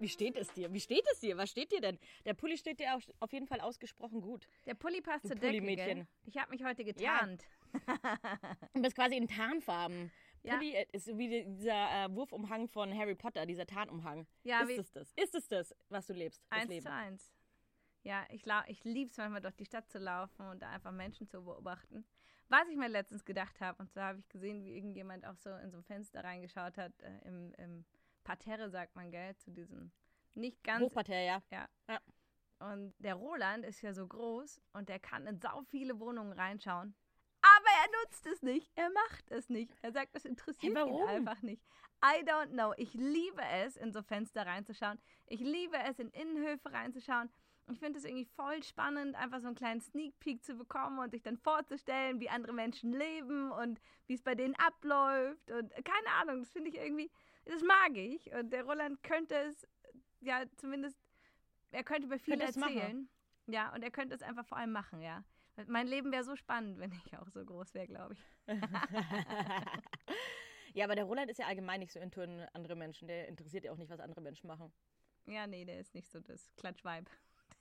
Wie 0.00 0.08
steht 0.08 0.36
es 0.36 0.52
dir? 0.52 0.72
Wie 0.72 0.80
steht 0.80 1.04
es 1.12 1.20
dir? 1.20 1.36
Was 1.36 1.50
steht 1.50 1.72
dir 1.72 1.80
denn? 1.80 1.98
Der 2.24 2.34
Pulli 2.34 2.56
steht 2.56 2.80
dir 2.80 2.94
auch 2.96 3.00
auf 3.20 3.32
jeden 3.32 3.46
Fall 3.46 3.60
ausgesprochen 3.60 4.20
gut. 4.20 4.46
Der 4.66 4.74
Pulli 4.74 5.00
passt 5.00 5.24
Du 5.24 5.28
zur 5.30 5.36
Decke, 5.36 5.60
gell? 5.76 6.06
Ich 6.24 6.36
habe 6.36 6.50
mich 6.50 6.62
heute 6.64 6.82
Ja. 6.82 6.92
getarnt. 6.92 7.44
Du 8.74 8.82
bist 8.82 8.96
quasi 8.96 9.16
in 9.16 9.28
Tarnfarben. 9.28 10.10
Ja. 10.42 10.54
Pulli 10.54 10.74
äh, 10.74 10.86
ist 10.92 11.08
wie 11.18 11.28
die- 11.28 11.44
dieser 11.56 12.04
äh, 12.04 12.14
Wurfumhang 12.14 12.68
von 12.68 12.96
Harry 12.96 13.14
Potter, 13.14 13.44
dieser 13.44 13.66
Tarnumhang. 13.66 14.26
Ja, 14.44 14.60
ist 14.62 14.78
es 14.78 14.92
das? 14.92 15.12
Ist 15.16 15.34
es 15.34 15.48
das, 15.48 15.74
was 15.88 16.06
du 16.06 16.12
lebst? 16.12 16.42
Eins 16.50 16.68
Leben? 16.68 16.82
zu 16.82 16.92
eins. 16.92 17.32
Ja, 18.04 18.24
ich, 18.30 18.44
ich 18.68 18.84
liebe 18.84 19.10
es 19.10 19.16
manchmal 19.16 19.40
durch 19.40 19.56
die 19.56 19.64
Stadt 19.66 19.90
zu 19.90 19.98
laufen 19.98 20.48
und 20.48 20.62
da 20.62 20.70
einfach 20.70 20.92
Menschen 20.92 21.26
zu 21.28 21.42
beobachten. 21.42 22.06
Was 22.48 22.66
ich 22.70 22.76
mir 22.76 22.88
letztens 22.88 23.24
gedacht 23.24 23.60
habe, 23.60 23.82
und 23.82 23.90
zwar 23.90 24.08
habe 24.08 24.20
ich 24.20 24.28
gesehen, 24.28 24.64
wie 24.64 24.74
irgendjemand 24.74 25.26
auch 25.26 25.36
so 25.36 25.50
in 25.56 25.70
so 25.70 25.76
ein 25.78 25.82
Fenster 25.82 26.24
reingeschaut 26.24 26.78
hat, 26.78 26.92
äh, 27.02 27.18
im, 27.28 27.52
im 27.58 27.84
Parterre, 28.28 28.68
sagt 28.68 28.94
man, 28.94 29.10
gell, 29.10 29.34
zu 29.36 29.50
diesem 29.50 29.90
nicht 30.34 30.62
ganz 30.62 30.84
Hochparterre, 30.84 31.24
ja. 31.24 31.42
Ja. 31.50 31.66
Ja. 31.88 32.00
Und 32.58 32.92
der 32.98 33.14
Roland 33.14 33.64
ist 33.64 33.80
ja 33.80 33.94
so 33.94 34.06
groß 34.06 34.60
und 34.74 34.90
der 34.90 34.98
kann 34.98 35.26
in 35.26 35.38
sau 35.38 35.62
viele 35.62 35.98
Wohnungen 35.98 36.32
reinschauen. 36.32 36.94
Aber 37.40 37.70
er 37.82 38.02
nutzt 38.02 38.26
es 38.26 38.42
nicht. 38.42 38.70
Er 38.74 38.90
macht 38.90 39.30
es 39.30 39.48
nicht. 39.48 39.72
Er 39.80 39.92
sagt, 39.92 40.14
das 40.14 40.26
interessiert 40.26 40.76
Hä, 40.76 40.90
ihn 40.90 41.08
einfach 41.08 41.40
nicht. 41.40 41.62
I 42.04 42.22
don't 42.22 42.50
know. 42.50 42.74
Ich 42.76 42.92
liebe 42.92 43.42
es, 43.64 43.76
in 43.76 43.92
so 43.92 44.02
Fenster 44.02 44.44
reinzuschauen. 44.44 44.98
Ich 45.26 45.40
liebe 45.40 45.78
es, 45.88 45.98
in 45.98 46.10
Innenhöfe 46.10 46.70
reinzuschauen. 46.70 47.30
Ich 47.70 47.78
finde 47.78 47.98
es 47.98 48.04
irgendwie 48.04 48.26
voll 48.26 48.62
spannend, 48.62 49.14
einfach 49.16 49.40
so 49.40 49.46
einen 49.46 49.56
kleinen 49.56 49.80
Sneak 49.80 50.18
Peek 50.20 50.44
zu 50.44 50.54
bekommen 50.54 50.98
und 50.98 51.12
sich 51.12 51.22
dann 51.22 51.38
vorzustellen, 51.38 52.20
wie 52.20 52.28
andere 52.28 52.52
Menschen 52.52 52.92
leben 52.92 53.52
und 53.52 53.80
wie 54.06 54.14
es 54.14 54.22
bei 54.22 54.34
denen 54.34 54.54
abläuft. 54.56 55.50
Und 55.50 55.70
keine 55.70 56.10
Ahnung, 56.20 56.40
das 56.40 56.50
finde 56.50 56.70
ich 56.70 56.76
irgendwie, 56.76 57.10
das 57.48 57.62
mag 57.62 57.96
ich. 57.96 58.32
Und 58.32 58.52
der 58.52 58.64
Roland 58.64 59.02
könnte 59.02 59.34
es, 59.34 59.66
ja, 60.20 60.44
zumindest, 60.56 60.98
er 61.70 61.82
könnte 61.82 62.06
über 62.06 62.18
viel 62.18 62.38
Könnte 62.38 62.46
erzählen. 62.46 63.08
Ja, 63.46 63.74
und 63.74 63.82
er 63.82 63.90
könnte 63.90 64.14
es 64.14 64.22
einfach 64.22 64.46
vor 64.46 64.58
allem 64.58 64.72
machen, 64.72 65.00
ja. 65.00 65.24
Mein 65.66 65.88
Leben 65.88 66.12
wäre 66.12 66.22
so 66.22 66.36
spannend, 66.36 66.78
wenn 66.78 66.92
ich 66.92 67.18
auch 67.18 67.28
so 67.30 67.44
groß 67.44 67.74
wäre, 67.74 67.88
glaube 67.88 68.14
ich. 68.14 68.20
ja, 70.74 70.84
aber 70.84 70.94
der 70.94 71.04
Roland 71.04 71.30
ist 71.30 71.38
ja 71.38 71.46
allgemein 71.46 71.80
nicht 71.80 71.92
so 71.92 71.98
into 71.98 72.22
in 72.22 72.46
andere 72.52 72.76
Menschen. 72.76 73.08
Der 73.08 73.26
interessiert 73.26 73.64
ja 73.64 73.72
auch 73.72 73.76
nicht, 73.76 73.90
was 73.90 73.98
andere 73.98 74.20
Menschen 74.20 74.46
machen. 74.46 74.72
Ja, 75.26 75.46
nee, 75.46 75.64
der 75.64 75.80
ist 75.80 75.94
nicht 75.94 76.08
so 76.08 76.20
das 76.20 76.54
Klatschweib. 76.56 77.10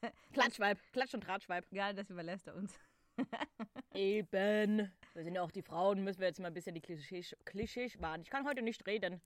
Klatschweib, 0.33 0.77
Klatsch- 0.93 1.15
und 1.15 1.21
Tratschweib. 1.21 1.65
Ja, 1.71 1.91
das 1.91 2.11
überlässt 2.11 2.47
er 2.47 2.55
uns. 2.55 2.79
Eben. 3.95 4.91
Wir 5.13 5.23
sind 5.23 5.33
ja 5.33 5.41
auch 5.41 5.51
die 5.51 5.63
Frauen, 5.63 6.03
müssen 6.03 6.19
wir 6.19 6.27
jetzt 6.27 6.39
mal 6.39 6.49
ein 6.49 6.53
bisschen 6.53 6.75
die 6.75 6.81
Klischees, 6.81 7.35
Klischees 7.45 7.99
wahren. 7.99 8.21
Ich 8.21 8.29
kann 8.29 8.45
heute 8.45 8.61
nicht 8.61 8.85
reden. 8.85 9.21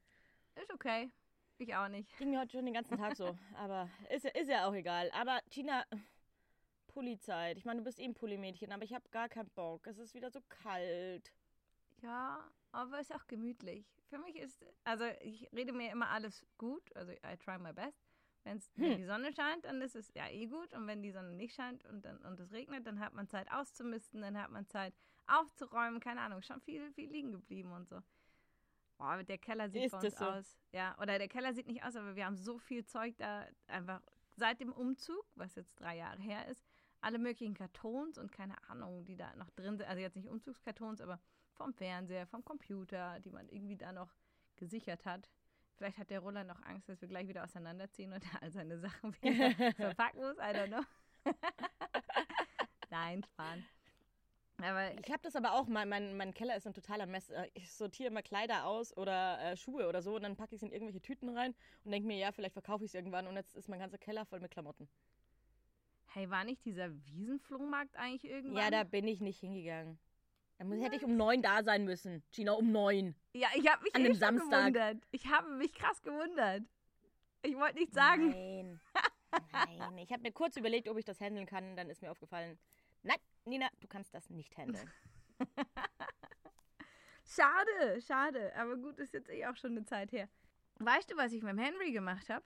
Ist 0.61 0.73
okay. 0.73 1.11
Ich 1.57 1.75
auch 1.75 1.87
nicht. 1.87 2.15
Ging 2.17 2.31
mir 2.31 2.39
heute 2.39 2.51
schon 2.53 2.65
den 2.65 2.73
ganzen 2.73 2.97
Tag 2.97 3.15
so. 3.15 3.37
Aber 3.55 3.89
ist, 4.09 4.25
ja- 4.25 4.31
ist 4.31 4.47
ja 4.49 4.67
auch 4.67 4.73
egal. 4.73 5.11
Aber 5.11 5.39
Tina, 5.49 5.83
Pullizeit. 6.87 7.57
Ich 7.57 7.65
meine, 7.65 7.79
du 7.79 7.83
bist 7.83 7.99
eben 7.99 8.13
Pulli-Mädchen, 8.13 8.71
aber 8.71 8.83
ich 8.83 8.93
habe 8.93 9.07
gar 9.09 9.29
keinen 9.29 9.49
Bock. 9.51 9.87
Es 9.87 9.97
ist 9.97 10.13
wieder 10.13 10.29
so 10.29 10.41
kalt. 10.49 11.31
Ja, 12.01 12.49
aber 12.71 12.99
ist 12.99 13.13
auch 13.13 13.27
gemütlich. 13.27 13.85
Für 14.09 14.17
mich 14.17 14.35
ist, 14.37 14.65
also 14.83 15.05
ich 15.21 15.47
rede 15.53 15.71
mir 15.71 15.91
immer 15.91 16.09
alles 16.09 16.45
gut, 16.57 16.93
also 16.95 17.11
I 17.13 17.37
try 17.37 17.57
my 17.59 17.71
best. 17.71 18.03
Wenn's, 18.43 18.71
Wenn 18.75 18.91
Hm. 18.93 18.97
die 18.97 19.05
Sonne 19.05 19.31
scheint, 19.33 19.65
dann 19.65 19.81
ist 19.81 19.95
es 19.95 20.11
ja 20.15 20.27
eh 20.27 20.47
gut. 20.47 20.73
Und 20.73 20.87
wenn 20.87 21.03
die 21.03 21.11
Sonne 21.11 21.31
nicht 21.35 21.53
scheint 21.55 21.85
und, 21.85 22.03
dann, 22.03 22.17
und 22.25 22.39
es 22.39 22.51
regnet, 22.51 22.85
dann 22.87 22.99
hat 22.99 23.13
man 23.13 23.29
Zeit 23.29 23.49
auszumisten, 23.51 24.21
dann 24.21 24.35
hat 24.41 24.49
man 24.49 24.65
Zeit 24.67 24.93
aufzuräumen. 25.27 25.99
Keine 25.99 26.21
Ahnung, 26.21 26.41
schon 26.41 26.59
viel, 26.59 26.91
viel 26.93 27.09
liegen 27.11 27.31
geblieben 27.31 27.71
und 27.71 27.87
so. 27.87 28.01
Boah, 29.01 29.23
der 29.23 29.39
Keller 29.39 29.67
sieht 29.67 29.85
Ist 29.85 29.91
bei 29.93 29.99
uns 29.99 30.15
so? 30.15 30.25
aus. 30.25 30.59
Ja, 30.71 30.95
oder 30.99 31.17
der 31.17 31.27
Keller 31.27 31.53
sieht 31.53 31.65
nicht 31.65 31.83
aus, 31.83 31.95
aber 31.95 32.15
wir 32.15 32.23
haben 32.23 32.35
so 32.35 32.59
viel 32.59 32.85
Zeug 32.85 33.15
da 33.17 33.47
einfach 33.65 33.99
seit 34.35 34.59
dem 34.59 34.71
Umzug, 34.71 35.25
was 35.33 35.55
jetzt 35.55 35.79
drei 35.79 35.97
Jahre 35.97 36.21
her 36.21 36.47
ist, 36.47 36.63
alle 37.01 37.17
möglichen 37.17 37.55
Kartons 37.55 38.19
und 38.19 38.31
keine 38.31 38.55
Ahnung, 38.69 39.03
die 39.05 39.15
da 39.15 39.35
noch 39.37 39.49
drin 39.51 39.77
sind. 39.77 39.89
Also 39.89 40.01
jetzt 40.01 40.15
nicht 40.15 40.29
Umzugskartons, 40.29 41.01
aber 41.01 41.19
vom 41.53 41.73
Fernseher, 41.73 42.27
vom 42.27 42.45
Computer, 42.45 43.19
die 43.21 43.31
man 43.31 43.49
irgendwie 43.49 43.75
da 43.75 43.91
noch 43.91 44.13
gesichert 44.55 45.03
hat. 45.05 45.27
Vielleicht 45.77 45.97
hat 45.97 46.11
der 46.11 46.19
Roller 46.19 46.43
noch 46.43 46.61
Angst, 46.61 46.87
dass 46.87 47.01
wir 47.01 47.07
gleich 47.07 47.27
wieder 47.27 47.43
auseinanderziehen 47.43 48.13
und 48.13 48.23
all 48.41 48.51
seine 48.51 48.77
Sachen 48.77 49.15
wieder 49.15 49.51
verpacken 49.73 50.19
muss. 50.21 50.37
I 50.37 50.53
don't 50.53 50.67
know. 50.67 50.83
Nein, 52.91 53.23
Spahn. 53.23 53.65
Aber 54.63 54.91
Ich 54.99 55.11
habe 55.11 55.21
das 55.23 55.35
aber 55.35 55.53
auch, 55.53 55.67
mein, 55.67 55.87
mein, 55.89 56.15
mein 56.17 56.33
Keller 56.33 56.55
ist 56.55 56.67
ein 56.67 56.73
totaler 56.73 57.05
Mess. 57.05 57.29
Äh, 57.29 57.49
Ich 57.53 57.71
sortiere 57.71 58.09
immer 58.09 58.21
Kleider 58.21 58.65
aus 58.65 58.95
oder 58.97 59.39
äh, 59.41 59.57
Schuhe 59.57 59.87
oder 59.87 60.01
so 60.01 60.15
und 60.15 60.23
dann 60.23 60.35
packe 60.35 60.55
ich 60.55 60.61
es 60.61 60.63
in 60.63 60.71
irgendwelche 60.71 61.01
Tüten 61.01 61.29
rein 61.37 61.53
und 61.83 61.91
denke 61.91 62.07
mir, 62.07 62.17
ja, 62.17 62.31
vielleicht 62.31 62.53
verkaufe 62.53 62.83
ich 62.83 62.91
es 62.91 62.95
irgendwann 62.95 63.27
und 63.27 63.35
jetzt 63.35 63.55
ist 63.55 63.69
mein 63.69 63.79
ganzer 63.79 63.97
Keller 63.97 64.25
voll 64.25 64.39
mit 64.39 64.51
Klamotten. 64.51 64.87
hey, 66.13 66.29
war 66.29 66.43
nicht 66.43 66.65
dieser 66.65 66.89
Wiesenflohmarkt 67.05 67.95
eigentlich 67.95 68.29
irgendwann? 68.29 68.61
Ja, 68.63 68.69
da 68.69 68.83
bin 68.83 69.07
ich 69.07 69.21
nicht 69.21 69.39
hingegangen. 69.39 69.97
Da 70.57 70.65
muss, 70.65 70.79
hätte 70.83 70.95
ich 70.95 71.03
um 71.03 71.15
neun 71.17 71.41
da 71.41 71.63
sein 71.63 71.85
müssen. 71.85 72.21
Gina, 72.31 72.51
um 72.51 72.71
neun. 72.71 73.15
Ja, 73.33 73.47
ich 73.55 73.67
habe 73.67 73.81
mich 73.83 73.95
An 73.95 74.03
dem 74.03 74.11
schon 74.13 74.19
Samstag. 74.19 74.59
gewundert. 74.73 74.97
Ich 75.11 75.25
habe 75.27 75.49
mich 75.55 75.73
krass 75.73 76.01
gewundert. 76.03 76.63
Ich 77.41 77.55
wollte 77.57 77.79
nicht 77.79 77.93
sagen. 77.93 78.29
Nein. 78.29 78.79
Nein. 79.79 79.97
Ich 79.97 80.11
habe 80.11 80.21
mir 80.21 80.31
kurz 80.31 80.57
überlegt, 80.57 80.87
ob 80.87 80.97
ich 80.97 81.05
das 81.05 81.19
handeln 81.19 81.47
kann. 81.47 81.75
Dann 81.75 81.89
ist 81.89 82.01
mir 82.03 82.11
aufgefallen, 82.11 82.59
nein, 83.01 83.17
Nina, 83.45 83.69
du 83.79 83.87
kannst 83.87 84.13
das 84.13 84.29
nicht 84.29 84.55
handeln. 84.57 84.89
Schade, 87.23 88.01
schade. 88.01 88.53
Aber 88.57 88.75
gut, 88.75 88.99
ist 88.99 89.13
jetzt 89.13 89.29
eh 89.29 89.45
auch 89.45 89.55
schon 89.55 89.71
eine 89.71 89.85
Zeit 89.85 90.11
her. 90.11 90.27
Weißt 90.79 91.09
du, 91.09 91.15
was 91.15 91.31
ich 91.31 91.41
mit 91.41 91.51
dem 91.51 91.59
Henry 91.59 91.93
gemacht 91.93 92.29
habe? 92.29 92.45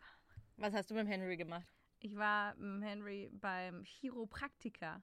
Was 0.58 0.74
hast 0.74 0.92
du 0.92 0.94
mit 0.94 1.06
dem 1.06 1.08
Henry 1.08 1.38
gemacht? 1.38 1.68
Ich 2.00 2.16
war 2.16 2.54
mit 2.56 2.66
dem 2.66 2.82
Henry 2.84 3.30
beim 3.34 3.84
Chiropraktiker. 3.84 5.02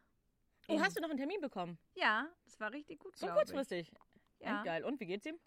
Oh, 0.68 0.80
hast 0.80 0.96
du 0.96 1.00
noch 1.00 1.10
einen 1.10 1.18
Termin 1.18 1.40
bekommen? 1.40 1.78
Ja, 1.94 2.28
das 2.44 2.60
war 2.60 2.72
richtig 2.72 3.00
gut. 3.00 3.16
So 3.16 3.26
kurzfristig. 3.26 3.90
Ich. 4.38 4.46
Ja. 4.46 4.62
Geil. 4.62 4.84
Und 4.84 5.00
wie 5.00 5.06
geht's 5.06 5.26
ihm? 5.26 5.38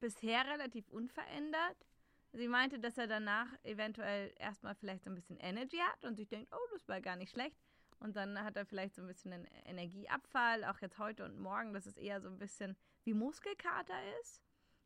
Bisher 0.00 0.46
relativ 0.46 0.88
unverändert. 0.88 1.86
Sie 2.32 2.48
meinte, 2.48 2.78
dass 2.78 2.96
er 2.96 3.06
danach 3.06 3.48
eventuell 3.62 4.32
erstmal 4.38 4.74
vielleicht 4.74 5.04
so 5.04 5.10
ein 5.10 5.14
bisschen 5.14 5.36
Energy 5.38 5.78
hat 5.78 6.04
und 6.04 6.16
sich 6.16 6.28
denkt, 6.28 6.50
oh, 6.52 6.68
das 6.72 6.88
war 6.88 7.00
gar 7.00 7.16
nicht 7.16 7.32
schlecht. 7.32 7.58
Und 8.00 8.16
dann 8.16 8.42
hat 8.42 8.56
er 8.56 8.64
vielleicht 8.64 8.94
so 8.94 9.02
ein 9.02 9.08
bisschen 9.08 9.32
einen 9.32 9.46
Energieabfall, 9.64 10.64
auch 10.64 10.80
jetzt 10.80 10.98
heute 10.98 11.24
und 11.24 11.38
morgen, 11.38 11.72
dass 11.72 11.86
es 11.86 11.96
eher 11.96 12.20
so 12.20 12.28
ein 12.28 12.38
bisschen 12.38 12.76
wie 13.04 13.12
Muskelkater 13.14 13.94
ist, 14.20 14.42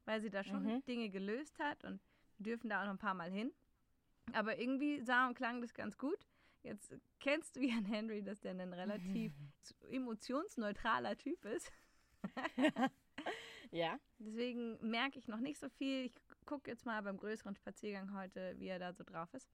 weil 0.06 0.20
sie 0.22 0.30
da 0.30 0.42
schon 0.42 0.64
Mhm. 0.64 0.84
Dinge 0.86 1.10
gelöst 1.10 1.58
hat 1.58 1.84
und 1.84 2.00
wir 2.38 2.44
dürfen 2.44 2.70
da 2.70 2.80
auch 2.80 2.86
noch 2.86 2.92
ein 2.92 2.98
paar 2.98 3.14
Mal 3.14 3.30
hin. 3.30 3.52
Aber 4.32 4.58
irgendwie 4.58 5.02
sah 5.02 5.26
und 5.28 5.34
klang 5.34 5.60
das 5.60 5.74
ganz 5.74 5.98
gut. 5.98 6.26
Jetzt 6.62 6.94
kennst 7.20 7.56
du 7.56 7.60
ja 7.60 7.76
einen 7.76 7.86
Henry, 7.86 8.22
dass 8.22 8.40
der 8.40 8.52
ein 8.52 8.72
relativ 8.72 9.32
emotionsneutraler 9.90 11.16
Typ 11.18 11.44
ist. 11.44 11.70
Ja. 13.70 13.98
Deswegen 14.18 14.78
merke 14.80 15.18
ich 15.18 15.28
noch 15.28 15.40
nicht 15.40 15.58
so 15.58 15.68
viel. 15.68 16.04
Ich 16.04 16.14
gucke 16.44 16.70
jetzt 16.70 16.84
mal 16.86 17.02
beim 17.02 17.16
größeren 17.16 17.56
Spaziergang 17.56 18.14
heute, 18.14 18.54
wie 18.58 18.68
er 18.68 18.78
da 18.78 18.92
so 18.92 19.02
drauf 19.02 19.32
ist. 19.34 19.48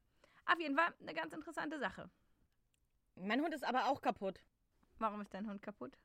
Auf 0.45 0.59
jeden 0.61 0.77
Fall 0.77 0.93
eine 1.01 1.15
ganz 1.15 1.33
interessante 1.33 1.79
Sache. 1.79 2.11
Mein 3.21 3.43
Hund 3.43 3.55
ist 3.55 3.65
aber 3.65 3.89
auch 3.89 4.01
kaputt. 4.01 4.41
Warum 4.99 5.21
ist 5.21 5.35
dein 5.35 5.49
Hund 5.49 5.63
kaputt? 5.63 5.99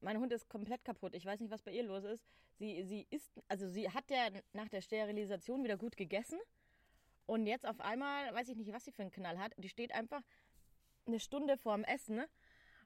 Mein 0.00 0.18
Hund 0.18 0.32
ist 0.32 0.48
komplett 0.48 0.84
kaputt. 0.84 1.14
Ich 1.14 1.24
weiß 1.24 1.40
nicht, 1.40 1.50
was 1.50 1.62
bei 1.62 1.72
ihr 1.72 1.82
los 1.82 2.04
ist. 2.04 2.24
Sie, 2.58 2.82
sie 2.84 3.06
ist, 3.10 3.30
also 3.48 3.68
sie 3.68 3.90
hat 3.90 4.10
ja 4.10 4.28
nach 4.52 4.68
der 4.68 4.80
Sterilisation 4.80 5.62
wieder 5.62 5.76
gut 5.76 5.96
gegessen. 5.96 6.38
Und 7.26 7.46
jetzt 7.46 7.66
auf 7.66 7.80
einmal, 7.80 8.34
weiß 8.34 8.48
ich 8.48 8.56
nicht, 8.56 8.72
was 8.72 8.84
sie 8.84 8.92
für 8.92 9.02
einen 9.02 9.10
Knall 9.10 9.38
hat. 9.38 9.52
Die 9.56 9.68
steht 9.68 9.92
einfach 9.92 10.22
eine 11.06 11.20
Stunde 11.20 11.56
vorm 11.56 11.84
Essen, 11.84 12.24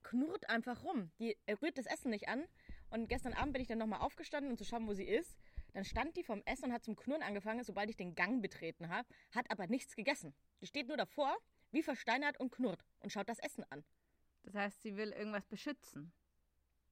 knurrt 0.03 0.49
einfach 0.49 0.83
rum. 0.85 1.11
Die 1.19 1.37
rührt 1.63 1.79
das 1.79 1.87
Essen 1.87 2.11
nicht 2.11 2.29
an. 2.29 2.45
Und 2.91 3.09
gestern 3.09 3.33
Abend 3.33 3.53
bin 3.53 3.63
ich 3.63 3.69
dann 3.69 3.79
nochmal 3.79 4.01
aufgestanden, 4.01 4.51
um 4.51 4.59
zu 4.59 4.65
schauen, 4.65 4.87
wo 4.87 4.93
sie 4.93 5.05
ist. 5.05 5.39
Dann 5.73 5.85
stand 5.85 6.17
die 6.17 6.23
vorm 6.23 6.43
Essen 6.45 6.67
und 6.67 6.73
hat 6.73 6.85
zum 6.85 6.95
Knurren 6.95 7.23
angefangen, 7.23 7.65
sobald 7.65 7.91
ich 7.91 7.97
den 7.97 8.15
Gang 8.15 8.41
betreten 8.43 8.89
habe, 8.89 9.09
hat 9.35 9.51
aber 9.51 9.67
nichts 9.67 9.97
gegessen. 9.97 10.35
Die 10.61 10.67
steht 10.67 10.87
nur 10.87 10.97
davor, 10.97 11.37
wie 11.75 11.83
versteinert 11.83 12.39
und 12.41 12.51
knurrt 12.51 12.85
und 13.01 13.11
schaut 13.11 13.29
das 13.29 13.39
Essen 13.39 13.65
an. 13.71 13.85
Das 14.45 14.55
heißt, 14.55 14.83
sie 14.83 14.97
will 14.97 15.11
irgendwas 15.13 15.47
beschützen. 15.47 16.13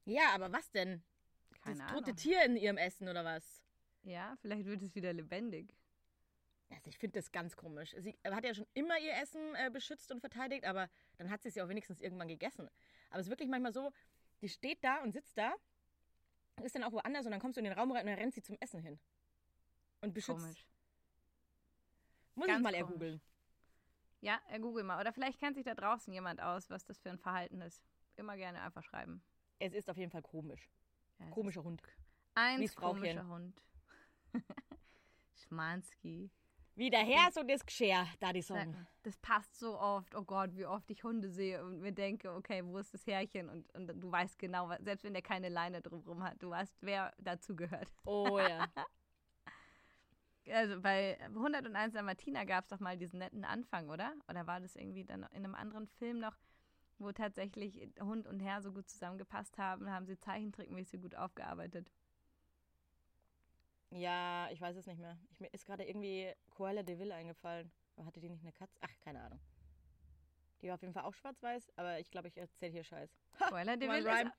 Ja, 0.04 0.30
aber 0.34 0.52
was 0.52 0.70
denn? 0.70 1.02
Keine 1.62 1.78
das 1.78 1.88
Ahnung. 1.88 2.04
tote 2.04 2.16
Tier 2.16 2.44
in 2.44 2.56
ihrem 2.56 2.76
Essen 2.76 3.08
oder 3.08 3.24
was? 3.24 3.62
Ja, 4.02 4.36
vielleicht 4.40 4.66
wird 4.66 4.82
es 4.82 4.94
wieder 4.94 5.12
lebendig. 5.12 5.76
Also 6.70 6.88
ich 6.88 6.98
finde 6.98 7.18
das 7.18 7.30
ganz 7.30 7.56
komisch. 7.56 7.94
Sie 7.98 8.18
hat 8.24 8.44
ja 8.44 8.54
schon 8.54 8.66
immer 8.74 8.98
ihr 8.98 9.14
Essen 9.14 9.54
äh, 9.54 9.70
beschützt 9.70 10.10
und 10.10 10.20
verteidigt, 10.20 10.64
aber 10.64 10.88
dann 11.18 11.30
hat 11.30 11.42
sie 11.42 11.48
es 11.48 11.54
ja 11.54 11.64
auch 11.64 11.68
wenigstens 11.68 12.00
irgendwann 12.00 12.28
gegessen. 12.28 12.68
Aber 13.10 13.20
es 13.20 13.26
ist 13.26 13.30
wirklich 13.30 13.48
manchmal 13.48 13.72
so, 13.72 13.92
die 14.40 14.48
steht 14.48 14.82
da 14.82 15.02
und 15.02 15.12
sitzt 15.12 15.36
da, 15.36 15.54
ist 16.62 16.74
dann 16.74 16.82
auch 16.82 16.92
woanders 16.92 17.26
und 17.26 17.32
dann 17.32 17.40
kommst 17.40 17.56
du 17.56 17.60
in 17.60 17.64
den 17.64 17.74
Raum 17.74 17.92
rein 17.92 18.02
und 18.02 18.08
dann 18.08 18.18
rennt 18.18 18.34
sie 18.34 18.42
zum 18.42 18.56
Essen 18.60 18.80
hin. 18.80 18.98
Und 20.00 20.14
beschützt. 20.14 20.40
Komisch. 20.40 20.66
Muss 22.34 22.46
Ganz 22.46 22.58
ich 22.58 22.64
mal 22.64 22.74
ergoogeln. 22.74 23.20
Ja, 24.22 24.40
äh, 24.48 24.60
google 24.60 24.84
mal. 24.84 25.00
Oder 25.00 25.12
vielleicht 25.12 25.38
kennt 25.38 25.56
sich 25.56 25.64
da 25.64 25.74
draußen 25.74 26.12
jemand 26.12 26.40
aus, 26.40 26.70
was 26.70 26.84
das 26.84 26.98
für 27.00 27.10
ein 27.10 27.18
Verhalten 27.18 27.60
ist. 27.60 27.82
Immer 28.16 28.36
gerne 28.36 28.62
einfach 28.62 28.84
schreiben. 28.84 29.22
Es 29.58 29.74
ist 29.74 29.90
auf 29.90 29.96
jeden 29.96 30.12
Fall 30.12 30.22
komisch. 30.22 30.70
Ja, 31.18 31.26
Komischer 31.30 31.64
Hund. 31.64 31.82
Eins 32.34 32.74
komischer 32.74 33.26
Hund. 33.26 33.60
Schmanski. 35.34 36.30
Wieder 36.74 37.00
her, 37.00 37.28
so 37.32 37.42
das 37.42 37.66
Geschirr, 37.66 38.06
da 38.18 38.32
die 38.32 38.42
mal, 38.48 38.86
Das 39.02 39.18
passt 39.18 39.58
so 39.58 39.78
oft. 39.78 40.14
Oh 40.14 40.22
Gott, 40.22 40.56
wie 40.56 40.64
oft 40.64 40.90
ich 40.90 41.04
Hunde 41.04 41.28
sehe 41.28 41.62
und 41.62 41.80
mir 41.80 41.92
denke, 41.92 42.32
okay, 42.32 42.64
wo 42.64 42.78
ist 42.78 42.94
das 42.94 43.06
Härchen? 43.06 43.50
Und, 43.50 43.74
und 43.74 43.88
du 44.02 44.10
weißt 44.10 44.38
genau, 44.38 44.70
selbst 44.80 45.04
wenn 45.04 45.12
der 45.12 45.22
keine 45.22 45.50
Leine 45.50 45.82
drumherum 45.82 46.22
hat, 46.22 46.42
du 46.42 46.48
weißt, 46.48 46.74
wer 46.80 47.12
dazu 47.18 47.54
gehört. 47.54 47.92
Oh 48.04 48.38
ja. 48.38 48.66
Also 50.50 50.80
bei 50.80 51.18
101 51.20 51.94
Martina 52.02 52.44
gab 52.44 52.64
es 52.64 52.70
doch 52.70 52.80
mal 52.80 52.96
diesen 52.96 53.18
netten 53.20 53.44
Anfang, 53.44 53.88
oder? 53.90 54.12
Oder 54.28 54.46
war 54.46 54.60
das 54.60 54.76
irgendwie 54.76 55.04
dann 55.04 55.22
in 55.30 55.44
einem 55.44 55.54
anderen 55.54 55.86
Film 55.86 56.18
noch, 56.18 56.36
wo 56.98 57.12
tatsächlich 57.12 57.88
Hund 58.00 58.26
und 58.26 58.40
Herr 58.40 58.62
so 58.62 58.72
gut 58.72 58.88
zusammengepasst 58.88 59.58
haben? 59.58 59.90
Haben 59.90 60.06
sie 60.06 60.18
zeichentrickmäßig 60.18 61.00
gut 61.00 61.14
aufgearbeitet. 61.14 61.90
ja, 63.90 64.48
ich 64.50 64.60
weiß 64.60 64.76
es 64.76 64.86
nicht 64.86 64.98
mehr. 64.98 65.18
Ich, 65.30 65.40
mir 65.40 65.52
ist 65.52 65.66
gerade 65.66 65.84
irgendwie 65.84 66.32
Koala 66.50 66.82
de 66.82 66.98
Vil 66.98 67.12
eingefallen. 67.12 67.70
Aber 67.96 68.06
hatte 68.06 68.20
die 68.20 68.28
nicht 68.28 68.42
eine 68.42 68.52
Katze? 68.52 68.78
Ach, 68.80 69.00
keine 69.00 69.22
Ahnung. 69.22 69.40
Die 70.62 70.68
war 70.68 70.74
auf 70.76 70.82
jeden 70.82 70.94
Fall 70.94 71.04
auch 71.04 71.14
schwarz-weiß, 71.14 71.72
aber 71.76 71.98
ich 71.98 72.10
glaube, 72.10 72.28
ich 72.28 72.38
erzähle 72.38 72.72
hier 72.72 72.84
Scheiß. 72.84 73.10
Cruella 73.32 73.76
de 73.76 73.88
Mal 73.88 74.04
Vil 74.04 74.26
ist, 74.26 74.32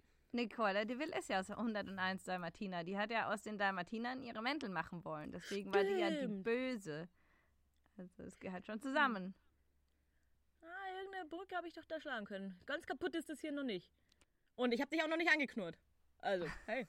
Cruella 0.49 0.83
de 0.85 0.97
Vil 0.97 1.09
ist 1.09 1.29
ja 1.29 1.39
aus 1.39 1.49
101 1.49 2.23
Dalmatiner. 2.23 2.83
Die 2.83 2.97
hat 2.97 3.11
ja 3.11 3.31
aus 3.31 3.43
den 3.43 3.57
Dalmatinern 3.57 4.23
ihre 4.23 4.41
Mäntel 4.41 4.69
machen 4.69 5.03
wollen. 5.05 5.31
Deswegen 5.31 5.73
war 5.73 5.83
die 5.83 5.91
ja 5.93 6.09
die 6.09 6.17
Stimmt. 6.17 6.43
Böse. 6.43 7.07
Also 7.97 8.23
es 8.23 8.39
gehört 8.39 8.65
schon 8.65 8.81
zusammen. 8.81 9.35
Ah, 10.61 10.97
irgendeine 10.97 11.29
Brücke 11.29 11.55
habe 11.55 11.67
ich 11.67 11.73
doch 11.73 11.85
da 11.85 11.99
schlagen 12.01 12.25
können. 12.25 12.59
Ganz 12.65 12.85
kaputt 12.87 13.15
ist 13.15 13.29
das 13.29 13.39
hier 13.41 13.51
noch 13.51 13.63
nicht. 13.63 13.91
Und 14.55 14.73
ich 14.73 14.81
habe 14.81 14.89
dich 14.89 15.03
auch 15.03 15.07
noch 15.07 15.17
nicht 15.17 15.31
angeknurrt. 15.31 15.77
Also, 16.19 16.47
hey. 16.65 16.87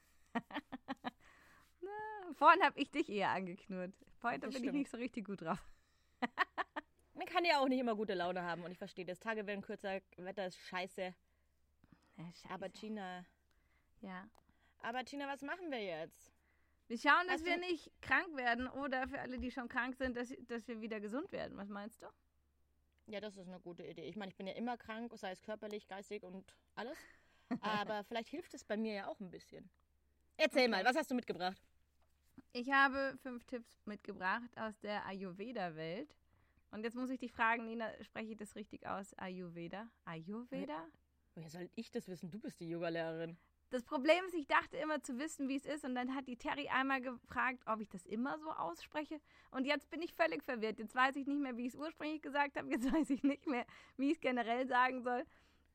Vorhin 2.32 2.62
habe 2.62 2.80
ich 2.80 2.90
dich 2.90 3.08
eher 3.10 3.30
angeknurrt. 3.30 3.92
Heute 4.22 4.40
Das 4.40 4.54
bin 4.54 4.62
stimmt. 4.62 4.66
ich 4.66 4.72
nicht 4.72 4.90
so 4.90 4.96
richtig 4.96 5.26
gut 5.26 5.42
drauf. 5.42 5.62
Man 7.14 7.26
kann 7.26 7.44
ja 7.44 7.60
auch 7.60 7.68
nicht 7.68 7.78
immer 7.78 7.94
gute 7.94 8.14
Laune 8.14 8.42
haben 8.42 8.64
und 8.64 8.70
ich 8.72 8.78
verstehe 8.78 9.04
das. 9.04 9.20
Tage 9.20 9.46
werden 9.46 9.60
kürzer, 9.60 10.00
Wetter 10.16 10.46
ist 10.46 10.58
scheiße. 10.58 11.14
Ja, 12.16 12.24
scheiße. 12.32 12.50
Aber 12.50 12.68
Gina, 12.70 13.24
ja. 14.04 14.28
aber 14.82 15.04
Gina, 15.04 15.26
was 15.26 15.42
machen 15.42 15.70
wir 15.70 15.82
jetzt? 15.82 16.32
Wir 16.86 16.98
schauen, 16.98 17.26
dass 17.26 17.36
Hast 17.36 17.44
wir 17.46 17.56
nicht 17.56 17.90
krank 18.02 18.36
werden 18.36 18.68
oder 18.68 19.08
für 19.08 19.18
alle, 19.20 19.38
die 19.38 19.50
schon 19.50 19.68
krank 19.68 19.96
sind, 19.96 20.16
dass, 20.16 20.34
dass 20.46 20.68
wir 20.68 20.80
wieder 20.80 21.00
gesund 21.00 21.32
werden. 21.32 21.56
Was 21.56 21.68
meinst 21.68 22.02
du? 22.02 22.06
Ja, 23.06 23.20
das 23.20 23.36
ist 23.36 23.48
eine 23.48 23.60
gute 23.60 23.84
Idee. 23.84 24.02
Ich 24.02 24.16
meine, 24.16 24.30
ich 24.30 24.36
bin 24.36 24.46
ja 24.46 24.54
immer 24.54 24.76
krank, 24.76 25.12
sei 25.16 25.30
es 25.30 25.42
körperlich, 25.42 25.86
geistig 25.88 26.22
und 26.22 26.54
alles. 26.74 26.98
Aber 27.60 28.04
vielleicht 28.04 28.28
hilft 28.28 28.54
es 28.54 28.64
bei 28.64 28.76
mir 28.76 28.94
ja 28.94 29.06
auch 29.08 29.20
ein 29.20 29.30
bisschen. 29.30 29.70
Erzähl 30.36 30.68
mal, 30.68 30.84
was 30.84 30.96
hast 30.96 31.10
du 31.10 31.14
mitgebracht? 31.14 31.60
Ich 32.52 32.70
habe 32.70 33.16
fünf 33.22 33.44
Tipps 33.44 33.80
mitgebracht 33.86 34.50
aus 34.56 34.78
der 34.80 35.06
Ayurveda-Welt. 35.06 36.14
Und 36.70 36.82
jetzt 36.82 36.96
muss 36.96 37.10
ich 37.10 37.20
dich 37.20 37.32
fragen, 37.32 37.66
Nina, 37.66 37.90
spreche 38.02 38.32
ich 38.32 38.36
das 38.36 38.56
richtig 38.56 38.86
aus? 38.86 39.14
Ayurveda? 39.14 39.88
Ayurveda? 40.04 40.88
Woher 41.34 41.50
soll 41.50 41.70
ich 41.74 41.90
das 41.90 42.08
wissen? 42.08 42.30
Du 42.30 42.40
bist 42.40 42.58
die 42.60 42.68
Yogalehrerin. 42.68 43.36
Das 43.74 43.82
Problem 43.82 44.24
ist, 44.26 44.34
ich 44.34 44.46
dachte 44.46 44.76
immer 44.76 45.02
zu 45.02 45.18
wissen, 45.18 45.48
wie 45.48 45.56
es 45.56 45.66
ist. 45.66 45.84
Und 45.84 45.96
dann 45.96 46.14
hat 46.14 46.28
die 46.28 46.36
Terry 46.36 46.68
einmal 46.68 47.00
gefragt, 47.00 47.60
ob 47.66 47.80
ich 47.80 47.88
das 47.88 48.06
immer 48.06 48.38
so 48.38 48.52
ausspreche. 48.52 49.20
Und 49.50 49.64
jetzt 49.64 49.90
bin 49.90 50.00
ich 50.00 50.14
völlig 50.14 50.44
verwirrt. 50.44 50.78
Jetzt 50.78 50.94
weiß 50.94 51.16
ich 51.16 51.26
nicht 51.26 51.40
mehr, 51.40 51.56
wie 51.56 51.66
ich 51.66 51.74
es 51.74 51.74
ursprünglich 51.74 52.22
gesagt 52.22 52.56
habe. 52.56 52.70
Jetzt 52.70 52.84
weiß 52.94 53.10
ich 53.10 53.24
nicht 53.24 53.48
mehr, 53.48 53.66
wie 53.96 54.12
ich 54.12 54.14
es 54.14 54.20
generell 54.20 54.68
sagen 54.68 55.02
soll. 55.02 55.24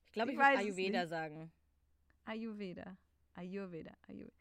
Ich 0.05 0.13
glaube, 0.13 0.31
Ich 0.31 0.37
ich, 0.37 0.39
würde 0.39 0.59
Ayurveda 0.59 1.07
sagen. 1.07 1.51
Ayurveda. 2.23 2.95
Ayurveda. 3.33 3.91
Ayurveda. 4.07 4.31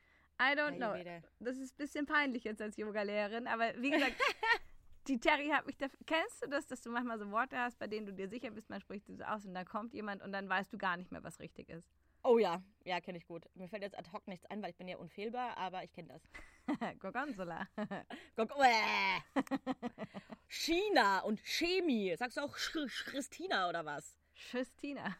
I 0.40 0.54
don't 0.56 0.76
know. 0.76 0.92
Ayurveda. 0.92 1.26
Das 1.40 1.58
ist 1.58 1.74
ein 1.74 1.78
bisschen 1.78 2.06
peinlich 2.06 2.44
jetzt 2.44 2.62
als 2.62 2.76
Yogalehrerin, 2.76 3.48
aber 3.48 3.72
wie 3.82 3.90
gesagt, 3.90 4.14
die 5.08 5.18
Terry 5.18 5.48
hat 5.48 5.66
mich 5.66 5.76
da. 5.76 5.88
Kennst 6.06 6.44
du 6.44 6.48
das, 6.48 6.68
dass 6.68 6.80
du 6.80 6.90
manchmal 6.90 7.18
so 7.18 7.28
Worte 7.32 7.58
hast, 7.58 7.76
bei 7.80 7.88
denen 7.88 8.06
du 8.06 8.12
dir 8.12 8.28
sicher 8.28 8.52
bist, 8.52 8.70
man 8.70 8.80
spricht 8.80 9.06
sie 9.06 9.16
so 9.16 9.24
aus 9.24 9.44
und 9.44 9.54
dann 9.54 9.66
kommt 9.66 9.94
jemand 9.94 10.22
und 10.22 10.30
dann 10.30 10.48
weißt 10.48 10.72
du 10.72 10.78
gar 10.78 10.96
nicht 10.96 11.10
mehr, 11.10 11.24
was 11.24 11.40
richtig 11.40 11.68
ist? 11.70 11.97
Oh 12.30 12.38
ja, 12.38 12.62
ja, 12.84 13.00
kenne 13.00 13.16
ich 13.16 13.26
gut. 13.26 13.46
Mir 13.54 13.68
fällt 13.70 13.82
jetzt 13.82 13.96
ad 13.98 14.10
hoc 14.12 14.28
nichts 14.28 14.44
ein, 14.50 14.62
weil 14.62 14.68
ich 14.68 14.76
bin 14.76 14.86
ja 14.86 14.98
unfehlbar, 14.98 15.56
aber 15.56 15.82
ich 15.82 15.92
kenne 15.94 16.08
das. 16.08 16.22
Gorgonzola. 16.98 17.66
Uäh. 18.36 19.22
China 20.46 21.20
und 21.20 21.40
Chemie. 21.40 22.14
Sagst 22.18 22.36
du 22.36 22.42
auch 22.42 22.54
Christina 22.54 23.70
oder 23.70 23.86
was? 23.86 24.14
Christina. 24.34 25.16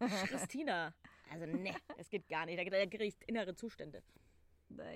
Christina. 0.00 0.92
Also 1.30 1.46
ne, 1.46 1.76
das 1.96 2.10
geht 2.10 2.26
gar 2.28 2.44
nicht. 2.46 2.58
Da, 2.58 2.64
da 2.64 2.86
kriege 2.86 3.04
ich 3.04 3.14
innere 3.28 3.54
Zustände. 3.54 4.02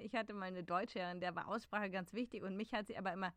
Ich 0.03 0.17
hatte 0.17 0.33
mal 0.33 0.47
eine 0.47 0.65
Deutscherin, 0.65 1.21
der 1.21 1.37
war 1.37 1.47
Aussprache 1.47 1.91
ganz 1.91 2.13
wichtig 2.13 2.43
und 2.43 2.57
mich 2.57 2.73
hat 2.73 2.89
sie 2.89 2.99
aber 2.99 3.13
immer 3.13 3.33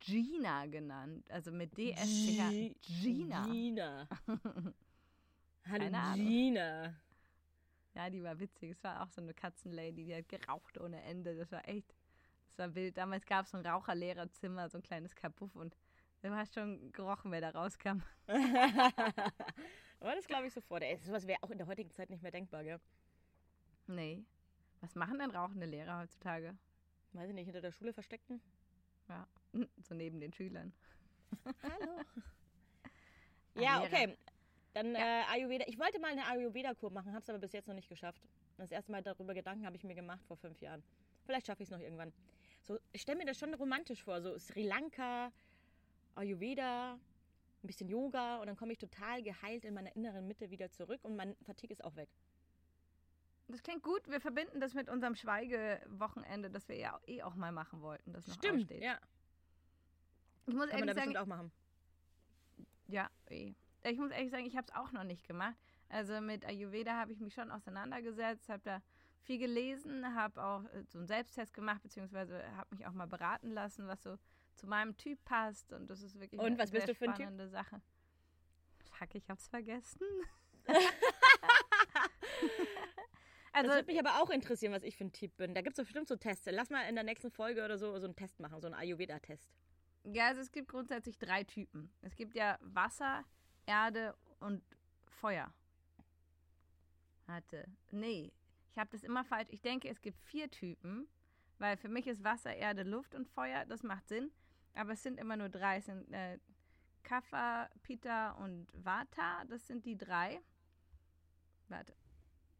Gina 0.00 0.66
genannt. 0.66 1.30
Also 1.30 1.52
mit 1.52 1.78
D-S-C-H. 1.78 2.50
Gi- 2.50 2.76
Gina. 2.80 3.44
Gina. 3.44 4.08
Hallo. 5.68 6.14
Gina. 6.16 6.96
Ja, 7.98 8.10
die 8.10 8.22
war 8.22 8.38
witzig. 8.38 8.70
Es 8.70 8.84
war 8.84 9.02
auch 9.02 9.10
so 9.10 9.20
eine 9.20 9.34
Katzenlady, 9.34 10.04
die 10.04 10.14
hat 10.14 10.28
geraucht 10.28 10.78
ohne 10.78 11.02
Ende. 11.02 11.36
Das 11.36 11.50
war 11.50 11.68
echt, 11.68 11.96
das 12.50 12.58
war 12.58 12.74
wild. 12.76 12.96
Damals 12.96 13.26
gab 13.26 13.44
es 13.44 13.50
so 13.50 13.58
ein 13.58 13.66
Raucherlehrerzimmer, 13.66 14.68
so 14.68 14.78
ein 14.78 14.82
kleines 14.82 15.16
Kapuff 15.16 15.56
und 15.56 15.76
du 16.22 16.30
hast 16.30 16.54
schon 16.54 16.92
gerochen, 16.92 17.32
wer 17.32 17.40
da 17.40 17.50
rauskam. 17.50 18.02
Aber 18.28 20.14
das 20.14 20.28
glaube 20.28 20.46
ich 20.46 20.52
sofort. 20.52 20.84
Ey, 20.84 21.00
sowas 21.02 21.26
wäre 21.26 21.42
auch 21.42 21.50
in 21.50 21.58
der 21.58 21.66
heutigen 21.66 21.90
Zeit 21.90 22.08
nicht 22.08 22.22
mehr 22.22 22.30
denkbar, 22.30 22.62
gell? 22.62 22.80
Nee. 23.88 24.24
Was 24.80 24.94
machen 24.94 25.18
denn 25.18 25.32
rauchende 25.32 25.66
Lehrer 25.66 25.98
heutzutage? 25.98 26.56
Weiß 27.14 27.28
ich 27.28 27.34
nicht, 27.34 27.46
hinter 27.46 27.62
der 27.62 27.72
Schule 27.72 27.92
versteckten? 27.92 28.40
Ja, 29.08 29.26
so 29.82 29.96
neben 29.96 30.20
den 30.20 30.32
Schülern. 30.32 30.72
Hallo. 31.64 32.00
Ja, 33.56 33.82
okay. 33.82 34.16
Dann 34.78 34.94
äh, 34.94 35.22
Ayurveda. 35.28 35.64
Ich 35.66 35.76
wollte 35.76 35.98
mal 35.98 36.12
eine 36.12 36.24
Ayurveda-Kur 36.26 36.92
machen, 36.92 37.12
habe 37.12 37.22
es 37.22 37.28
aber 37.28 37.40
bis 37.40 37.52
jetzt 37.52 37.66
noch 37.66 37.74
nicht 37.74 37.88
geschafft. 37.88 38.22
Das 38.58 38.70
erste 38.70 38.92
Mal 38.92 39.02
darüber 39.02 39.34
Gedanken 39.34 39.66
habe 39.66 39.74
ich 39.74 39.82
mir 39.82 39.96
gemacht 39.96 40.24
vor 40.28 40.36
fünf 40.36 40.60
Jahren. 40.60 40.84
Vielleicht 41.26 41.48
schaffe 41.48 41.64
ich 41.64 41.68
es 41.68 41.72
noch 41.72 41.80
irgendwann. 41.80 42.12
So, 42.62 42.78
ich 42.92 43.02
stelle 43.02 43.18
mir 43.18 43.24
das 43.24 43.40
schon 43.40 43.52
romantisch 43.54 44.04
vor. 44.04 44.22
So 44.22 44.38
Sri 44.38 44.62
Lanka, 44.62 45.32
Ayurveda, 46.14 46.92
ein 46.92 47.66
bisschen 47.66 47.88
Yoga 47.88 48.36
und 48.36 48.46
dann 48.46 48.56
komme 48.56 48.70
ich 48.70 48.78
total 48.78 49.20
geheilt 49.24 49.64
in 49.64 49.74
meiner 49.74 49.94
inneren 49.96 50.28
Mitte 50.28 50.48
wieder 50.48 50.70
zurück 50.70 51.00
und 51.02 51.16
mein 51.16 51.34
Fatigue 51.42 51.72
ist 51.72 51.82
auch 51.82 51.96
weg. 51.96 52.08
Das 53.48 53.60
klingt 53.64 53.82
gut. 53.82 54.08
Wir 54.08 54.20
verbinden 54.20 54.60
das 54.60 54.74
mit 54.74 54.88
unserem 54.88 55.16
Schweigewochenende, 55.16 56.50
das 56.50 56.68
wir 56.68 56.76
ja 56.76 57.00
eh 57.08 57.22
auch 57.22 57.34
mal 57.34 57.50
machen 57.50 57.82
wollten, 57.82 58.12
das 58.12 58.28
noch 58.28 58.34
Stimmt, 58.36 58.62
aussteht. 58.62 58.82
ja. 58.84 59.00
Ich 60.46 60.54
muss 60.54 60.68
Kann 60.68 60.78
man 60.78 60.86
da 60.88 60.94
ehrlich 60.94 61.14
sagen, 61.14 61.16
auch 61.16 61.26
machen. 61.26 61.50
Ja, 62.86 63.10
eh. 63.28 63.54
Ich 63.90 63.98
muss 63.98 64.10
ehrlich 64.10 64.30
sagen, 64.30 64.46
ich 64.46 64.56
habe 64.56 64.66
es 64.68 64.74
auch 64.74 64.92
noch 64.92 65.04
nicht 65.04 65.26
gemacht. 65.26 65.56
Also 65.88 66.20
mit 66.20 66.44
Ayurveda 66.44 66.92
habe 66.96 67.12
ich 67.12 67.20
mich 67.20 67.34
schon 67.34 67.50
auseinandergesetzt, 67.50 68.48
habe 68.48 68.62
da 68.64 68.82
viel 69.22 69.38
gelesen, 69.38 70.14
habe 70.14 70.42
auch 70.42 70.64
äh, 70.72 70.84
so 70.88 70.98
einen 70.98 71.06
Selbsttest 71.06 71.52
gemacht, 71.54 71.82
beziehungsweise 71.82 72.42
habe 72.56 72.74
mich 72.74 72.86
auch 72.86 72.92
mal 72.92 73.06
beraten 73.06 73.50
lassen, 73.50 73.86
was 73.88 74.02
so 74.02 74.16
zu 74.54 74.66
meinem 74.66 74.96
Typ 74.96 75.24
passt. 75.24 75.72
Und 75.72 75.88
das 75.88 76.02
ist 76.02 76.18
wirklich 76.20 76.40
Und 76.40 76.58
eine 76.58 76.58
was 76.58 76.70
bist 76.70 76.86
sehr 76.86 76.86
du 76.86 76.94
für 76.94 77.06
ein 77.06 77.14
Typ? 77.14 77.26
spannende 77.26 77.48
Sache. 77.48 77.80
Fuck, 78.90 79.14
ich 79.14 79.28
hab's 79.30 79.48
vergessen. 79.48 80.06
also, 83.52 83.68
das 83.68 83.76
würde 83.76 83.86
mich 83.92 83.98
aber 83.98 84.22
auch 84.22 84.30
interessieren, 84.30 84.72
was 84.72 84.82
ich 84.82 84.96
für 84.96 85.04
ein 85.04 85.12
Typ 85.12 85.36
bin. 85.36 85.54
Da 85.54 85.62
gibt 85.62 85.78
es 85.78 85.84
bestimmt 85.84 86.08
so 86.08 86.16
Tests. 86.16 86.46
Lass 86.50 86.70
mal 86.70 86.82
in 86.88 86.94
der 86.94 87.04
nächsten 87.04 87.30
Folge 87.30 87.64
oder 87.64 87.78
so 87.78 87.98
so 87.98 88.06
einen 88.06 88.16
Test 88.16 88.40
machen, 88.40 88.60
so 88.60 88.66
einen 88.68 88.74
Ayurveda-Test. 88.74 89.50
ja, 90.04 90.26
also 90.28 90.40
es 90.40 90.52
gibt 90.52 90.68
grundsätzlich 90.68 91.18
drei 91.18 91.44
Typen. 91.44 91.90
Es 92.02 92.16
gibt 92.16 92.34
ja 92.34 92.58
Wasser, 92.62 93.24
Erde 93.68 94.16
und 94.40 94.62
Feuer. 95.20 95.52
Warte. 97.26 97.68
Nee, 97.90 98.32
ich 98.70 98.78
habe 98.78 98.88
das 98.90 99.04
immer 99.04 99.24
falsch. 99.24 99.48
Ich 99.50 99.60
denke, 99.60 99.88
es 99.88 100.00
gibt 100.00 100.18
vier 100.22 100.50
Typen, 100.50 101.06
weil 101.58 101.76
für 101.76 101.90
mich 101.90 102.06
ist 102.06 102.24
Wasser, 102.24 102.54
Erde, 102.54 102.82
Luft 102.82 103.14
und 103.14 103.28
Feuer. 103.28 103.66
Das 103.66 103.82
macht 103.82 104.08
Sinn. 104.08 104.30
Aber 104.72 104.92
es 104.92 105.02
sind 105.02 105.20
immer 105.20 105.36
nur 105.36 105.50
drei. 105.50 105.76
Es 105.76 105.84
sind 105.84 106.10
äh, 106.12 106.38
Kapha, 107.02 107.68
Pitta 107.82 108.30
und 108.32 108.68
Vata. 108.72 109.44
Das 109.44 109.66
sind 109.66 109.84
die 109.84 109.98
drei. 109.98 110.40
Warte. 111.68 111.94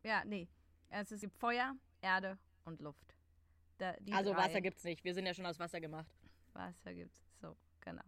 Ja, 0.02 0.24
nee. 0.26 0.48
Es 0.90 1.10
ist 1.10 1.26
Feuer, 1.38 1.74
Erde 2.02 2.38
und 2.64 2.80
Luft. 2.82 3.16
Da, 3.78 3.94
Also 4.10 4.34
drei. 4.34 4.44
Wasser 4.44 4.60
gibt's 4.60 4.84
nicht. 4.84 5.04
Wir 5.04 5.14
sind 5.14 5.24
ja 5.24 5.32
schon 5.32 5.46
aus 5.46 5.58
Wasser 5.58 5.80
gemacht. 5.80 6.12
Wasser 6.52 6.92
gibt's. 6.92 7.24
So, 7.40 7.56
genau. 7.80 8.02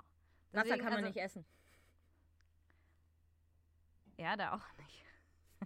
Wasser 0.53 0.65
Deswegen, 0.65 0.83
kann 0.83 0.93
man 0.93 1.05
also, 1.05 1.07
nicht 1.07 1.17
essen. 1.17 1.47
Erde 4.21 4.53
auch 4.53 4.65
nicht. 4.79 5.05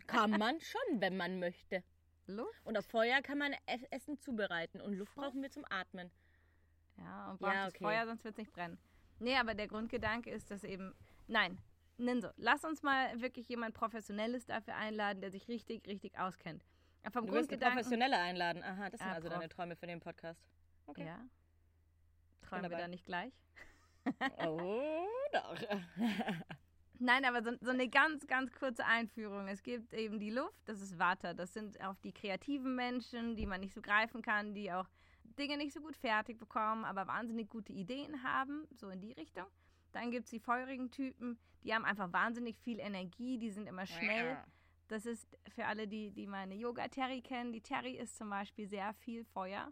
Kann 0.06 0.30
man 0.32 0.60
schon, 0.60 1.00
wenn 1.00 1.16
man 1.16 1.38
möchte. 1.38 1.82
Luft? 2.26 2.64
Und 2.64 2.78
auf 2.78 2.86
Feuer 2.86 3.20
kann 3.22 3.38
man 3.38 3.54
Essen 3.90 4.18
zubereiten. 4.18 4.80
Und 4.80 4.94
Luft 4.94 5.14
brauchen 5.14 5.42
wir 5.42 5.50
zum 5.50 5.64
Atmen. 5.68 6.10
Ja, 6.96 7.30
und 7.30 7.40
Ja, 7.40 7.46
braucht 7.46 7.56
das 7.56 7.74
okay. 7.74 7.84
Feuer, 7.84 8.06
sonst 8.06 8.24
wird 8.24 8.34
es 8.34 8.38
nicht 8.38 8.52
brennen. 8.52 8.78
Nee, 9.18 9.36
aber 9.36 9.54
der 9.54 9.68
Grundgedanke 9.68 10.30
ist, 10.30 10.50
dass 10.50 10.64
eben. 10.64 10.94
Nein, 11.26 11.58
Ninso, 11.96 12.30
lass 12.36 12.64
uns 12.64 12.82
mal 12.82 13.20
wirklich 13.20 13.48
jemand 13.48 13.74
Professionelles 13.74 14.46
dafür 14.46 14.74
einladen, 14.76 15.20
der 15.20 15.30
sich 15.30 15.46
richtig, 15.48 15.86
richtig 15.86 16.18
auskennt. 16.18 16.64
Vom 17.12 17.26
Du 17.26 17.32
Grundgedanken. 17.32 17.76
Professionelle 17.78 18.18
einladen. 18.18 18.62
Aha, 18.62 18.90
das 18.90 19.00
sind 19.00 19.08
Ah, 19.08 19.14
also 19.14 19.28
Prof. 19.28 19.38
deine 19.38 19.48
Träume 19.48 19.76
für 19.76 19.86
den 19.86 20.00
Podcast. 20.00 20.42
Okay. 20.86 21.06
Ja. 21.06 21.20
Träumen 22.42 22.70
wir 22.70 22.78
da 22.78 22.88
nicht 22.88 23.04
gleich? 23.04 23.32
Oh, 24.46 25.06
doch. 25.32 25.56
Nein, 27.04 27.26
aber 27.26 27.42
so, 27.42 27.50
so 27.60 27.70
eine 27.70 27.86
ganz, 27.86 28.26
ganz 28.26 28.50
kurze 28.52 28.86
Einführung. 28.86 29.46
Es 29.46 29.62
gibt 29.62 29.92
eben 29.92 30.18
die 30.18 30.30
Luft, 30.30 30.58
das 30.64 30.80
ist 30.80 30.98
Vata. 30.98 31.34
Das 31.34 31.52
sind 31.52 31.78
auch 31.82 31.96
die 31.98 32.12
kreativen 32.12 32.74
Menschen, 32.74 33.36
die 33.36 33.44
man 33.44 33.60
nicht 33.60 33.74
so 33.74 33.82
greifen 33.82 34.22
kann, 34.22 34.54
die 34.54 34.72
auch 34.72 34.88
Dinge 35.38 35.58
nicht 35.58 35.74
so 35.74 35.82
gut 35.82 35.96
fertig 35.96 36.38
bekommen, 36.38 36.82
aber 36.86 37.06
wahnsinnig 37.06 37.50
gute 37.50 37.74
Ideen 37.74 38.22
haben, 38.22 38.66
so 38.74 38.88
in 38.88 39.02
die 39.02 39.12
Richtung. 39.12 39.44
Dann 39.92 40.10
gibt 40.10 40.24
es 40.24 40.30
die 40.30 40.40
feurigen 40.40 40.90
Typen, 40.90 41.38
die 41.62 41.74
haben 41.74 41.84
einfach 41.84 42.10
wahnsinnig 42.10 42.56
viel 42.58 42.80
Energie, 42.80 43.36
die 43.36 43.50
sind 43.50 43.66
immer 43.66 43.84
schnell. 43.84 44.38
Das 44.88 45.04
ist 45.04 45.36
für 45.54 45.66
alle, 45.66 45.86
die, 45.86 46.10
die 46.10 46.26
meine 46.26 46.54
Yoga-Terry 46.54 47.20
kennen. 47.20 47.52
Die 47.52 47.60
Terry 47.60 47.96
ist 47.98 48.16
zum 48.16 48.30
Beispiel 48.30 48.66
sehr 48.66 48.94
viel 48.94 49.24
Feuer. 49.26 49.70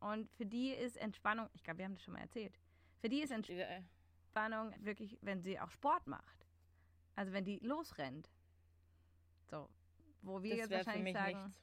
Und 0.00 0.30
für 0.32 0.44
die 0.44 0.70
ist 0.70 0.98
Entspannung, 0.98 1.48
ich 1.54 1.62
glaube, 1.62 1.78
wir 1.78 1.86
haben 1.86 1.94
das 1.94 2.02
schon 2.02 2.12
mal 2.12 2.20
erzählt, 2.20 2.58
für 3.00 3.08
die 3.08 3.22
ist 3.22 3.32
Diese, 3.32 3.62
äh, 3.62 3.80
Entspannung 4.24 4.74
wirklich, 4.84 5.16
wenn 5.22 5.40
sie 5.42 5.58
auch 5.58 5.70
Sport 5.70 6.06
macht. 6.06 6.43
Also 7.14 7.32
wenn 7.32 7.44
die 7.44 7.58
losrennt. 7.60 8.30
So, 9.50 9.68
wo 10.22 10.42
wir 10.42 10.50
Das 10.56 10.58
jetzt 10.70 10.70
wahrscheinlich 10.86 11.04
mich 11.04 11.12
sagen. 11.14 11.38
nichts. 11.38 11.58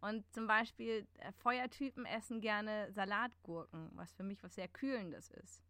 Und 0.00 0.24
zum 0.32 0.46
Beispiel 0.46 1.06
äh, 1.18 1.32
Feuertypen 1.32 2.06
essen 2.06 2.40
gerne 2.40 2.90
Salatgurken, 2.92 3.90
was 3.94 4.12
für 4.14 4.22
mich 4.22 4.42
was 4.42 4.54
sehr 4.54 4.68
Kühlendes 4.68 5.30
ist. 5.30 5.62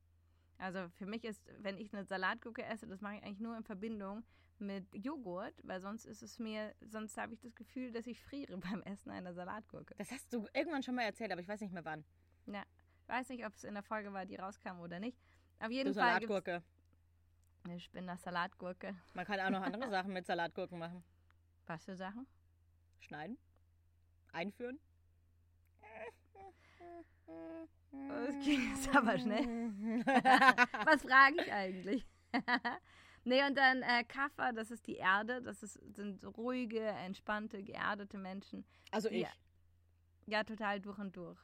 Also 0.59 0.89
für 0.99 1.07
mich 1.07 1.25
ist, 1.25 1.43
wenn 1.59 1.79
ich 1.79 1.93
eine 1.93 2.05
Salatgurke 2.05 2.63
esse, 2.63 2.87
das 2.87 3.01
mache 3.01 3.17
ich 3.17 3.23
eigentlich 3.25 3.41
nur 3.41 3.57
in 3.57 3.65
Verbindung 3.65 4.23
mit 4.59 4.87
Joghurt, 4.95 5.55
weil 5.65 5.81
sonst 5.81 6.05
ist 6.05 6.23
es 6.23 6.39
mir, 6.39 6.75
sonst 6.81 7.17
habe 7.17 7.33
ich 7.33 7.41
das 7.41 7.55
Gefühl, 7.55 7.91
dass 7.93 8.07
ich 8.07 8.21
friere 8.23 8.57
beim 8.59 8.83
Essen 8.83 9.11
einer 9.11 9.33
Salatgurke. 9.35 9.95
Das 9.99 10.13
hast 10.13 10.33
du 10.33 10.47
irgendwann 10.55 10.83
schon 10.83 10.95
mal 10.95 11.03
erzählt, 11.03 11.33
aber 11.33 11.41
ich 11.41 11.49
weiß 11.49 11.61
nicht 11.61 11.73
mehr 11.73 11.85
wann. 11.85 12.05
Ja, 12.47 12.63
ich 13.03 13.09
weiß 13.09 13.31
nicht, 13.31 13.45
ob 13.45 13.55
es 13.55 13.65
in 13.65 13.75
der 13.75 13.83
Folge 13.83 14.13
war, 14.13 14.27
die 14.27 14.37
rauskam 14.37 14.79
oder 14.81 15.01
nicht. 15.01 15.19
Auf 15.59 15.69
Du 15.69 15.73
jeden 15.73 15.95
Fall 15.95 16.21
gibt's 16.21 16.61
Salatgurke. 17.61 17.71
eine 17.71 17.81
Spinner 17.81 18.17
Salatgurke. 18.17 18.95
Man 19.15 19.25
kann 19.27 19.41
auch 19.41 19.51
noch 19.51 19.63
andere 19.63 19.91
Sachen 19.91 20.13
mit 20.13 20.27
Salatgurken 20.27 20.79
machen. 20.79 21.03
Was 21.67 21.85
für 21.85 21.97
Sachen? 21.97 22.27
Schneiden. 23.01 23.39
Einführen. 24.33 24.79
Das 28.09 28.45
ging 28.45 28.71
jetzt 28.71 28.95
aber 28.95 29.19
schnell. 29.19 29.45
Was 30.85 31.03
frage 31.03 31.37
ich 31.43 31.53
eigentlich? 31.53 32.07
nee, 33.25 33.45
und 33.45 33.57
dann 33.57 33.83
äh, 33.83 34.05
Kaffer, 34.05 34.53
das 34.53 34.71
ist 34.71 34.87
die 34.87 34.97
Erde. 34.97 35.43
Das 35.43 35.63
ist, 35.63 35.75
sind 35.95 36.25
ruhige, 36.37 36.81
entspannte, 36.81 37.63
geerdete 37.63 38.19
Menschen. 38.19 38.65
Also 38.91 39.09
Ja. 39.09 39.29
ich. 39.29 39.41
Ja, 40.33 40.45
total 40.45 40.81
durch 40.81 40.99
und 40.99 41.17
durch. 41.17 41.39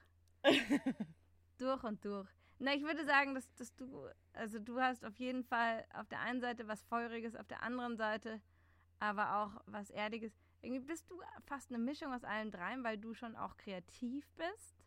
durch 1.59 1.83
und 1.83 2.05
durch. 2.05 2.29
Na, 2.59 2.75
ich 2.75 2.83
würde 2.83 3.05
sagen, 3.05 3.35
dass, 3.35 3.53
dass 3.55 3.75
du, 3.77 4.09
also 4.33 4.59
du 4.59 4.81
hast 4.81 5.05
auf 5.05 5.17
jeden 5.19 5.45
Fall 5.45 5.85
auf 5.93 6.09
der 6.09 6.21
einen 6.21 6.41
Seite 6.41 6.67
was 6.69 6.83
Feuriges, 6.85 7.37
auf 7.37 7.47
der 7.47 7.63
anderen 7.63 7.97
Seite 7.97 8.41
aber 8.99 9.37
auch 9.37 9.63
was 9.67 9.91
Erdiges. 9.91 10.33
Irgendwie 10.63 10.81
bist 10.81 11.11
du 11.11 11.21
fast 11.45 11.71
eine 11.71 11.79
Mischung 11.79 12.13
aus 12.13 12.25
allen 12.25 12.51
dreien, 12.51 12.83
weil 12.83 12.99
du 12.99 13.15
schon 13.15 13.37
auch 13.37 13.57
kreativ 13.57 14.27
bist. 14.33 14.85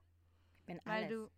Bin 0.66 0.80
weil 0.84 1.06
alles. 1.06 1.30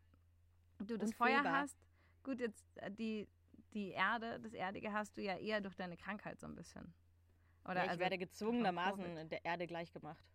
du, 0.79 0.85
du 0.85 0.97
das 0.97 1.13
Feuer 1.13 1.43
hast. 1.43 1.77
Gut, 2.23 2.39
jetzt 2.39 2.65
äh, 2.77 2.91
die, 2.91 3.27
die 3.73 3.89
Erde, 3.89 4.39
das 4.39 4.53
Erdige 4.53 4.93
hast 4.93 5.17
du 5.17 5.21
ja 5.21 5.37
eher 5.37 5.61
durch 5.61 5.75
deine 5.75 5.97
Krankheit 5.97 6.39
so 6.39 6.47
ein 6.47 6.55
bisschen. 6.55 6.93
Oder 7.65 7.75
ja, 7.75 7.83
ich 7.83 7.89
also, 7.89 7.99
werde 7.99 8.17
gezwungenermaßen 8.17 9.29
der 9.29 9.45
Erde 9.45 9.67
gleichgemacht. 9.67 10.25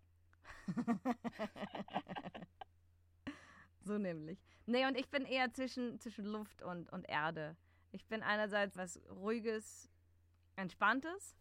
so 3.87 3.99
nämlich. 3.99 4.39
Nee, 4.67 4.87
und 4.87 4.97
ich 4.97 5.09
bin 5.11 5.25
eher 5.25 5.53
zwischen, 5.53 5.99
zwischen 6.01 6.27
Luft 6.27 6.63
und, 6.63 6.91
und 6.93 7.09
Erde. 7.09 7.57
Ich 7.93 8.07
bin 8.07 8.23
einerseits 8.23 8.77
was 8.77 9.01
Ruhiges, 9.11 9.89
Entspanntes 10.57 11.37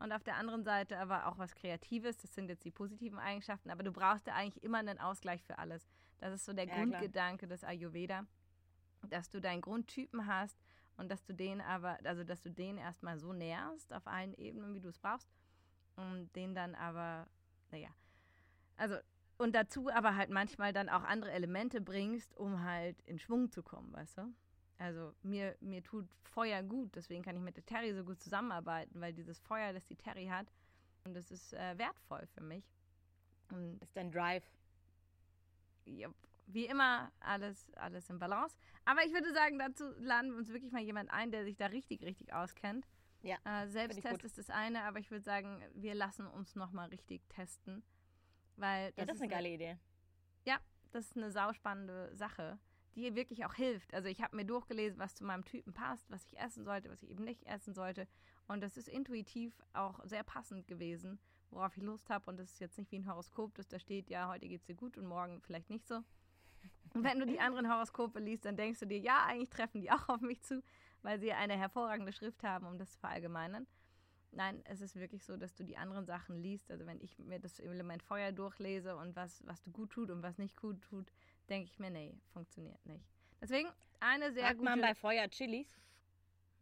und 0.00 0.12
auf 0.12 0.22
der 0.22 0.36
anderen 0.36 0.64
Seite 0.64 0.98
aber 0.98 1.26
auch 1.26 1.38
was 1.38 1.54
Kreatives. 1.54 2.16
Das 2.18 2.34
sind 2.34 2.48
jetzt 2.48 2.64
die 2.64 2.70
positiven 2.70 3.18
Eigenschaften, 3.18 3.70
aber 3.70 3.82
du 3.82 3.92
brauchst 3.92 4.26
ja 4.26 4.34
eigentlich 4.34 4.62
immer 4.62 4.78
einen 4.78 4.98
Ausgleich 4.98 5.42
für 5.44 5.58
alles. 5.58 5.88
Das 6.18 6.32
ist 6.34 6.44
so 6.44 6.52
der 6.52 6.66
Ja, 6.66 6.72
klar. 6.72 6.86
Grundgedanke 6.86 7.46
des 7.46 7.64
Ayurveda, 7.64 8.26
dass 9.08 9.30
du 9.30 9.40
deinen 9.40 9.60
Grundtypen 9.60 10.26
hast 10.26 10.58
und 10.96 11.08
dass 11.10 11.24
du 11.24 11.32
den 11.32 11.60
aber, 11.60 11.98
also 12.04 12.24
dass 12.24 12.42
du 12.42 12.50
den 12.50 12.76
erstmal 12.76 13.18
so 13.18 13.32
nährst 13.32 13.92
auf 13.92 14.06
allen 14.06 14.34
Ebenen, 14.34 14.74
wie 14.74 14.80
du 14.80 14.88
es 14.88 14.98
brauchst 14.98 15.28
und 15.96 16.34
den 16.34 16.54
dann 16.54 16.74
aber, 16.74 17.28
naja, 17.70 17.90
also 18.76 18.96
und 19.38 19.54
dazu 19.54 19.88
aber 19.90 20.16
halt 20.16 20.30
manchmal 20.30 20.72
dann 20.72 20.88
auch 20.88 21.02
andere 21.04 21.30
Elemente 21.32 21.80
bringst, 21.80 22.36
um 22.36 22.62
halt 22.62 23.00
in 23.02 23.18
Schwung 23.18 23.50
zu 23.50 23.62
kommen, 23.62 23.92
weißt 23.92 24.18
du? 24.18 24.34
Also 24.78 25.14
mir, 25.22 25.56
mir 25.60 25.82
tut 25.82 26.08
Feuer 26.22 26.62
gut, 26.62 26.94
deswegen 26.94 27.22
kann 27.22 27.36
ich 27.36 27.42
mit 27.42 27.56
der 27.56 27.66
Terry 27.66 27.92
so 27.94 28.04
gut 28.04 28.20
zusammenarbeiten, 28.20 29.00
weil 29.00 29.12
dieses 29.12 29.40
Feuer, 29.40 29.72
das 29.72 29.86
die 29.86 29.96
Terry 29.96 30.26
hat, 30.26 30.52
und 31.04 31.14
das 31.14 31.30
ist 31.30 31.52
äh, 31.54 31.78
wertvoll 31.78 32.26
für 32.34 32.42
mich. 32.42 32.64
Und 33.50 33.82
Ist 33.82 33.96
dein 33.96 34.12
Drive. 34.12 34.44
ja, 35.86 36.08
wie 36.46 36.66
immer, 36.66 37.10
alles, 37.20 37.70
alles 37.74 38.08
im 38.10 38.18
Balance. 38.18 38.56
Aber 38.84 39.04
ich 39.04 39.12
würde 39.12 39.32
sagen, 39.32 39.58
dazu 39.58 39.84
laden 39.98 40.30
wir 40.30 40.38
uns 40.38 40.48
wirklich 40.48 40.72
mal 40.72 40.82
jemand 40.82 41.10
ein, 41.10 41.30
der 41.30 41.44
sich 41.44 41.56
da 41.56 41.66
richtig, 41.66 42.02
richtig 42.02 42.32
auskennt. 42.32 42.86
Ja, 43.22 43.36
Äh, 43.44 43.66
Selbsttest 43.68 44.24
ist 44.24 44.38
das 44.38 44.50
eine, 44.50 44.82
aber 44.84 44.98
ich 44.98 45.10
würde 45.10 45.24
sagen, 45.24 45.62
wir 45.74 45.94
lassen 45.94 46.26
uns 46.26 46.54
nochmal 46.54 46.88
richtig 46.88 47.26
testen. 47.28 47.82
Weil 48.58 48.92
Ja, 48.96 49.04
das 49.04 49.16
ist 49.16 49.22
eine 49.22 49.30
geile 49.30 49.48
Idee. 49.48 49.78
das 50.90 51.06
ist 51.06 51.16
eine 51.16 51.30
sauspannende 51.30 52.14
Sache, 52.14 52.58
die 52.94 53.14
wirklich 53.14 53.44
auch 53.44 53.54
hilft. 53.54 53.94
Also 53.94 54.08
ich 54.08 54.22
habe 54.22 54.36
mir 54.36 54.44
durchgelesen, 54.44 54.98
was 54.98 55.14
zu 55.14 55.24
meinem 55.24 55.44
Typen 55.44 55.72
passt, 55.72 56.10
was 56.10 56.24
ich 56.26 56.38
essen 56.38 56.64
sollte, 56.64 56.90
was 56.90 57.02
ich 57.02 57.10
eben 57.10 57.24
nicht 57.24 57.46
essen 57.46 57.74
sollte. 57.74 58.08
Und 58.46 58.62
das 58.62 58.76
ist 58.76 58.88
intuitiv 58.88 59.54
auch 59.72 60.00
sehr 60.04 60.22
passend 60.22 60.66
gewesen, 60.66 61.18
worauf 61.50 61.76
ich 61.76 61.82
Lust 61.82 62.10
habe. 62.10 62.30
Und 62.30 62.38
das 62.38 62.52
ist 62.52 62.60
jetzt 62.60 62.78
nicht 62.78 62.90
wie 62.90 62.98
ein 62.98 63.08
Horoskop, 63.08 63.54
dass 63.54 63.68
da 63.68 63.78
steht, 63.78 64.10
ja, 64.10 64.28
heute 64.28 64.48
geht's 64.48 64.66
dir 64.66 64.74
gut 64.74 64.96
und 64.96 65.06
morgen 65.06 65.40
vielleicht 65.42 65.70
nicht 65.70 65.86
so. 65.86 66.02
Und 66.94 67.04
wenn 67.04 67.20
du 67.20 67.26
die 67.26 67.40
anderen 67.40 67.70
Horoskope 67.72 68.18
liest, 68.18 68.44
dann 68.44 68.56
denkst 68.56 68.80
du 68.80 68.86
dir, 68.86 68.98
ja, 68.98 69.24
eigentlich 69.26 69.50
treffen 69.50 69.80
die 69.80 69.90
auch 69.90 70.08
auf 70.08 70.20
mich 70.20 70.42
zu, 70.42 70.62
weil 71.02 71.20
sie 71.20 71.32
eine 71.32 71.56
hervorragende 71.56 72.12
Schrift 72.12 72.42
haben, 72.42 72.66
um 72.66 72.78
das 72.78 72.92
zu 72.92 72.98
verallgemeinern. 72.98 73.66
Nein, 74.30 74.60
es 74.64 74.80
ist 74.80 74.96
wirklich 74.96 75.24
so, 75.24 75.36
dass 75.36 75.54
du 75.54 75.64
die 75.64 75.76
anderen 75.76 76.04
Sachen 76.04 76.36
liest. 76.36 76.70
Also 76.70 76.86
wenn 76.86 77.00
ich 77.00 77.18
mir 77.18 77.38
das 77.38 77.58
Element 77.58 78.02
Feuer 78.02 78.32
durchlese 78.32 78.96
und 78.96 79.16
was, 79.16 79.44
was 79.46 79.62
du 79.62 79.70
gut 79.70 79.90
tut 79.90 80.10
und 80.10 80.22
was 80.22 80.38
nicht 80.38 80.56
gut 80.56 80.80
tut, 80.82 81.10
denke 81.48 81.70
ich 81.70 81.78
mir, 81.78 81.90
nee, 81.90 82.14
funktioniert 82.32 82.84
nicht. 82.86 83.04
Deswegen 83.40 83.68
eine 84.00 84.32
sehr 84.32 84.44
Mag 84.44 84.58
gute... 84.58 84.70
man 84.70 84.80
bei 84.80 84.94
Feuer 84.94 85.28
Chilis? 85.28 85.68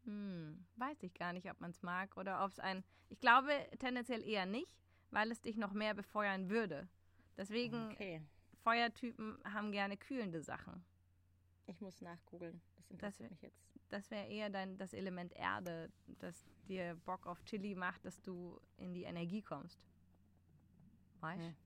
Hm, 0.04 0.64
weiß 0.76 1.02
ich 1.02 1.14
gar 1.14 1.32
nicht, 1.32 1.50
ob 1.50 1.60
man 1.60 1.70
es 1.70 1.82
mag 1.82 2.16
oder 2.16 2.44
ob 2.44 2.52
es 2.52 2.60
ein. 2.60 2.84
Ich 3.08 3.18
glaube 3.18 3.50
tendenziell 3.78 4.22
eher 4.22 4.46
nicht, 4.46 4.72
weil 5.10 5.30
es 5.32 5.40
dich 5.40 5.56
noch 5.56 5.72
mehr 5.72 5.94
befeuern 5.94 6.48
würde. 6.48 6.88
Deswegen, 7.36 7.90
Okay. 7.90 8.22
Feuertypen 8.62 9.38
haben 9.44 9.70
gerne 9.70 9.96
kühlende 9.96 10.42
Sachen. 10.42 10.84
Ich 11.66 11.80
muss 11.80 12.00
nachgoogeln. 12.00 12.60
Das 12.76 12.90
interessiert 12.90 13.30
mich 13.30 13.42
jetzt. 13.42 13.60
Das 13.90 14.10
wäre 14.10 14.26
eher 14.26 14.50
dann 14.50 14.76
das 14.76 14.92
Element 14.92 15.32
Erde, 15.34 15.88
das 16.18 16.44
dir 16.68 16.96
Bock 17.04 17.26
auf 17.26 17.42
Chili 17.44 17.74
macht, 17.74 18.04
dass 18.04 18.20
du 18.22 18.60
in 18.76 18.94
die 18.94 19.04
Energie 19.04 19.42
kommst. 19.42 19.80
Weißt 21.20 21.42
Hm. 21.42 21.56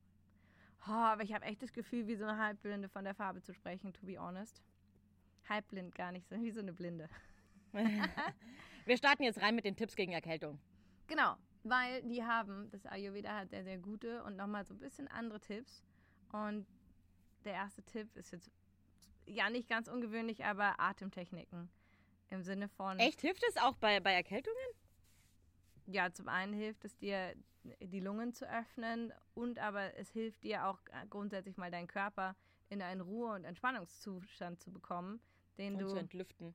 Oh, 0.87 0.93
aber 0.93 1.23
ich 1.23 1.35
habe 1.35 1.45
echt 1.45 1.63
das 1.63 1.73
Gefühl, 1.73 2.07
wie 2.07 2.17
so 2.17 2.25
eine 2.25 2.39
Halbblinde 2.39 2.89
von 2.89 3.05
der 3.05 3.15
Farbe 3.15 3.43
zu 3.43 3.53
sprechen, 3.53 3.93
to 3.93 4.07
be 4.07 4.19
honest. 4.19 4.63
Halbblind 5.49 5.95
gar 5.95 6.11
nicht, 6.11 6.27
sondern 6.29 6.47
wie 6.47 6.51
so 6.51 6.61
eine 6.61 6.73
Blinde. 6.73 7.09
Wir 8.87 8.97
starten 8.97 9.25
jetzt 9.25 9.43
rein 9.43 9.55
mit 9.55 9.65
den 9.65 9.77
Tipps 9.77 9.95
gegen 9.95 10.13
Erkältung. 10.13 10.59
Genau, 11.07 11.37
weil 11.65 12.03
die 12.03 12.25
haben, 12.25 12.71
das 12.71 12.87
Ayurveda 12.87 13.37
hat 13.37 13.51
sehr, 13.51 13.65
sehr 13.65 13.79
gute 13.79 14.23
und 14.25 14.37
nochmal 14.37 14.65
so 14.65 14.75
ein 14.75 14.79
bisschen 14.79 15.09
andere 15.09 15.41
Tipps. 15.41 15.85
Und 16.33 16.67
der 17.45 17.55
erste 17.55 17.83
Tipp 17.83 18.17
ist 18.17 18.31
jetzt 18.31 18.51
ja 19.27 19.51
nicht 19.51 19.69
ganz 19.69 19.89
ungewöhnlich, 19.89 20.45
aber 20.45 20.81
Atemtechniken 20.81 21.69
Im 22.29 22.43
Sinne 22.43 22.69
von. 22.69 22.99
Echt? 22.99 23.21
Hilft 23.21 23.43
es 23.49 23.57
auch 23.57 23.77
bei, 23.77 24.01
bei 24.01 24.13
Erkältungen? 24.13 24.57
Ja, 25.91 26.13
zum 26.13 26.29
einen 26.29 26.53
hilft 26.53 26.85
es 26.85 26.97
dir, 26.97 27.35
die 27.81 28.01
Lungen 28.01 28.33
zu 28.33 28.49
öffnen 28.49 29.13
und 29.35 29.59
aber 29.59 29.97
es 29.97 30.11
hilft 30.11 30.45
dir 30.45 30.67
auch 30.67 30.79
äh, 30.93 31.07
grundsätzlich 31.09 31.57
mal 31.57 31.71
deinen 31.71 31.89
Körper 31.89 32.37
in 32.69 32.81
einen 32.81 33.01
Ruhe- 33.01 33.35
und 33.35 33.45
Entspannungszustand 33.45 34.61
zu 34.61 34.71
bekommen, 34.71 35.21
den 35.59 35.75
Und 35.75 35.81
du 35.81 35.89
zu 35.89 35.97
entlüften. 35.97 36.55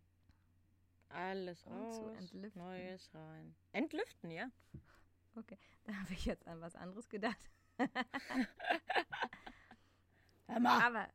Alles 1.09 1.67
raus, 1.67 1.97
zu 1.97 2.07
entlüften. 2.07 2.61
Neues 2.61 3.13
rein. 3.13 3.53
Entlüften, 3.73 4.31
ja? 4.31 4.49
Da 5.83 5.93
habe 5.93 6.13
ich 6.13 6.25
jetzt 6.25 6.47
an 6.47 6.61
was 6.61 6.75
anderes 6.75 7.09
gedacht. 7.09 7.51
Aber 10.47 11.09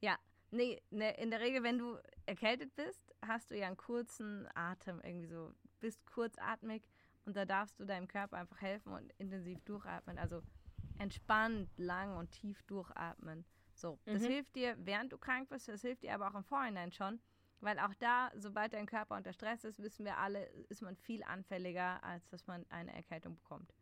ja, 0.00 0.16
nee, 0.52 0.80
ne, 0.90 1.10
in 1.18 1.32
der 1.32 1.40
Regel, 1.40 1.64
wenn 1.64 1.78
du 1.78 1.98
erkältet 2.26 2.74
bist, 2.76 3.12
hast 3.26 3.50
du 3.50 3.58
ja 3.58 3.66
einen 3.66 3.76
kurzen 3.76 4.48
Atem, 4.54 5.00
irgendwie 5.02 5.26
so, 5.26 5.52
bist 5.80 6.06
kurzatmig 6.06 6.88
und 7.26 7.36
da 7.36 7.44
darfst 7.44 7.78
du 7.78 7.84
deinem 7.84 8.08
Körper 8.08 8.36
einfach 8.36 8.60
helfen 8.60 8.92
und 8.92 9.12
intensiv 9.18 9.60
durchatmen. 9.64 10.18
Also 10.18 10.42
entspannt, 10.98 11.68
lang 11.76 12.16
und 12.16 12.30
tief 12.30 12.62
durchatmen. 12.64 13.44
So, 13.74 13.98
das 14.04 14.22
Mhm. 14.22 14.26
hilft 14.26 14.56
dir, 14.56 14.76
während 14.78 15.12
du 15.12 15.18
krank 15.18 15.48
bist, 15.48 15.68
das 15.68 15.82
hilft 15.82 16.02
dir 16.02 16.14
aber 16.14 16.28
auch 16.28 16.34
im 16.34 16.44
Vorhinein 16.44 16.92
schon, 16.92 17.20
weil 17.60 17.78
auch 17.78 17.94
da, 17.94 18.30
sobald 18.36 18.72
dein 18.72 18.86
Körper 18.86 19.16
unter 19.16 19.32
Stress 19.32 19.64
ist, 19.64 19.82
wissen 19.82 20.04
wir 20.04 20.18
alle, 20.18 20.44
ist 20.68 20.82
man 20.82 20.96
viel 20.96 21.24
anfälliger, 21.24 22.02
als 22.04 22.28
dass 22.28 22.46
man 22.46 22.64
eine 22.70 22.94
Erkältung 22.94 23.34
bekommt. 23.36 23.74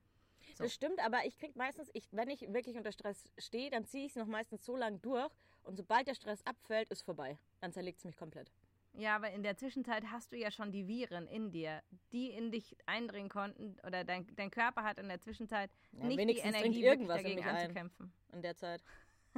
So. 0.55 0.65
Das 0.65 0.73
stimmt, 0.75 0.99
aber 1.01 1.25
ich 1.25 1.39
krieg 1.39 1.57
meistens, 1.57 1.91
ich, 1.93 2.09
wenn 2.13 2.29
ich 2.29 2.41
wirklich 2.53 2.77
unter 2.77 2.93
Stress 2.93 3.25
stehe, 3.39 3.71
dann 3.71 3.85
ziehe 3.85 4.07
ich 4.07 4.13
es 4.13 4.17
noch 4.17 4.27
meistens 4.27 4.65
so 4.65 4.77
lang 4.77 5.01
durch 5.03 5.31
und 5.63 5.77
sobald 5.77 6.09
der 6.09 6.15
Stress 6.15 6.45
abfällt, 6.47 6.91
ist 6.91 7.03
vorbei. 7.03 7.39
Dann 7.61 7.73
zerlegt 7.73 7.99
es 7.99 8.05
mich 8.05 8.17
komplett. 8.17 8.51
Ja, 8.95 9.17
aber 9.17 9.31
in 9.31 9.43
der 9.43 9.57
Zwischenzeit 9.57 10.05
hast 10.11 10.33
du 10.33 10.37
ja 10.37 10.51
schon 10.51 10.71
die 10.71 10.87
Viren 10.87 11.27
in 11.27 11.51
dir, 11.51 11.83
die 12.13 12.31
in 12.31 12.51
dich 12.51 12.77
eindringen 12.87 13.31
konnten 13.31 13.79
oder 13.87 14.05
dein, 14.05 14.27
dein 14.37 14.51
Körper 14.51 14.83
hat 14.85 14.99
in 14.99 15.09
der 15.09 15.19
Zwischenzeit 15.21 15.71
Ja, 15.93 16.05
nicht 16.07 16.19
die 16.21 16.37
Energie, 16.39 16.85
irgendwas 16.85 17.17
dagegen 17.23 17.37
mich 17.37 17.45
ein. 17.47 17.57
anzukämpfen. 17.57 18.13
In 18.33 18.43
der 18.43 18.55
Zeit. 18.57 18.83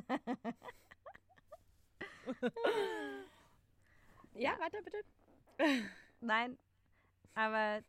ja, 4.34 4.58
weiter 4.58 4.82
bitte. 4.82 4.98
Nein, 6.20 6.58
aber 7.34 7.82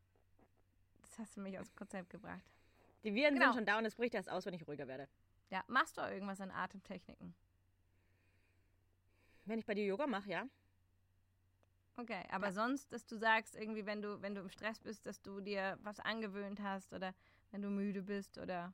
das 1.02 1.20
hast 1.20 1.38
du 1.38 1.42
mich 1.42 1.58
aus 1.58 1.68
dem 1.70 1.76
Konzept 1.76 2.10
gebracht. 2.10 2.44
Die 3.04 3.14
Viren 3.14 3.34
Genau. 3.36 3.48
sind 3.48 3.56
schon 3.56 3.66
da 3.66 3.78
und 3.78 3.86
es 3.86 3.96
bricht 3.96 4.14
erst 4.14 4.30
aus, 4.30 4.46
wenn 4.46 4.54
ich 4.54 4.68
ruhiger 4.68 4.88
werde. 4.88 5.08
Ja, 5.50 5.64
machst 5.68 5.98
du 5.98 6.02
irgendwas 6.02 6.42
an 6.42 6.52
Atemtechniken? 6.52 7.34
Wenn 9.46 9.60
ich 9.60 9.66
bei 9.66 9.74
dir 9.76 9.86
Yoga 9.86 10.08
mache, 10.08 10.30
ja. 10.30 10.46
Okay, 11.98 12.24
aber 12.30 12.48
Ja. 12.48 12.52
sonst, 12.52 12.92
dass 12.92 13.06
du 13.06 13.16
sagst, 13.18 13.56
irgendwie, 13.56 13.86
wenn 13.86 14.02
du, 14.02 14.22
wenn 14.22 14.36
du 14.36 14.42
im 14.42 14.50
Stress 14.50 14.80
bist, 14.80 15.06
dass 15.06 15.22
du 15.22 15.40
dir 15.40 15.78
was 15.82 16.00
angewöhnt 16.00 16.62
hast 16.62 16.94
oder 16.94 17.14
wenn 17.52 17.62
du 17.62 17.70
müde 17.70 18.02
bist 18.02 18.38
oder 18.38 18.74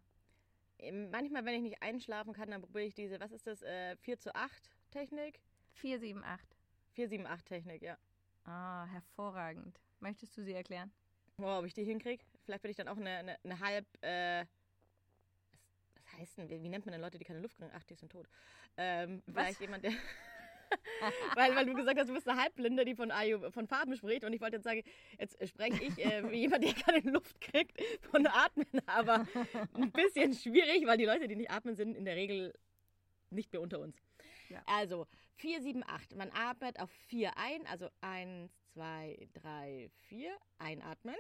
Ähm, 0.80 1.12
Manchmal, 1.12 1.46
wenn 1.46 1.56
ich 1.56 1.62
nicht 1.62 1.82
einschlafen 1.84 2.34
kann, 2.34 2.50
dann 2.51 2.62
probiere 2.62 2.86
ich 2.86 2.96
diese, 2.96 3.20
was 3.20 3.32
ist 3.32 3.46
das, 3.48 3.62
äh, 3.62 3.96
4 3.98 4.18
zu 4.20 4.34
8 4.36 4.72
Technik? 4.92 5.40
478. 5.74 6.58
4, 6.94 7.08
7, 7.10 7.25
8 7.28 7.46
Technik, 7.46 7.82
ja. 7.82 7.98
Ah, 8.46 8.86
hervorragend. 8.86 9.80
Möchtest 10.00 10.36
du 10.38 10.44
sie 10.44 10.54
erklären? 10.54 10.92
Wow, 11.38 11.60
ob 11.60 11.66
ich 11.66 11.74
die 11.74 11.84
hinkriege? 11.84 12.24
Vielleicht 12.46 12.62
bin 12.62 12.72
ich 12.72 12.78
dann 12.78 12.88
auch 12.88 12.98
eine, 12.98 13.10
eine, 13.18 13.38
eine 13.44 13.60
halb, 13.60 13.86
äh, 14.04 14.46
was, 15.51 15.60
was 15.96 16.13
heißt 16.20 16.38
denn, 16.38 16.50
wie, 16.50 16.62
wie 16.63 16.70
nennt 16.70 16.86
man 16.86 16.92
denn 16.94 17.01
Leute, 17.01 17.18
die 17.18 17.25
keine 17.25 17.40
Luft 17.40 17.58
kriegen? 17.58 17.72
Ach, 17.74 17.84
die 17.84 17.96
sind 17.96 18.12
tot. 18.12 18.28
Ähm, 18.78 19.24
vielleicht 19.28 19.60
jemand, 19.60 19.84
der, 19.84 19.94
weil, 21.36 21.56
weil 21.56 21.66
du 21.66 21.74
gesagt 21.74 22.00
hast, 22.00 22.10
du 22.10 22.13
bist 22.13 22.28
eine 22.28 22.42
Halbblinde, 22.42 22.86
die 22.86 22.96
von, 22.96 23.12
von 23.51 23.68
Farben 23.68 23.96
spricht 23.96 24.24
und 24.24 24.34
ich 24.34 24.42
wollte 24.42 24.58
jetzt 24.58 24.63
sagen, 24.63 24.84
jetzt 25.20 25.48
spreche 25.48 25.84
ich 25.84 26.04
äh, 26.04 26.30
wie 26.30 26.42
jemand, 26.42 26.63
der 26.63 26.74
keine 26.74 27.12
Luft 27.12 27.40
kriegt, 27.42 27.82
von 28.12 28.25
Atmen, 28.28 28.68
aber 28.86 29.28
ein 29.74 29.92
bisschen 29.92 30.34
schwierig, 30.34 30.86
weil 30.86 30.98
die 30.98 31.06
Leute, 31.06 31.28
die 31.28 31.36
nicht 31.36 31.51
atmen, 31.51 31.75
sind 31.75 31.96
in 31.96 32.06
der 32.06 32.16
Regel 32.16 32.54
nicht 33.30 33.52
mehr 33.52 33.62
unter 33.62 33.80
uns. 33.80 33.95
Ja. 34.50 34.62
Also 34.65 35.08
4, 35.36 35.62
7, 35.62 35.84
8. 35.86 36.15
Man 36.15 36.32
atmet 36.32 36.80
auf 36.80 36.91
4 37.08 37.38
ein, 37.38 37.65
also 37.67 37.89
1, 38.02 38.52
2, 38.74 39.28
3, 39.34 39.89
4, 40.10 40.38
einatmen. 40.58 41.15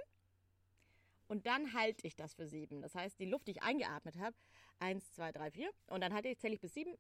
Und 1.27 1.47
dann 1.47 1.73
halte 1.73 2.05
ich 2.05 2.15
das 2.15 2.33
für 2.33 2.45
7. 2.45 2.81
Das 2.81 2.93
heißt, 2.93 3.17
die 3.19 3.25
Luft, 3.25 3.47
die 3.47 3.51
ich 3.51 3.63
eingeatmet 3.63 4.17
habe, 4.19 4.35
1, 4.79 5.13
2, 5.13 5.31
3, 5.31 5.51
4. 5.51 5.69
Und 5.87 6.01
dann 6.01 6.13
halte 6.13 6.27
ich, 6.27 6.37
zähle 6.39 6.55
ich 6.55 6.59
bis 6.59 6.73
7. 6.73 6.93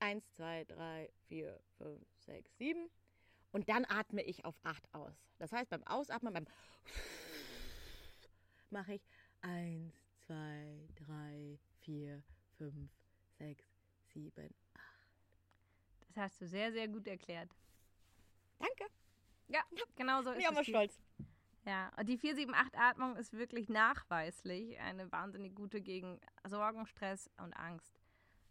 1, 0.00 0.24
2, 0.36 0.64
3, 0.64 1.10
4, 1.28 1.60
5, 1.78 2.00
6, 2.26 2.56
7. 2.58 2.90
Und 3.52 3.68
dann 3.68 3.84
atme 3.86 4.22
ich 4.22 4.44
auf 4.44 4.54
8 4.62 4.94
aus. 4.94 5.14
Das 5.38 5.52
heißt, 5.52 5.70
beim 5.70 5.84
Ausatmen, 5.86 6.32
beim 6.34 6.46
mache 8.70 8.94
ich 8.94 9.02
1, 9.42 9.94
2, 10.26 10.88
3, 11.06 11.58
4, 11.80 12.22
5, 12.58 12.90
6, 13.38 13.64
7. 14.12 14.54
Das 16.08 16.16
hast 16.16 16.40
du 16.40 16.48
sehr, 16.48 16.72
sehr 16.72 16.88
gut 16.88 17.06
erklärt. 17.06 17.50
Danke. 18.58 18.84
Ja, 19.48 19.62
genau 19.96 20.22
so 20.22 20.30
Bin 20.32 20.40
ist 20.40 20.44
ich 20.46 20.50
mal 20.54 20.60
es. 20.60 20.66
Die- 20.66 20.72
stolz. 20.72 21.00
Ja, 21.64 21.92
und 21.98 22.08
die 22.08 22.18
478-Atmung 22.18 23.16
ist 23.16 23.34
wirklich 23.34 23.68
nachweislich 23.68 24.78
eine 24.78 25.10
wahnsinnig 25.12 25.54
gute 25.54 25.82
gegen 25.82 26.18
Sorgen, 26.46 26.86
Stress 26.86 27.30
und 27.38 27.52
Angst. 27.54 28.00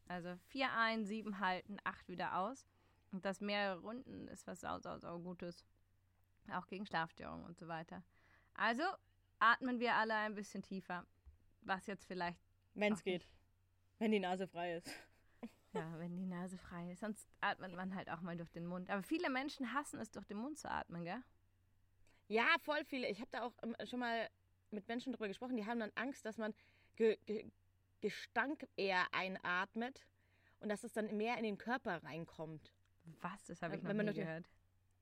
Also 0.07 0.37
4 0.47 0.71
ein, 0.73 1.05
7 1.05 1.39
halten, 1.39 1.77
8 1.83 2.09
wieder 2.09 2.37
aus. 2.37 2.65
Und 3.11 3.25
das 3.25 3.41
mehrere 3.41 3.79
Runden 3.79 4.27
ist 4.27 4.47
was 4.47 4.61
sau, 4.61 4.79
sau, 4.79 4.97
sau 4.97 5.19
Gutes. 5.19 5.65
Auch 6.51 6.67
gegen 6.67 6.85
Schlafstörungen 6.85 7.45
und 7.45 7.57
so 7.57 7.67
weiter. 7.67 8.03
Also 8.53 8.83
atmen 9.39 9.79
wir 9.79 9.95
alle 9.95 10.15
ein 10.15 10.35
bisschen 10.35 10.63
tiefer. 10.63 11.05
Was 11.61 11.87
jetzt 11.87 12.05
vielleicht, 12.05 12.39
Wenn 12.73 12.93
es 12.93 13.03
geht. 13.03 13.27
Wenn 13.99 14.11
die 14.11 14.19
Nase 14.19 14.47
frei 14.47 14.75
ist. 14.75 14.89
ja, 15.73 15.99
wenn 15.99 16.15
die 16.15 16.25
Nase 16.25 16.57
frei 16.57 16.91
ist. 16.91 17.01
Sonst 17.01 17.27
atmet 17.41 17.75
man 17.75 17.95
halt 17.95 18.09
auch 18.09 18.21
mal 18.21 18.37
durch 18.37 18.51
den 18.51 18.65
Mund. 18.65 18.89
Aber 18.89 19.03
viele 19.03 19.29
Menschen 19.29 19.73
hassen 19.73 19.99
es, 19.99 20.11
durch 20.11 20.25
den 20.25 20.37
Mund 20.37 20.57
zu 20.57 20.69
atmen, 20.69 21.03
gell? 21.03 21.21
Ja, 22.27 22.45
voll 22.61 22.83
viele. 22.85 23.07
Ich 23.07 23.19
habe 23.19 23.31
da 23.31 23.43
auch 23.43 23.53
ähm, 23.63 23.75
schon 23.85 23.99
mal 23.99 24.29
mit 24.71 24.87
Menschen 24.87 25.13
drüber 25.13 25.27
gesprochen, 25.27 25.55
die 25.55 25.65
haben 25.65 25.79
dann 25.79 25.91
Angst, 25.95 26.25
dass 26.25 26.37
man 26.37 26.53
Ge 26.95 27.17
Ge 27.25 27.49
Gestank 28.01 28.67
eher 28.75 29.05
einatmet 29.13 30.05
und 30.59 30.69
dass 30.69 30.83
es 30.83 30.93
dann 30.93 31.15
mehr 31.17 31.37
in 31.37 31.43
den 31.43 31.57
Körper 31.57 32.03
reinkommt. 32.03 32.73
Was? 33.21 33.45
Das 33.45 33.61
habe 33.61 33.75
ich 33.75 33.83
noch 33.83 33.93
nie 33.93 34.13
gehört. 34.13 34.49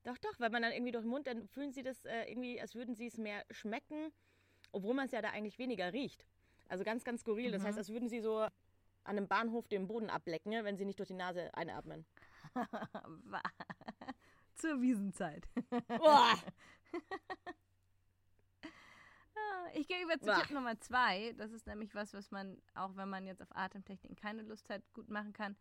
Doch, 0.04 0.18
doch, 0.18 0.38
weil 0.38 0.50
man 0.50 0.62
dann 0.62 0.72
irgendwie 0.72 0.92
durch 0.92 1.04
den 1.04 1.10
Mund, 1.10 1.26
dann 1.26 1.48
fühlen 1.48 1.72
sie 1.72 1.82
das 1.82 2.04
äh, 2.04 2.30
irgendwie, 2.30 2.60
als 2.60 2.74
würden 2.76 2.94
sie 2.94 3.06
es 3.06 3.16
mehr 3.18 3.44
schmecken, 3.50 4.12
obwohl 4.70 4.94
man 4.94 5.06
es 5.06 5.12
ja 5.12 5.20
da 5.20 5.30
eigentlich 5.30 5.58
weniger 5.58 5.92
riecht. 5.92 6.24
Also 6.68 6.84
ganz, 6.84 7.02
ganz 7.04 7.22
skurril. 7.22 7.50
Das 7.50 7.62
Mhm. 7.62 7.66
heißt, 7.66 7.78
als 7.78 7.88
würden 7.88 8.08
sie 8.08 8.20
so 8.20 8.38
an 8.38 8.50
einem 9.04 9.26
Bahnhof 9.28 9.66
den 9.68 9.86
Boden 9.88 10.10
ablecken, 10.10 10.50
ne, 10.50 10.64
wenn 10.64 10.76
sie 10.76 10.84
nicht 10.84 10.98
durch 10.98 11.08
die 11.08 11.14
Nase 11.14 11.52
einatmen. 11.54 12.04
Zur 14.54 14.80
Wiesenzeit. 14.80 15.48
Boah! 15.88 16.34
Ich 19.74 19.88
gehe 19.88 20.02
über 20.02 20.18
zu. 20.18 20.32
Tipp 20.32 20.50
Nummer 20.50 20.78
zwei. 20.80 21.32
Das 21.36 21.52
ist 21.52 21.66
nämlich 21.66 21.94
was, 21.94 22.14
was 22.14 22.30
man, 22.30 22.60
auch 22.74 22.96
wenn 22.96 23.08
man 23.08 23.26
jetzt 23.26 23.42
auf 23.42 23.54
Atemtechniken 23.54 24.16
keine 24.16 24.42
Lust 24.42 24.68
hat, 24.70 24.82
gut 24.92 25.10
machen 25.10 25.32
kann. 25.32 25.56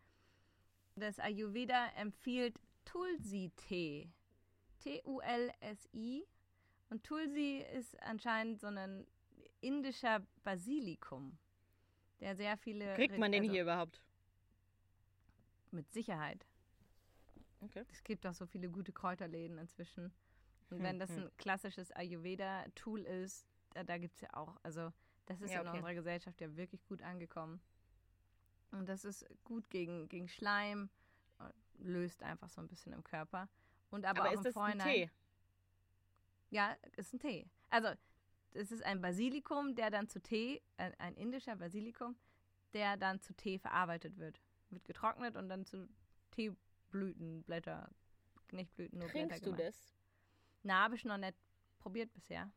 Das 0.96 1.20
Ayurveda 1.20 1.88
empfiehlt 1.98 2.60
Tulsi-Tee. 2.86 4.10
T-U-L-S-I. 4.80 6.26
Und 6.90 7.04
Tulsi 7.04 7.66
ist 7.74 8.02
anscheinend 8.04 8.60
so 8.60 8.68
ein 8.68 9.08
indischer 9.60 10.26
Basilikum, 10.44 11.38
der 12.20 12.36
sehr 12.36 12.58
viele. 12.58 12.94
Kriegt 12.94 13.18
man 13.18 13.32
den 13.32 13.42
also 13.42 13.52
hier 13.52 13.64
überhaupt? 13.64 14.02
Mit 15.72 15.92
Sicherheit. 15.92 16.46
Okay. 17.62 17.84
Es 17.92 18.04
gibt 18.04 18.26
auch 18.28 18.34
so 18.34 18.46
viele 18.46 18.70
gute 18.70 18.94
Kräuterläden 18.94 19.58
inzwischen. 19.58 20.14
Und 20.70 20.78
Hm, 20.78 20.84
wenn 20.84 21.00
das 21.00 21.10
hm. 21.10 21.24
ein 21.24 21.38
klassisches 21.38 21.92
Ayurveda-Tool 21.92 23.02
ist, 23.02 23.46
da, 23.84 23.98
gibt 23.98 24.16
es 24.16 24.22
ja 24.22 24.34
auch, 24.34 24.56
also 24.64 24.92
das 25.26 25.42
ist 25.42 25.52
Ja, 25.52 25.62
in 25.62 25.68
okay. 25.68 25.78
unserer 25.78 25.94
Gesellschaft 25.96 26.40
ja 26.42 26.56
wirklich 26.56 26.86
gut 26.86 27.02
angekommen. 27.02 27.60
Und 28.72 28.88
das 28.90 29.06
ist 29.06 29.26
gut 29.44 29.70
gegen, 29.70 30.08
gegen 30.10 30.28
Schleim, 30.28 30.90
äh, 31.40 31.50
löst 31.78 32.24
einfach 32.24 32.50
so 32.50 32.62
ein 32.62 32.68
bisschen 32.68 32.94
im 32.94 33.04
Körper. 33.04 33.50
Und 33.90 34.06
aber, 34.06 34.22
Aber 34.22 34.30
auch 34.30 34.34
ist 34.34 34.40
im 34.40 34.44
das 34.54 34.58
ein. 34.58 34.80
Tee? 34.80 35.10
Ja, 36.50 36.76
ist 36.96 37.14
ein 37.14 37.20
Tee. 37.20 37.50
Also, 37.70 37.90
es 38.54 38.72
ist 38.72 38.84
ein 38.84 39.02
Basilikum, 39.02 39.76
der 39.76 39.90
dann 39.90 40.08
zu 40.08 40.22
Tee, 40.22 40.62
ein, 40.78 40.94
ein 41.00 41.16
indischer 41.16 41.56
Basilikum, 41.56 42.16
der 42.74 42.98
dann 42.98 43.20
zu 43.22 43.34
Tee 43.34 43.58
verarbeitet 43.60 44.18
wird. 44.18 44.42
Wird 44.70 44.86
getrocknet 44.86 45.36
und 45.36 45.50
dann 45.50 45.66
zu 45.66 45.88
Teeblütenblätter, 46.32 47.90
nicht 48.52 48.74
Blüten, 48.76 49.00
nur 49.00 49.08
Blätter 49.10 49.28
Trinkst 49.30 49.46
du 49.46 49.52
gemacht. 49.52 49.68
das? 49.68 49.96
Na, 50.64 50.84
habe 50.84 50.96
ich 50.96 51.06
noch 51.06 51.18
nicht 51.18 51.36
probiert 51.80 52.12
bisher. 52.14 52.52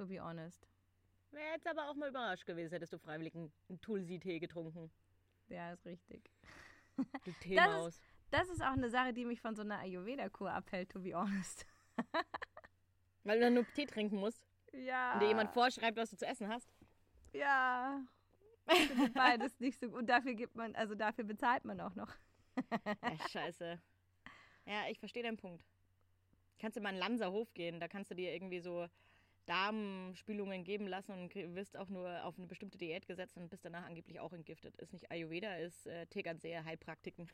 To 0.00 0.06
be 0.06 0.18
honest. 0.18 0.66
Wäre 1.30 1.52
jetzt 1.52 1.66
aber 1.66 1.90
auch 1.90 1.94
mal 1.94 2.08
überrascht 2.08 2.46
gewesen, 2.46 2.72
hättest 2.72 2.94
du 2.94 2.98
freiwillig 2.98 3.34
einen 3.34 3.52
Tulsi-Tee 3.82 4.38
getrunken. 4.38 4.90
Ja, 5.48 5.72
ist 5.74 5.84
richtig. 5.84 6.22
Du 7.24 7.32
Teemaus. 7.40 8.00
das 8.30 8.48
ist 8.48 8.62
auch 8.62 8.72
eine 8.72 8.88
Sache, 8.88 9.12
die 9.12 9.26
mich 9.26 9.40
von 9.42 9.54
so 9.54 9.60
einer 9.62 9.78
Ayurveda-Kur 9.80 10.50
abhält, 10.52 10.90
to 10.90 11.00
be 11.00 11.14
honest. 11.14 11.66
Weil 13.24 13.38
du 13.38 13.44
dann 13.44 13.54
nur 13.54 13.66
Tee 13.74 13.84
trinken 13.84 14.16
musst 14.16 14.42
Ja. 14.72 15.12
und 15.14 15.20
dir 15.20 15.28
jemand 15.28 15.50
vorschreibt, 15.52 15.98
was 15.98 16.08
du 16.10 16.16
zu 16.16 16.26
essen 16.26 16.48
hast. 16.48 16.72
Ja. 17.34 18.02
Beides 19.14 19.60
nicht 19.60 19.78
so 19.80 19.88
gut. 19.90 19.98
Und 19.98 20.06
dafür 20.06 20.32
gibt 20.34 20.56
man, 20.56 20.74
also 20.76 20.94
dafür 20.94 21.24
bezahlt 21.24 21.64
man 21.66 21.78
auch 21.82 21.94
noch. 21.94 22.14
Ja, 23.02 23.28
scheiße. 23.28 23.78
Ja, 24.64 24.88
ich 24.88 24.98
verstehe 24.98 25.22
deinen 25.22 25.36
Punkt. 25.36 25.62
Kannst 26.58 26.76
du 26.78 26.80
mal 26.80 26.88
in 26.90 26.96
den 26.96 27.00
Lamser 27.00 27.30
Hof 27.32 27.52
gehen, 27.52 27.80
da 27.80 27.88
kannst 27.88 28.10
du 28.10 28.14
dir 28.14 28.32
irgendwie 28.32 28.60
so 28.60 28.88
Darmspülungen 29.50 30.62
geben 30.62 30.86
lassen 30.86 31.10
und 31.12 31.34
wirst 31.34 31.76
auch 31.76 31.88
nur 31.88 32.24
auf 32.24 32.38
eine 32.38 32.46
bestimmte 32.46 32.78
Diät 32.78 33.06
gesetzt 33.06 33.36
und 33.36 33.48
bist 33.48 33.64
danach 33.64 33.84
angeblich 33.84 34.20
auch 34.20 34.32
entgiftet. 34.32 34.76
Ist 34.76 34.92
nicht 34.92 35.10
Ayurveda, 35.10 35.56
ist 35.56 35.86
äh, 35.88 36.06
Tegernseer 36.06 36.64
Heilpraktiken. 36.64 37.28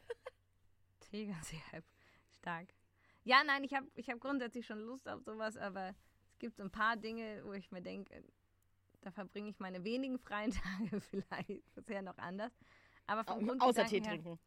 Tegernsee 1.00 1.60
halb 1.72 1.84
stark. 2.30 2.68
Ja, 3.24 3.42
nein, 3.44 3.64
ich 3.64 3.74
habe 3.74 3.86
ich 3.94 4.08
hab 4.08 4.18
grundsätzlich 4.20 4.64
schon 4.66 4.80
Lust 4.80 5.06
auf 5.08 5.22
sowas, 5.24 5.58
aber 5.58 5.90
es 6.32 6.38
gibt 6.38 6.56
so 6.56 6.62
ein 6.62 6.70
paar 6.70 6.96
Dinge, 6.96 7.42
wo 7.44 7.52
ich 7.52 7.70
mir 7.70 7.82
denke, 7.82 8.24
da 9.02 9.10
verbringe 9.10 9.50
ich 9.50 9.58
meine 9.58 9.84
wenigen 9.84 10.18
freien 10.18 10.50
Tage 10.90 11.00
vielleicht 11.02 11.74
bisher 11.74 12.00
noch 12.00 12.16
anders. 12.16 12.52
Aber 13.06 13.24
vom 13.24 13.50
Au- 13.60 13.66
Außer 13.66 13.84
Tee 13.86 14.00
trinken. 14.00 14.38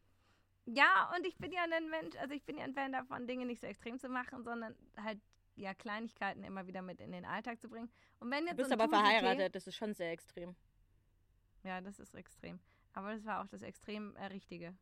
Ja, 0.66 1.12
und 1.16 1.24
ich 1.24 1.36
bin 1.38 1.52
ja 1.52 1.62
ein 1.70 1.88
Mensch, 1.88 2.16
also 2.16 2.34
ich 2.34 2.44
bin 2.44 2.56
ja 2.58 2.64
ein 2.64 2.74
Fan 2.74 2.92
davon, 2.92 3.26
Dinge 3.28 3.46
nicht 3.46 3.60
so 3.60 3.66
extrem 3.66 3.98
zu 3.98 4.08
machen, 4.08 4.42
sondern 4.42 4.74
halt 4.96 5.20
ja 5.60 5.74
Kleinigkeiten 5.74 6.42
immer 6.42 6.66
wieder 6.66 6.82
mit 6.82 7.00
in 7.00 7.12
den 7.12 7.24
Alltag 7.24 7.60
zu 7.60 7.68
bringen. 7.68 7.90
Und 8.18 8.30
wenn 8.30 8.44
Du 8.44 8.48
jetzt 8.48 8.56
bist 8.56 8.70
so 8.70 8.74
ein 8.74 8.80
aber 8.80 8.88
verheiratet, 8.88 9.54
das 9.54 9.66
ist 9.66 9.76
schon 9.76 9.94
sehr 9.94 10.12
extrem. 10.12 10.56
Ja, 11.62 11.80
das 11.80 11.98
ist 11.98 12.14
extrem. 12.14 12.58
Aber 12.92 13.14
das 13.14 13.24
war 13.24 13.42
auch 13.42 13.46
das 13.46 13.62
extrem 13.62 14.16
äh, 14.16 14.26
Richtige. 14.26 14.74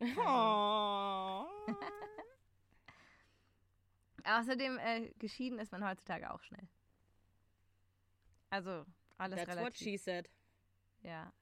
Oh. 0.16 1.46
Außerdem, 4.24 4.78
äh, 4.78 5.10
geschieden 5.18 5.58
ist 5.58 5.72
man 5.72 5.86
heutzutage 5.86 6.32
auch 6.32 6.42
schnell. 6.42 6.66
Also, 8.48 8.86
alles 9.18 9.40
That's 9.40 9.50
what 9.50 9.58
relativ. 9.58 9.78
she 9.78 9.98
said. 9.98 10.30
Ja. 11.02 11.32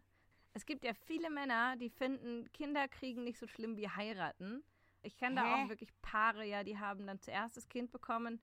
Es 0.55 0.67
gibt 0.67 0.85
ja 0.85 0.93
viele 0.93 1.31
Männer, 1.31 1.77
die 1.77 1.89
finden, 1.89 2.51
Kinder 2.53 2.89
kriegen 2.89 3.23
nicht 3.23 3.39
so 3.39 3.47
schlimm 3.47 3.77
wie 3.77 3.89
heiraten. 3.89 4.65
Ich 5.03 5.17
kenne 5.17 5.37
da 5.37 5.55
auch 5.55 5.69
wirklich 5.69 5.93
Paare, 6.03 6.45
ja, 6.45 6.65
die 6.65 6.79
haben 6.79 7.07
dann 7.07 7.21
zuerst 7.21 7.57
das 7.57 7.69
Kind 7.69 7.93
bekommen, 7.93 8.41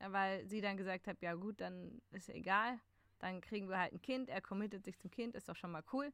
weil 0.00 0.46
sie 0.46 0.60
dann 0.60 0.76
gesagt 0.76 1.06
hat, 1.06 1.20
ja 1.22 1.34
gut, 1.34 1.60
dann 1.60 2.00
ist 2.10 2.28
ja 2.28 2.34
egal. 2.34 2.78
Dann 3.18 3.40
kriegen 3.40 3.68
wir 3.68 3.78
halt 3.78 3.92
ein 3.92 4.02
Kind, 4.02 4.28
er 4.28 4.40
committet 4.40 4.84
sich 4.84 4.98
zum 4.98 5.10
Kind, 5.10 5.34
ist 5.34 5.48
doch 5.48 5.56
schon 5.56 5.70
mal 5.70 5.84
cool. 5.92 6.12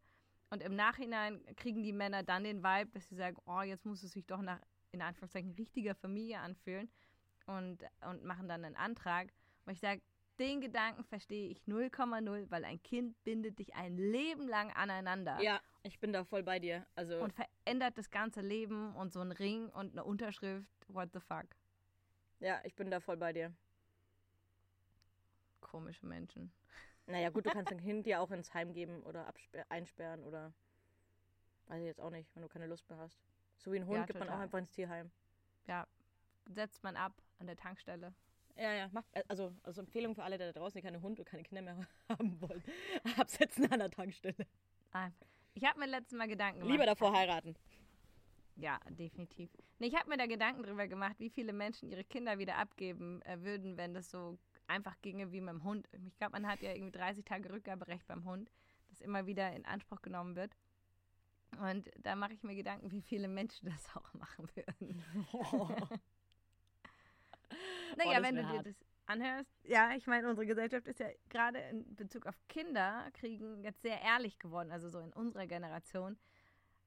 Und 0.50 0.62
im 0.62 0.74
Nachhinein 0.74 1.44
kriegen 1.56 1.82
die 1.82 1.92
Männer 1.92 2.22
dann 2.22 2.44
den 2.44 2.62
Vibe, 2.62 2.90
dass 2.92 3.08
sie 3.08 3.16
sagen, 3.16 3.36
oh, 3.46 3.62
jetzt 3.62 3.86
muss 3.86 4.02
es 4.02 4.12
sich 4.12 4.26
doch 4.26 4.42
nach, 4.42 4.60
in 4.92 5.00
Anführungszeichen, 5.02 5.52
richtiger 5.52 5.94
Familie 5.94 6.40
anfühlen 6.40 6.90
und, 7.46 7.84
und 8.08 8.24
machen 8.24 8.48
dann 8.48 8.64
einen 8.64 8.76
Antrag. 8.76 9.32
Und 9.64 9.72
ich 9.72 9.80
sage, 9.80 10.02
den 10.38 10.60
Gedanken 10.60 11.04
verstehe 11.04 11.48
ich 11.48 11.62
0,0, 11.68 12.50
weil 12.50 12.64
ein 12.64 12.82
Kind 12.82 13.22
bindet 13.24 13.58
dich 13.58 13.74
ein 13.74 13.96
Leben 13.96 14.48
lang 14.48 14.72
aneinander 14.72 15.40
Ja, 15.40 15.60
ich 15.82 16.00
bin 16.00 16.12
da 16.12 16.24
voll 16.24 16.42
bei 16.42 16.58
dir. 16.58 16.86
Also, 16.94 17.20
und 17.20 17.32
verändert 17.32 17.98
das 17.98 18.10
ganze 18.10 18.40
Leben 18.40 18.94
und 18.96 19.12
so 19.12 19.20
ein 19.20 19.32
Ring 19.32 19.68
und 19.68 19.92
eine 19.92 20.04
Unterschrift. 20.04 20.66
What 20.88 21.10
the 21.12 21.20
fuck? 21.20 21.46
ja, 22.40 22.60
ich 22.64 22.74
bin 22.74 22.90
da 22.90 23.00
voll 23.00 23.18
bei 23.18 23.32
dir. 23.32 23.52
Komische 25.70 26.04
Menschen. 26.06 26.52
Naja, 27.06 27.30
gut, 27.30 27.46
du 27.46 27.50
kannst 27.64 27.70
ein 27.72 27.80
Kind 27.80 28.06
ja 28.06 28.18
auch 28.20 28.30
ins 28.30 28.52
Heim 28.54 28.72
geben 28.72 29.02
oder 29.04 29.32
einsperren 29.68 30.24
oder. 30.24 30.52
Weiß 31.68 31.78
ich 31.80 31.86
jetzt 31.86 32.00
auch 32.00 32.10
nicht, 32.10 32.34
wenn 32.34 32.42
du 32.42 32.48
keine 32.48 32.66
Lust 32.66 32.88
mehr 32.90 32.98
hast. 32.98 33.16
So 33.58 33.70
wie 33.72 33.76
ein 33.76 33.86
Hund 33.86 33.96
Ja, 33.98 34.04
gibt 34.06 34.18
man 34.18 34.28
auch 34.28 34.32
total. 34.32 34.44
einfach 34.44 34.58
ins 34.58 34.70
Tierheim. 34.72 35.10
Ja, 35.68 35.86
setzt 36.46 36.82
man 36.82 36.96
ab 36.96 37.12
an 37.38 37.46
der 37.46 37.56
Tankstelle. 37.56 38.12
Ja, 38.56 38.72
ja, 38.72 38.88
macht, 38.92 39.06
also, 39.28 39.54
also 39.62 39.80
Empfehlung 39.82 40.14
für 40.16 40.24
alle 40.24 40.36
da 40.36 40.50
draußen, 40.52 40.76
die 40.78 40.82
keine 40.82 41.00
Hund 41.00 41.18
und 41.20 41.24
keine 41.24 41.44
Kinder 41.44 41.62
mehr 41.62 41.76
haben 42.08 42.40
wollen. 42.40 42.62
Absetzen 43.16 43.70
an 43.70 43.78
der 43.78 43.90
Tankstelle. 43.90 44.46
Ah, 44.92 45.10
Ich 45.54 45.64
habe 45.64 45.78
mir 45.78 45.86
letztes 45.86 46.18
Mal 46.18 46.26
Gedanken 46.26 46.60
gemacht. 46.60 46.72
Lieber 46.72 46.86
davor 46.86 47.12
heiraten. 47.16 47.54
Ja, 48.56 48.78
definitiv. 48.88 49.50
Nee, 49.78 49.86
ich 49.86 49.94
habe 49.94 50.08
mir 50.10 50.16
da 50.18 50.26
Gedanken 50.26 50.64
drüber 50.64 50.88
gemacht, 50.88 51.14
wie 51.18 51.30
viele 51.30 51.52
Menschen 51.52 51.88
ihre 51.88 52.04
Kinder 52.04 52.38
wieder 52.38 52.56
abgeben 52.56 53.22
äh, 53.22 53.40
würden, 53.42 53.76
wenn 53.76 53.94
das 53.94 54.10
so 54.10 54.36
einfach 54.70 55.00
ginge 55.02 55.32
wie 55.32 55.40
mit 55.40 55.52
dem 55.52 55.64
Hund. 55.64 55.88
Ich 56.06 56.16
glaube, 56.16 56.32
man 56.32 56.46
hat 56.46 56.62
ja 56.62 56.72
irgendwie 56.72 56.92
30 56.92 57.24
Tage 57.24 57.52
Rückgaberecht 57.52 58.06
beim 58.06 58.24
Hund, 58.24 58.50
das 58.88 59.00
immer 59.00 59.26
wieder 59.26 59.52
in 59.52 59.64
Anspruch 59.64 60.00
genommen 60.00 60.36
wird. 60.36 60.56
Und 61.58 61.90
da 61.98 62.14
mache 62.14 62.32
ich 62.32 62.42
mir 62.42 62.54
Gedanken, 62.54 62.90
wie 62.90 63.02
viele 63.02 63.28
Menschen 63.28 63.68
das 63.68 63.88
auch 63.96 64.14
machen 64.14 64.48
würden. 64.54 65.04
Naja, 67.96 68.20
das 68.20 68.22
wenn 68.22 68.36
du 68.36 68.42
wär 68.42 68.50
dir 68.50 68.56
hart. 68.58 68.66
das 68.66 68.86
anhörst. 69.06 69.50
Ja, 69.64 69.90
ich 69.96 70.06
meine, 70.06 70.28
unsere 70.28 70.46
Gesellschaft 70.46 70.86
ist 70.86 71.00
ja 71.00 71.08
gerade 71.28 71.58
in 71.58 71.96
Bezug 71.96 72.26
auf 72.26 72.36
Kinder 72.48 73.10
kriegen 73.12 73.64
jetzt 73.64 73.82
sehr 73.82 74.00
ehrlich 74.00 74.38
geworden, 74.38 74.70
also 74.70 74.88
so 74.88 75.00
in 75.00 75.12
unserer 75.12 75.48
Generation. 75.48 76.16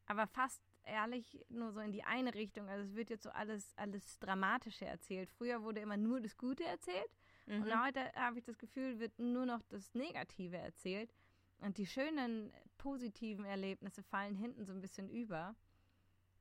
Aber 0.06 0.28
fast 0.28 0.62
ehrlich 0.86 1.46
nur 1.50 1.72
so 1.72 1.80
in 1.80 1.91
die 1.91 2.04
eine 2.04 2.34
Richtung. 2.34 2.69
Also 2.69 2.86
es 2.86 2.96
wird 2.96 3.10
jetzt 3.10 3.24
so 3.24 3.30
alles, 3.30 3.74
alles 3.78 4.19
Dramatische 4.19 4.86
erzählt. 4.86 5.30
Früher 5.30 5.63
wurde 5.63 5.82
immer 5.82 5.98
nur 5.98 6.22
das 6.22 6.38
Gute 6.38 6.63
erzählt. 6.63 7.10
Mhm. 7.46 7.64
Und 7.64 7.84
heute 7.84 8.12
habe 8.14 8.40
ich 8.40 8.46
das 8.46 8.58
Gefühl, 8.58 9.00
wird 9.00 9.18
nur 9.20 9.46
noch 9.46 9.62
das 9.70 9.94
Negative 9.94 10.58
erzählt. 10.58 11.14
Und 11.60 11.78
die 11.78 11.86
schönen, 11.86 12.52
positiven 12.78 13.46
Erlebnisse 13.46 14.04
fallen 14.04 14.36
hinten 14.36 14.66
so 14.66 14.74
ein 14.74 14.82
bisschen 14.82 15.10
über. 15.10 15.56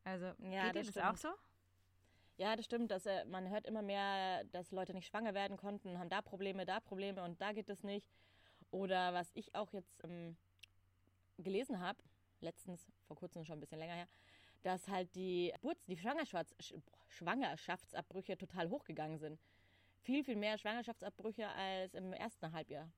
Also, 0.05 0.27
Ja, 0.27 0.67
geht 0.67 0.75
dir 0.77 0.85
das 0.85 0.87
das 0.93 0.97
auch 0.99 1.17
stimmt. 1.17 1.21
so? 1.21 1.29
Ja, 2.39 2.57
das 2.57 2.65
stimmt. 2.65 2.91
Dass, 2.91 3.07
äh, 3.07 3.25
man 3.27 3.49
hört 3.51 3.67
immer 3.67 3.83
mehr, 3.83 4.45
dass 4.45 4.73
Leute 4.73 4.95
nicht 4.95 5.07
schwanger 5.07 5.35
werden 5.35 5.57
konnten, 5.57 5.99
haben 5.99 6.09
da 6.09 6.23
Probleme, 6.23 6.65
da 6.67 6.81
Probleme 6.81 7.23
und 7.23 7.41
da 7.41 7.53
geht 7.53 7.69
es 7.69 7.83
nicht. 7.85 8.09
Oder 8.71 9.13
was 9.13 9.31
ich 9.35 9.55
auch 9.55 9.73
jetzt 9.73 10.03
ähm, 10.05 10.37
gelesen 11.39 11.79
habe, 11.81 11.99
letztens, 12.41 12.91
vor 13.07 13.17
kurzem 13.17 13.45
schon 13.45 13.59
ein 13.59 13.61
bisschen 13.61 13.79
länger 13.79 13.95
her, 13.95 14.09
dass 14.63 14.89
halt 14.89 15.15
die, 15.15 15.53
Geburts-, 15.61 15.87
die 15.87 15.97
Schwangerschafts 15.97 16.57
Sch- 16.59 16.81
Schwangerschaftsabbrüche 17.09 18.37
total 18.39 18.71
hochgegangen 18.71 19.19
sind. 19.19 19.39
Viel, 20.03 20.25
viel 20.25 20.37
mehr 20.37 20.59
Schwangerschaftsabbrüche 20.59 21.49
als 21.49 21.95
im 21.95 22.13
ersten 22.13 22.53
Halbjahr. 22.53 22.91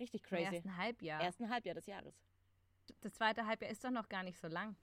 Richtig 0.00 0.22
Im 0.22 0.28
crazy. 0.28 0.56
ersten 0.56 0.76
Halbjahr. 0.76 1.22
Ersten 1.22 1.48
Halbjahr 1.48 1.74
des 1.74 1.86
Jahres. 1.86 2.14
Das 3.00 3.14
zweite 3.14 3.46
Halbjahr 3.46 3.70
ist 3.70 3.84
doch 3.84 3.90
noch 3.90 4.08
gar 4.08 4.22
nicht 4.24 4.38
so 4.38 4.48
lang. 4.48 4.76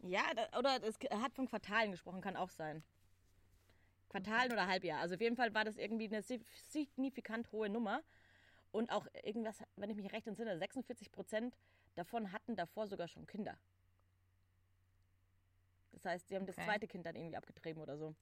Ja, 0.00 0.22
da, 0.34 0.58
oder 0.58 0.82
es 0.82 0.98
hat 1.10 1.34
von 1.34 1.46
Quartalen 1.46 1.90
gesprochen, 1.90 2.20
kann 2.20 2.36
auch 2.36 2.50
sein. 2.50 2.82
Quartalen 4.08 4.52
oder 4.52 4.66
Halbjahr. 4.66 5.00
Also 5.00 5.14
auf 5.16 5.20
jeden 5.20 5.36
Fall 5.36 5.52
war 5.54 5.64
das 5.64 5.76
irgendwie 5.76 6.06
eine 6.06 6.22
si- 6.22 6.44
signifikant 6.68 7.50
hohe 7.52 7.68
Nummer. 7.68 8.02
Und 8.70 8.90
auch 8.90 9.06
irgendwas, 9.22 9.62
wenn 9.76 9.90
ich 9.90 9.96
mich 9.96 10.12
recht 10.12 10.26
entsinne, 10.26 10.58
46 10.58 11.12
Prozent 11.12 11.56
davon 11.94 12.32
hatten 12.32 12.56
davor 12.56 12.86
sogar 12.86 13.08
schon 13.08 13.26
Kinder. 13.26 13.56
Das 15.92 16.04
heißt, 16.04 16.28
sie 16.28 16.36
haben 16.36 16.46
das 16.46 16.56
Okay. 16.56 16.66
zweite 16.66 16.88
Kind 16.88 17.06
dann 17.06 17.14
irgendwie 17.16 17.36
abgetrieben 17.36 17.82
oder 17.82 17.96
so. 17.96 18.14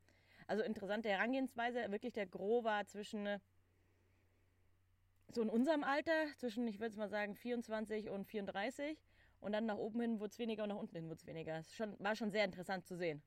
Also 0.47 0.63
interessante 0.63 1.09
Herangehensweise. 1.09 1.91
Wirklich 1.91 2.13
der 2.13 2.27
Gros 2.27 2.65
war 2.65 2.87
zwischen 2.87 3.29
so 5.29 5.43
in 5.43 5.49
unserem 5.49 5.83
Alter, 5.83 6.27
zwischen, 6.37 6.67
ich 6.69 6.79
würde 6.79 6.91
es 6.91 6.97
mal 6.97 7.09
sagen, 7.09 7.35
24 7.35 8.11
und 8.11 8.27
34. 8.27 8.99
Und 9.41 9.53
dann 9.53 9.67
nach 9.67 9.77
oben 9.77 10.01
hin 10.01 10.21
wurde 10.21 10.31
es 10.31 10.39
weniger 10.39 10.63
und 10.63 10.69
nach 10.69 10.77
unten 10.77 10.95
hin 10.95 11.07
wurde 11.07 11.17
es 11.21 11.27
weniger. 11.27 11.57
Es 11.59 11.75
schon, 11.75 11.99
war 11.99 12.15
schon 12.15 12.31
sehr 12.31 12.45
interessant 12.45 12.87
zu 12.87 12.97
sehen. 12.97 13.23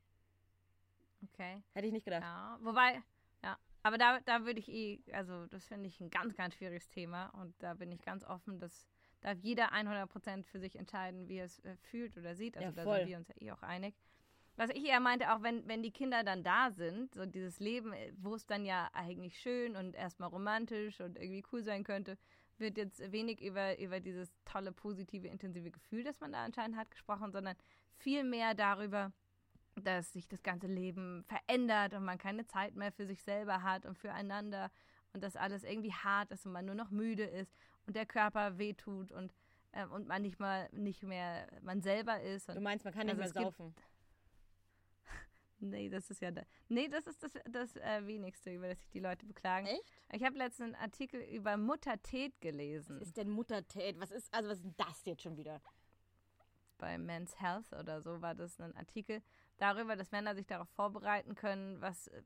Okay. 1.34 1.62
Hätte 1.74 1.88
ich 1.88 1.94
nicht 1.94 2.06
gedacht. 2.06 2.22
Ja, 2.22 2.58
wobei, 2.62 3.02
ja. 3.44 3.58
Aber 3.84 3.98
da, 3.98 4.20
da 4.22 4.46
würde 4.46 4.60
ich 4.60 4.70
eh, 4.70 5.00
also 5.12 5.46
das 5.48 5.66
finde 5.66 5.88
ich 5.88 6.00
ein 6.00 6.10
ganz, 6.10 6.36
ganz 6.36 6.56
schwieriges 6.56 6.88
Thema. 6.90 7.28
Und 7.30 7.54
da 7.62 7.74
bin 7.74 7.92
ich 7.92 8.02
ganz 8.02 8.24
offen, 8.24 8.60
dass 8.60 8.88
darf 9.26 9.40
jeder 9.40 9.74
100% 9.74 10.44
für 10.44 10.60
sich 10.60 10.76
entscheiden, 10.78 11.28
wie 11.28 11.38
er 11.38 11.46
es 11.46 11.60
äh, 11.60 11.76
fühlt 11.78 12.18
oder 12.18 12.36
sieht. 12.36 12.58
Also 12.58 12.70
Ja, 12.70 12.86
da 12.86 12.98
sind 12.98 13.08
wir 13.08 13.18
uns 13.18 13.28
ja 13.28 13.36
eh 13.40 13.52
auch 13.52 13.62
einig. 13.64 13.96
Was 14.58 14.70
ich 14.70 14.86
eher 14.86 15.00
meinte, 15.02 15.34
auch 15.34 15.42
wenn, 15.44 15.68
wenn 15.68 15.84
die 15.84 15.92
Kinder 15.92 16.24
dann 16.24 16.44
da 16.44 16.72
sind, 16.72 17.14
so 17.14 17.26
dieses 17.26 17.60
Leben, 17.60 17.92
äh, 17.94 18.14
wo 18.18 18.36
es 18.36 18.46
dann 18.46 18.66
ja 18.66 18.90
eigentlich 18.94 19.38
schön 19.40 19.76
und 19.76 19.96
erstmal 19.96 20.30
romantisch 20.30 21.02
und 21.02 21.18
irgendwie 21.18 21.44
cool 21.52 21.62
sein 21.64 21.84
könnte, 21.84 22.18
wird 22.58 22.78
jetzt 22.78 23.12
wenig 23.12 23.42
über, 23.42 23.78
über 23.80 24.00
dieses 24.00 24.32
tolle, 24.46 24.72
positive, 24.72 25.28
intensive 25.28 25.72
Gefühl, 25.72 26.06
das 26.06 26.22
man 26.22 26.32
da 26.32 26.46
anscheinend 26.46 26.78
hat, 26.78 26.90
gesprochen, 26.90 27.34
sondern 27.34 27.56
viel 27.98 28.24
mehr 28.24 28.54
darüber, 28.54 29.12
dass 29.76 30.14
sich 30.14 30.26
das 30.30 30.42
ganze 30.42 30.68
Leben 30.68 31.26
verändert 31.26 31.94
und 31.94 32.06
man 32.06 32.18
keine 32.18 32.46
Zeit 32.46 32.76
mehr 32.76 32.94
für 32.94 33.06
sich 33.06 33.22
selber 33.24 33.62
hat 33.62 33.86
und 33.86 33.98
füreinander 33.98 34.72
und 35.12 35.22
dass 35.22 35.36
alles 35.36 35.66
irgendwie 35.66 35.92
hart 35.92 36.32
ist 36.32 36.46
und 36.46 36.54
man 36.54 36.66
nur 36.66 36.76
noch 36.76 36.92
müde 36.92 37.24
ist 37.26 37.54
und 37.88 37.96
der 37.98 38.06
Körper 38.06 38.58
wehtut 38.58 39.12
und, 39.12 39.34
ähm, 39.74 39.92
und 39.92 40.08
man 40.08 40.22
nicht 40.22 40.40
mal 40.40 40.70
nicht 40.72 41.04
mehr 41.04 41.46
man 41.62 41.82
selber 41.82 42.22
ist. 42.22 42.48
Und 42.48 42.56
Du 42.56 42.62
meinst, 42.62 42.86
man 42.86 42.94
kann 42.94 43.08
nicht 43.08 43.20
Also 43.20 43.20
mehr 43.20 43.28
es 43.28 43.34
gibt- 43.34 43.58
saufen. 43.58 43.76
Nee, 45.60 45.90
das 45.90 46.10
ist 46.10 46.22
ja 46.22 46.32
da. 46.32 46.44
Nee, 46.68 46.88
das 46.88 47.08
ist 47.08 47.24
das, 47.24 47.32
das 47.50 47.76
äh, 47.78 48.06
wenigste, 48.06 48.54
über 48.54 48.68
das 48.68 48.80
sich 48.80 48.90
die 48.90 49.00
Leute 49.00 49.26
beklagen. 49.26 49.68
Echt? 49.68 49.92
Ich 50.12 50.24
habe 50.24 50.38
letztens 50.38 50.74
einen 50.74 50.84
Artikel 50.84 51.22
über 51.22 51.58
Muttertät 51.58 52.40
gelesen 52.42 53.00
Was 53.00 53.08
ist 53.08 53.18
denn 53.18 53.30
Muttertät? 53.30 54.00
Was 54.00 54.12
ist, 54.12 54.34
also 54.34 54.50
was 54.50 54.60
ist 54.60 54.74
das 54.78 55.06
jetzt 55.06 55.24
schon 55.24 55.38
wieder? 55.38 55.62
bei 56.78 56.98
Men's 56.98 57.40
Health 57.40 57.74
oder 57.74 58.02
so 58.02 58.22
war 58.22 58.36
das 58.36 58.60
ein 58.60 58.76
Artikel, 58.76 59.22
darüber, 59.58 59.96
dass 59.96 60.12
Männer 60.12 60.36
sich 60.36 60.46
darauf 60.46 60.70
vorbereiten 60.70 61.36
können, 61.36 61.82
was 61.82 62.08
äh, 62.08 62.22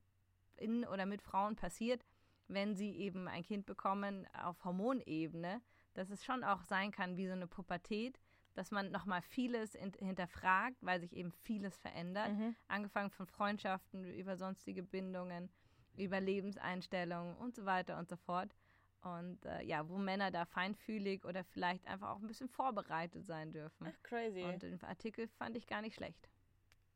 in 0.58 0.86
oder 0.86 1.06
mit 1.06 1.22
Frauen 1.22 1.56
passiert, 1.56 2.06
wenn 2.48 2.76
sie 2.76 2.92
eben 2.98 3.28
ein 3.28 3.44
Kind 3.44 3.66
bekommen 3.66 4.28
auf 4.34 4.64
Hormonebene, 4.64 5.62
dass 5.94 6.10
es 6.10 6.26
schon 6.26 6.44
auch 6.44 6.64
sein 6.64 6.92
kann 6.92 7.18
wie 7.18 7.28
so 7.28 7.34
eine 7.34 7.48
Pubertät, 7.48 8.20
dass 8.60 8.72
man 8.72 8.92
nochmal 8.92 9.22
vieles 9.22 9.72
hinterfragt, 9.72 10.76
weil 10.82 11.00
sich 11.00 11.16
eben 11.16 11.32
vieles 11.32 11.78
verändert. 11.78 12.34
Mhm. 12.34 12.58
Angefangen 12.68 13.10
von 13.10 13.26
Freundschaften 13.26 14.04
über 14.04 14.36
sonstige 14.36 14.84
Bindungen, 14.84 15.50
über 15.96 16.20
Lebenseinstellungen 16.20 17.38
und 17.38 17.56
so 17.56 17.66
weiter 17.66 17.98
und 17.98 18.10
so 18.10 18.18
fort. 18.18 18.54
Und 19.02 19.46
äh, 19.46 19.64
ja, 19.64 19.88
wo 19.88 19.98
Männer 19.98 20.30
da 20.30 20.44
feinfühlig 20.44 21.24
oder 21.24 21.46
vielleicht 21.46 21.88
einfach 21.88 22.10
auch 22.10 22.20
ein 22.20 22.28
bisschen 22.28 22.50
vorbereitet 22.50 23.26
sein 23.26 23.54
dürfen. 23.54 23.88
Ach, 23.90 24.04
crazy. 24.04 24.44
Und 24.44 24.62
den 24.62 24.84
Artikel 24.84 25.30
fand 25.30 25.56
ich 25.56 25.66
gar 25.66 25.82
nicht 25.82 25.96
schlecht. 25.96 26.30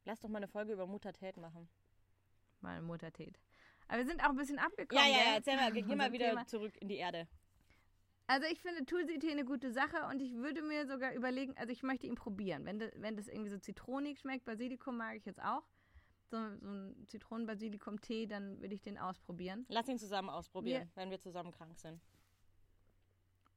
Lass 0.04 0.20
doch 0.20 0.28
mal 0.28 0.40
eine 0.40 0.50
Folge 0.50 0.74
über 0.74 0.86
Muttertät 0.86 1.38
machen. 1.38 1.70
Meine 2.60 2.82
Muttertät. 2.82 3.40
Aber 3.88 4.00
wir 4.00 4.06
sind 4.06 4.22
auch 4.22 4.32
ein 4.32 4.36
bisschen 4.36 4.60
abgekommen. 4.60 5.02
Ja, 5.02 5.10
ja, 5.10 5.18
ja, 5.30 5.36
erzähl 5.36 5.56
mal, 5.56 5.72
geh 5.72 5.82
mal 5.96 6.12
wieder 6.12 6.28
Thema. 6.32 6.46
zurück 6.46 6.76
in 6.82 6.90
die 6.90 6.98
Erde. 6.98 7.26
Also 8.28 8.48
ich 8.48 8.62
finde 8.62 8.86
Tulsi-Tee 8.86 9.32
eine 9.32 9.44
gute 9.46 9.72
Sache 9.72 10.06
und 10.10 10.22
ich 10.22 10.34
würde 10.36 10.62
mir 10.62 10.88
sogar 10.88 11.14
überlegen, 11.14 11.56
also 11.58 11.72
ich 11.72 11.84
möchte 11.84 12.08
ihn 12.08 12.16
probieren. 12.16 12.66
Wenn, 12.66 12.80
das, 12.80 12.92
wenn 12.96 13.18
das 13.18 13.28
irgendwie 13.28 13.50
so 13.50 13.58
zitronig 13.58 14.20
schmeckt, 14.20 14.46
Basilikum 14.46 14.98
mag 14.98 15.18
ich 15.18 15.26
jetzt 15.26 15.42
auch. 15.42 15.64
So, 16.32 16.38
so 16.58 16.68
ein 16.70 17.06
Zitronen-Basilikum-Tee, 17.08 18.26
dann 18.28 18.60
würde 18.62 18.74
ich 18.74 18.82
den 18.82 18.98
ausprobieren. 18.98 19.66
Lass 19.70 19.88
ihn 19.90 20.00
zusammen 20.00 20.30
ausprobieren, 20.30 20.90
wenn 20.96 21.12
wir 21.12 21.20
zusammen 21.20 21.52
krank 21.52 21.78
sind. 21.78 22.02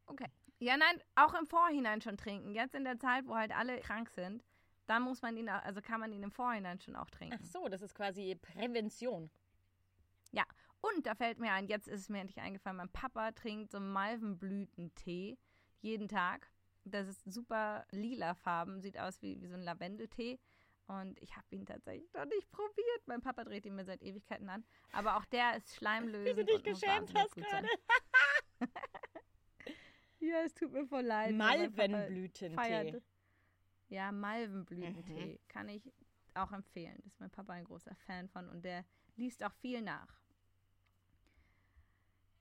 Okay. 0.07 0.27
Ja, 0.59 0.77
nein, 0.77 1.01
auch 1.15 1.35
im 1.35 1.47
Vorhinein 1.47 2.01
schon 2.01 2.17
trinken. 2.17 2.55
Jetzt 2.55 2.75
in 2.75 2.85
der 2.85 2.99
Zeit, 2.99 3.27
wo 3.27 3.35
halt 3.37 3.53
alle 3.57 3.79
krank 3.81 4.11
sind, 4.11 4.43
dann 4.87 5.03
muss 5.03 5.23
man 5.23 5.37
ihn, 5.37 5.49
auch- 5.49 5.63
also 5.63 5.81
kann 5.81 6.01
man 6.01 6.13
ihn 6.13 6.23
im 6.23 6.31
Vorhinein 6.33 6.81
schon 6.81 6.97
auch 6.97 7.11
trinken. 7.11 7.39
Ach 7.41 7.45
so, 7.45 7.69
das 7.69 7.83
ist 7.83 7.95
quasi 7.95 8.35
Prävention. 8.37 9.31
Ja, 10.33 10.45
und 10.95 11.07
da 11.07 11.15
fällt 11.15 11.39
mir 11.39 11.53
ein, 11.53 11.67
jetzt 11.69 11.89
ist 11.89 12.01
es 12.03 12.09
mir 12.09 12.21
endlich 12.21 12.41
eingefallen, 12.41 12.77
mein 12.77 12.89
Papa 12.93 13.33
trinkt 13.33 13.71
so 13.71 13.81
Malvenblütentee 13.81 15.39
jeden 15.81 16.09
Tag. 16.09 16.51
Das 16.85 17.09
ist 17.09 17.23
super 17.25 17.87
lila 17.91 18.35
Farben, 18.35 18.81
sieht 18.81 18.99
aus 18.99 19.21
wie, 19.23 19.41
wie 19.43 19.47
so 19.49 19.55
ein 19.55 19.63
Lavendeltee. 19.63 20.39
Und 20.87 21.21
ich 21.21 21.35
habe 21.37 21.47
ihn 21.51 21.67
tatsächlich 21.67 22.13
noch 22.13 22.27
nicht 22.27 22.49
probiert. 22.53 23.07
Mein 23.07 23.21
Papa 23.21 23.43
dreht 23.43 23.67
ihn 23.67 23.75
mir 23.75 23.85
seit 23.85 24.03
Ewigkeiten 24.03 24.49
an. 24.49 24.65
Aber 24.93 25.17
auch 25.17 25.25
der 25.25 25.57
ist 25.57 25.75
schleimlösend. 25.75 26.37
Wie 26.37 26.45
du 26.45 26.45
dich 26.45 26.63
geschämt 26.63 27.13
hast 27.15 27.35
gerade. 27.35 27.67
Ja, 30.19 30.43
es 30.45 30.55
tut 30.55 30.73
mir 30.73 30.87
voll 30.87 31.03
leid. 31.03 31.35
Malvenblütentee. 31.37 33.01
Ja, 33.89 34.11
Malvenblütentee 34.13 35.35
Mhm. 35.35 35.39
kann 35.49 35.69
ich 35.69 35.93
auch 36.35 36.51
empfehlen. 36.53 36.97
Da 37.03 37.07
ist 37.07 37.21
mein 37.21 37.31
Papa 37.31 37.53
ein 37.53 37.65
großer 37.65 37.95
Fan 38.07 38.29
von 38.29 38.49
und 38.49 38.63
der 38.65 38.85
liest 39.17 39.45
auch 39.45 39.53
viel 39.53 39.83
nach. 39.83 40.09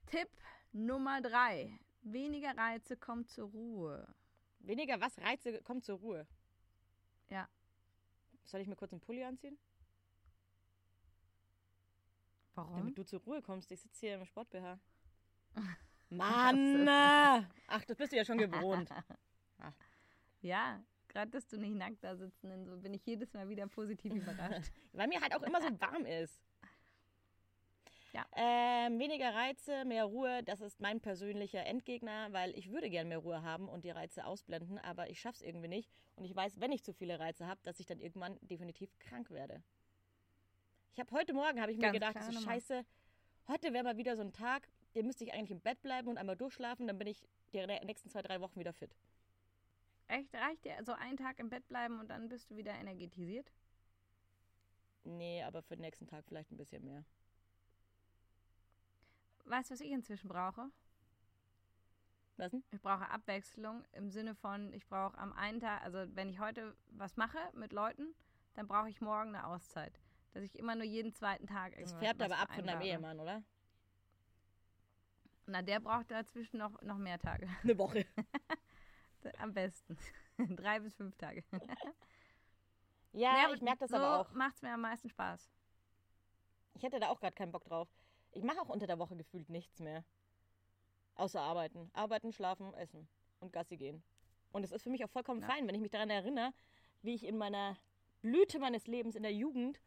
Tipp 0.06 0.28
Nummer 0.72 1.20
drei. 1.20 1.78
Weniger 2.02 2.56
Reize, 2.56 2.96
kommt 2.96 3.28
zur 3.30 3.50
Ruhe. 3.50 4.06
Weniger 4.60 5.00
was? 5.00 5.18
Reize, 5.18 5.60
komm 5.64 5.82
zur 5.82 5.98
Ruhe. 5.98 6.26
Ja. 7.28 7.48
Soll 8.44 8.60
ich 8.60 8.68
mir 8.68 8.76
kurz 8.76 8.92
einen 8.92 9.00
Pulli 9.00 9.24
anziehen? 9.24 9.58
Warum? 12.54 12.78
Damit 12.78 12.98
du 12.98 13.04
zur 13.04 13.20
Ruhe 13.20 13.42
kommst. 13.42 13.70
Ich 13.72 13.80
sitze 13.80 14.06
hier 14.06 14.14
im 14.14 14.24
Sport-BH. 14.24 14.78
Mann! 16.10 16.88
Ach, 16.88 17.84
das 17.84 17.96
bist 17.96 18.12
du 18.12 18.16
ja 18.16 18.24
schon 18.24 18.38
gewohnt. 18.38 18.90
Ja, 20.42 20.80
gerade 21.08 21.30
dass 21.32 21.48
du 21.48 21.56
nicht 21.56 21.74
nackt 21.74 22.04
da 22.04 22.14
sitzen, 22.14 22.66
so 22.66 22.76
bin 22.76 22.94
ich 22.94 23.04
jedes 23.04 23.32
Mal 23.32 23.48
wieder 23.48 23.66
positiv 23.66 24.14
überrascht. 24.14 24.70
Weil 24.92 25.08
mir 25.08 25.20
halt 25.20 25.34
auch 25.34 25.42
immer 25.42 25.60
so 25.60 25.68
warm 25.80 26.04
ist. 26.04 26.40
Ja. 28.16 28.24
Ähm, 28.34 28.98
weniger 28.98 29.34
Reize, 29.34 29.84
mehr 29.84 30.06
Ruhe, 30.06 30.42
das 30.42 30.62
ist 30.62 30.80
mein 30.80 31.00
persönlicher 31.02 31.66
Endgegner, 31.66 32.32
weil 32.32 32.56
ich 32.56 32.70
würde 32.70 32.88
gern 32.88 33.08
mehr 33.08 33.18
Ruhe 33.18 33.42
haben 33.42 33.68
und 33.68 33.84
die 33.84 33.90
Reize 33.90 34.24
ausblenden, 34.24 34.78
aber 34.78 35.10
ich 35.10 35.20
schaff's 35.20 35.42
irgendwie 35.42 35.68
nicht. 35.68 35.92
Und 36.14 36.24
ich 36.24 36.34
weiß, 36.34 36.58
wenn 36.58 36.72
ich 36.72 36.82
zu 36.82 36.94
viele 36.94 37.18
Reize 37.18 37.46
habe, 37.46 37.60
dass 37.62 37.78
ich 37.78 37.84
dann 37.84 38.00
irgendwann 38.00 38.38
definitiv 38.40 38.98
krank 39.00 39.30
werde. 39.30 39.62
Ich 40.94 40.98
habe 40.98 41.14
heute 41.14 41.34
Morgen 41.34 41.60
habe 41.60 41.72
ich 41.72 41.76
mir 41.76 41.92
Ganz 41.92 41.92
gedacht, 41.92 42.12
klare 42.12 42.32
so 42.32 42.40
scheiße, 42.40 42.86
heute 43.48 43.74
wäre 43.74 43.84
mal 43.84 43.98
wieder 43.98 44.16
so 44.16 44.22
ein 44.22 44.32
Tag, 44.32 44.66
den 44.94 45.04
müsste 45.04 45.24
ich 45.24 45.34
eigentlich 45.34 45.50
im 45.50 45.60
Bett 45.60 45.82
bleiben 45.82 46.08
und 46.08 46.16
einmal 46.16 46.36
durchschlafen, 46.36 46.86
dann 46.86 46.96
bin 46.96 47.08
ich 47.08 47.28
die 47.52 47.66
nächsten 47.66 48.08
zwei, 48.08 48.22
drei 48.22 48.40
Wochen 48.40 48.58
wieder 48.58 48.72
fit. 48.72 48.96
Echt, 50.08 50.32
reicht 50.34 50.64
dir 50.64 50.82
so 50.84 50.92
einen 50.92 51.18
Tag 51.18 51.38
im 51.38 51.50
Bett 51.50 51.68
bleiben 51.68 52.00
und 52.00 52.08
dann 52.08 52.30
bist 52.30 52.50
du 52.50 52.56
wieder 52.56 52.72
energetisiert? 52.72 53.52
Nee, 55.04 55.42
aber 55.42 55.60
für 55.60 55.76
den 55.76 55.82
nächsten 55.82 56.06
Tag 56.06 56.24
vielleicht 56.26 56.50
ein 56.50 56.56
bisschen 56.56 56.82
mehr. 56.82 57.04
Weißt 59.46 59.70
du, 59.70 59.74
was 59.74 59.80
ich 59.80 59.90
inzwischen 59.90 60.28
brauche? 60.28 60.70
Was 62.36 62.50
denn? 62.50 62.64
Ich 62.70 62.80
brauche 62.82 63.08
Abwechslung 63.08 63.84
im 63.92 64.10
Sinne 64.10 64.34
von, 64.34 64.72
ich 64.72 64.86
brauche 64.86 65.16
am 65.18 65.32
einen 65.32 65.60
Tag, 65.60 65.82
also 65.82 66.04
wenn 66.14 66.28
ich 66.28 66.38
heute 66.38 66.76
was 66.88 67.16
mache 67.16 67.38
mit 67.54 67.72
Leuten, 67.72 68.14
dann 68.54 68.66
brauche 68.66 68.90
ich 68.90 69.00
morgen 69.00 69.34
eine 69.34 69.46
Auszeit. 69.46 70.00
Dass 70.32 70.42
ich 70.42 70.58
immer 70.58 70.74
nur 70.74 70.84
jeden 70.84 71.14
zweiten 71.14 71.46
Tag 71.46 71.74
Das 71.78 71.94
färbt 71.94 72.20
aber 72.20 72.38
ab 72.38 72.52
von 72.52 72.66
deinem. 72.66 72.82
Ehemann, 72.82 73.20
oder? 73.20 73.42
Na, 75.46 75.62
der 75.62 75.80
braucht 75.80 76.10
dazwischen 76.10 76.58
noch, 76.58 76.82
noch 76.82 76.98
mehr 76.98 77.18
Tage. 77.18 77.48
Eine 77.62 77.78
Woche. 77.78 78.04
Am 79.38 79.54
besten. 79.54 79.96
Drei 80.56 80.80
bis 80.80 80.94
fünf 80.94 81.16
Tage. 81.16 81.42
Ja, 83.12 83.50
ich 83.52 83.62
merke 83.62 83.80
das 83.80 83.90
so 83.90 83.96
aber 83.96 84.20
auch. 84.20 84.32
macht 84.32 84.56
es 84.56 84.62
mir 84.62 84.72
am 84.74 84.82
meisten 84.82 85.08
Spaß. 85.08 85.50
Ich 86.74 86.82
hätte 86.82 87.00
da 87.00 87.08
auch 87.08 87.18
gerade 87.18 87.34
keinen 87.34 87.50
Bock 87.50 87.64
drauf. 87.64 87.88
Ich 88.36 88.44
mache 88.44 88.60
auch 88.60 88.68
unter 88.68 88.86
der 88.86 88.98
Woche 88.98 89.16
gefühlt 89.16 89.48
nichts 89.48 89.80
mehr. 89.80 90.04
Außer 91.14 91.40
arbeiten. 91.40 91.90
Arbeiten, 91.94 92.32
schlafen, 92.32 92.74
essen 92.74 93.08
und 93.40 93.50
Gassi 93.52 93.78
gehen. 93.78 94.02
Und 94.52 94.62
es 94.62 94.72
ist 94.72 94.82
für 94.82 94.90
mich 94.90 95.02
auch 95.04 95.10
vollkommen 95.10 95.40
Ja. 95.40 95.46
fein, 95.46 95.66
wenn 95.66 95.74
ich 95.74 95.80
mich 95.80 95.90
daran 95.90 96.10
erinnere, 96.10 96.52
wie 97.00 97.14
ich 97.14 97.24
in 97.24 97.38
meiner 97.38 97.76
Blüte 98.20 98.58
meines 98.58 98.86
Lebens 98.86 99.16
in 99.16 99.22
der 99.22 99.32
Jugend 99.32 99.80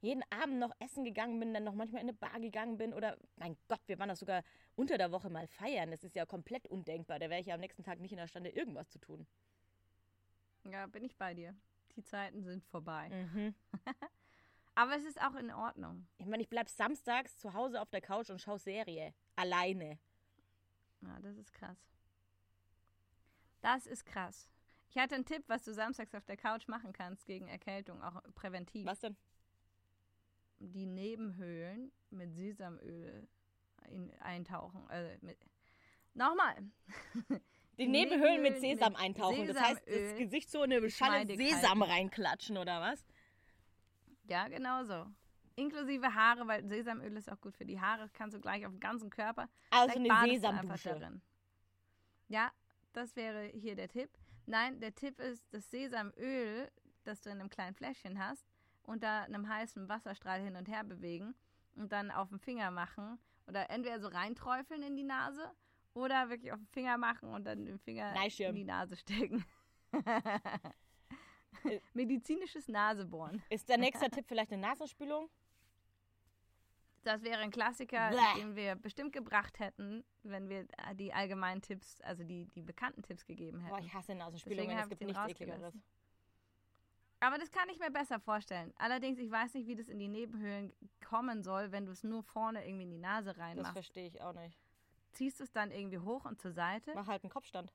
jeden 0.00 0.24
Abend 0.30 0.58
noch 0.58 0.72
essen 0.80 1.04
gegangen 1.04 1.38
bin, 1.38 1.54
dann 1.54 1.62
noch 1.62 1.74
manchmal 1.74 2.02
in 2.02 2.08
eine 2.08 2.16
Bar 2.16 2.40
gegangen 2.40 2.76
bin 2.76 2.92
oder, 2.92 3.16
mein 3.36 3.56
Gott, 3.68 3.80
wir 3.86 3.98
waren 4.00 4.08
doch 4.08 4.16
sogar 4.16 4.42
unter 4.74 4.98
der 4.98 5.12
Woche 5.12 5.30
mal 5.30 5.46
feiern. 5.46 5.92
Das 5.92 6.02
ist 6.02 6.16
ja 6.16 6.26
komplett 6.26 6.66
undenkbar. 6.66 7.20
Da 7.20 7.30
wäre 7.30 7.40
ich 7.40 7.46
ja 7.46 7.54
am 7.54 7.60
nächsten 7.60 7.84
Tag 7.84 8.00
nicht 8.00 8.10
in 8.12 8.18
der 8.18 8.26
Stande, 8.26 8.50
irgendwas 8.50 8.88
zu 8.88 8.98
tun. 8.98 9.26
Ja, 10.64 10.86
bin 10.88 11.04
ich 11.04 11.16
bei 11.16 11.34
dir. 11.34 11.54
Die 11.94 12.02
Zeiten 12.02 12.42
sind 12.42 12.64
vorbei. 12.64 13.10
Mhm. 13.10 13.54
Aber 14.80 14.96
es 14.96 15.04
ist 15.04 15.20
auch 15.20 15.34
in 15.34 15.50
Ordnung. 15.50 16.06
Ich 16.16 16.24
meine, 16.24 16.42
ich 16.42 16.48
bleib 16.48 16.70
samstags 16.70 17.36
zu 17.36 17.52
Hause 17.52 17.82
auf 17.82 17.90
der 17.90 18.00
Couch 18.00 18.30
und 18.30 18.40
schaue 18.40 18.58
Serie. 18.58 19.12
Alleine. 19.36 19.98
Ja, 21.02 21.18
das 21.20 21.36
ist 21.36 21.52
krass. 21.52 21.76
Das 23.60 23.86
ist 23.86 24.06
krass. 24.06 24.48
Ich 24.88 24.96
hatte 24.96 25.16
einen 25.16 25.26
Tipp, 25.26 25.44
was 25.48 25.64
du 25.64 25.74
samstags 25.74 26.14
auf 26.14 26.24
der 26.24 26.38
Couch 26.38 26.66
machen 26.66 26.94
kannst 26.94 27.26
gegen 27.26 27.46
Erkältung, 27.46 28.02
auch 28.02 28.22
präventiv. 28.34 28.86
Was 28.86 29.00
denn? 29.00 29.18
Die 30.60 30.86
Nebenhöhlen 30.86 31.92
mit 32.08 32.32
Sesamöl 32.32 33.28
in, 33.86 34.10
eintauchen. 34.20 34.88
Also 34.88 35.10
mit, 35.20 35.36
nochmal. 36.14 36.56
Die 37.76 37.84
Die 37.84 37.86
Nebenhöhlen 37.86 38.40
mit 38.40 38.60
Sesam 38.60 38.94
mit 38.94 39.02
eintauchen. 39.02 39.46
Das 39.46 39.60
heißt, 39.60 39.82
das 39.86 39.94
Sesamöl 39.94 40.24
Gesicht 40.24 40.50
so 40.50 40.62
in 40.62 40.72
eine 40.72 40.88
Schale 40.88 41.36
Sesam 41.36 41.82
reinklatschen, 41.82 42.56
oder 42.56 42.80
was? 42.80 43.04
Ja, 44.30 44.46
genau 44.46 44.84
so. 44.84 45.06
Inklusive 45.56 46.14
Haare, 46.14 46.46
weil 46.46 46.64
Sesamöl 46.66 47.16
ist 47.16 47.30
auch 47.30 47.40
gut 47.40 47.56
für 47.56 47.66
die 47.66 47.80
Haare. 47.80 48.08
Kannst 48.12 48.36
du 48.36 48.40
gleich 48.40 48.64
auf 48.64 48.72
den 48.72 48.80
ganzen 48.80 49.10
Körper. 49.10 49.48
Also 49.70 49.92
Vielleicht 49.92 50.10
eine 50.10 50.34
Sesamdusche. 50.34 51.20
Ja, 52.28 52.52
das 52.92 53.16
wäre 53.16 53.46
hier 53.48 53.74
der 53.74 53.88
Tipp. 53.88 54.08
Nein, 54.46 54.80
der 54.80 54.94
Tipp 54.94 55.18
ist 55.18 55.52
das 55.52 55.68
Sesamöl, 55.70 56.70
das 57.02 57.22
du 57.22 57.30
in 57.30 57.40
einem 57.40 57.50
kleinen 57.50 57.74
Fläschchen 57.74 58.24
hast, 58.24 58.46
unter 58.84 59.22
einem 59.22 59.48
heißen 59.48 59.88
Wasserstrahl 59.88 60.40
hin 60.40 60.54
und 60.54 60.68
her 60.68 60.84
bewegen 60.84 61.34
und 61.74 61.90
dann 61.90 62.12
auf 62.12 62.28
den 62.28 62.38
Finger 62.38 62.70
machen 62.70 63.18
oder 63.48 63.68
entweder 63.68 63.98
so 64.00 64.06
reinträufeln 64.06 64.82
in 64.82 64.96
die 64.96 65.04
Nase 65.04 65.50
oder 65.92 66.30
wirklich 66.30 66.52
auf 66.52 66.58
den 66.60 66.68
Finger 66.68 66.98
machen 66.98 67.30
und 67.30 67.44
dann 67.44 67.64
den 67.64 67.80
Finger 67.80 68.12
Neischirm. 68.12 68.50
in 68.50 68.56
die 68.56 68.64
Nase 68.64 68.96
stecken. 68.96 69.44
Medizinisches 71.94 72.68
Nasebohren. 72.68 73.42
Ist 73.50 73.68
der 73.68 73.78
nächste 73.78 74.10
Tipp 74.10 74.26
vielleicht 74.26 74.52
eine 74.52 74.62
Nasenspülung? 74.62 75.28
Das 77.02 77.22
wäre 77.22 77.38
ein 77.38 77.50
Klassiker, 77.50 78.10
Bäh. 78.10 78.40
den 78.40 78.56
wir 78.56 78.74
bestimmt 78.74 79.12
gebracht 79.12 79.58
hätten, 79.58 80.04
wenn 80.22 80.48
wir 80.50 80.66
die 80.94 81.12
allgemeinen 81.14 81.62
Tipps, 81.62 82.00
also 82.02 82.24
die, 82.24 82.44
die 82.54 82.60
bekannten 82.60 83.02
Tipps 83.02 83.24
gegeben 83.24 83.60
hätten. 83.60 83.70
Boah, 83.70 83.78
ich 83.82 83.94
hasse 83.94 84.14
Nasenspülungen. 84.14 84.78
Es 84.78 84.88
gibt 84.88 85.02
nichts 85.02 85.26
ekligeres. 85.26 85.74
Aber 87.20 87.36
das 87.36 87.50
kann 87.50 87.68
ich 87.68 87.78
mir 87.78 87.90
besser 87.90 88.18
vorstellen. 88.18 88.72
Allerdings, 88.76 89.18
ich 89.18 89.30
weiß 89.30 89.54
nicht, 89.54 89.66
wie 89.66 89.76
das 89.76 89.88
in 89.88 89.98
die 89.98 90.08
Nebenhöhlen 90.08 90.72
kommen 91.04 91.42
soll, 91.42 91.70
wenn 91.70 91.84
du 91.84 91.92
es 91.92 92.02
nur 92.02 92.22
vorne 92.22 92.66
irgendwie 92.66 92.84
in 92.84 92.90
die 92.90 92.98
Nase 92.98 93.30
Das 93.30 93.38
reinmachst. 93.38 93.72
verstehe 93.72 94.06
ich 94.06 94.22
auch 94.22 94.32
nicht. 94.32 94.58
Ziehst 95.12 95.40
du 95.40 95.44
es 95.44 95.52
dann 95.52 95.70
irgendwie 95.70 95.98
hoch 95.98 96.24
und 96.24 96.40
zur 96.40 96.52
Seite? 96.52 96.92
Mach 96.94 97.06
halt 97.06 97.22
einen 97.22 97.30
Kopfstand. 97.30 97.72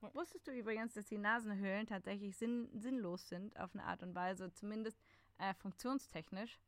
Wusstest 0.00 0.46
du 0.46 0.52
übrigens, 0.52 0.94
dass 0.94 1.06
die 1.06 1.18
Nasenhöhlen 1.18 1.86
tatsächlich 1.86 2.36
sinn 2.36 2.68
sinnlos 2.74 3.28
sind 3.28 3.58
auf 3.58 3.74
eine 3.74 3.84
Art 3.84 4.02
und 4.02 4.14
Weise, 4.14 4.52
zumindest 4.52 5.00
äh, 5.38 5.54
funktionstechnisch? 5.54 6.60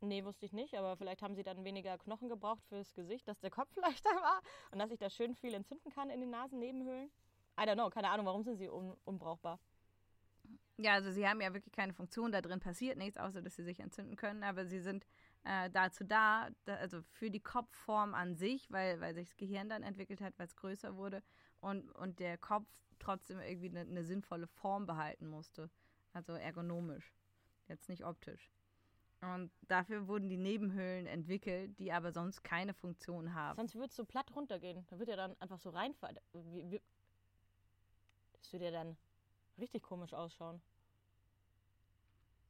Nee, 0.00 0.24
wusste 0.24 0.46
ich 0.46 0.52
nicht, 0.52 0.74
aber 0.74 0.96
vielleicht 0.96 1.22
haben 1.22 1.34
sie 1.34 1.44
dann 1.44 1.64
weniger 1.64 1.96
Knochen 1.98 2.28
gebraucht 2.28 2.64
fürs 2.68 2.92
Gesicht, 2.94 3.26
dass 3.28 3.38
der 3.40 3.50
Kopf 3.50 3.74
leichter 3.80 4.10
war 4.10 4.40
und 4.70 4.78
dass 4.78 4.90
sich 4.90 4.98
da 4.98 5.10
schön 5.10 5.34
viel 5.34 5.54
entzünden 5.54 5.90
kann 5.92 6.10
in 6.10 6.20
den 6.20 6.30
Nasennebenhöhlen. 6.30 7.10
I 7.58 7.64
don't 7.64 7.74
know, 7.74 7.90
keine 7.90 8.10
Ahnung, 8.10 8.26
warum 8.26 8.42
sind 8.42 8.56
sie 8.56 8.68
un 8.68 8.96
unbrauchbar? 9.04 9.60
Ja, 10.78 10.94
also 10.94 11.12
sie 11.12 11.28
haben 11.28 11.40
ja 11.40 11.52
wirklich 11.52 11.72
keine 11.72 11.92
Funktion, 11.92 12.32
da 12.32 12.40
drin 12.40 12.58
passiert 12.58 12.96
nichts, 12.96 13.16
außer 13.16 13.42
dass 13.42 13.54
sie 13.54 13.62
sich 13.62 13.78
entzünden 13.78 14.16
können, 14.16 14.42
aber 14.42 14.66
sie 14.66 14.80
sind 14.80 15.06
äh, 15.44 15.70
dazu 15.70 16.02
da, 16.02 16.48
da, 16.64 16.76
also 16.76 17.02
für 17.02 17.30
die 17.30 17.40
Kopfform 17.40 18.14
an 18.14 18.34
sich, 18.34 18.70
weil, 18.70 19.00
weil 19.00 19.14
sich 19.14 19.28
das 19.28 19.36
Gehirn 19.36 19.68
dann 19.68 19.82
entwickelt 19.82 20.20
hat, 20.20 20.36
weil 20.38 20.46
es 20.46 20.56
größer 20.56 20.96
wurde 20.96 21.22
und, 21.62 21.90
und 21.92 22.18
der 22.18 22.36
Kopf 22.36 22.68
trotzdem 22.98 23.38
irgendwie 23.40 23.70
eine, 23.70 23.80
eine 23.80 24.04
sinnvolle 24.04 24.46
Form 24.46 24.86
behalten 24.86 25.28
musste. 25.28 25.70
Also 26.12 26.34
ergonomisch, 26.34 27.14
jetzt 27.68 27.88
nicht 27.88 28.04
optisch. 28.04 28.50
Und 29.20 29.52
dafür 29.62 30.08
wurden 30.08 30.28
die 30.28 30.36
Nebenhöhlen 30.36 31.06
entwickelt, 31.06 31.78
die 31.78 31.92
aber 31.92 32.12
sonst 32.12 32.42
keine 32.42 32.74
Funktion 32.74 33.34
haben. 33.34 33.56
Sonst 33.56 33.76
würde 33.76 33.86
es 33.86 33.96
so 33.96 34.04
platt 34.04 34.34
runtergehen. 34.34 34.84
Da 34.90 34.98
wird 34.98 35.08
er 35.08 35.16
dann 35.16 35.40
einfach 35.40 35.60
so 35.60 35.70
reinfallen. 35.70 36.18
Das 38.32 38.52
würde 38.52 38.64
ja 38.64 38.70
dann 38.72 38.96
richtig 39.58 39.84
komisch 39.84 40.12
ausschauen. 40.12 40.60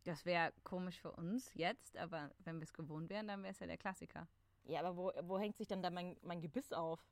Das 0.05 0.25
wäre 0.25 0.53
komisch 0.65 0.99
für 0.99 1.13
uns 1.13 1.53
jetzt, 1.55 1.97
aber 1.99 2.31
wenn 2.39 2.57
wir 2.57 2.65
es 2.65 2.73
gewohnt 2.73 3.11
wären, 3.11 3.29
dann 3.29 3.43
wäre 3.43 3.53
es 3.53 3.61
ja 3.61 3.67
der 3.67 3.77
Klassiker. 3.77 4.27
Ja, 4.65 4.81
aber 4.81 4.97
wo, 4.97 5.13
wo 5.29 5.39
hängt 5.39 5.59
sich 5.59 5.69
dann 5.69 5.83
da 5.83 5.91
mein, 5.91 6.17
mein 6.23 6.41
Gebiss 6.41 6.73
auf? 6.73 7.05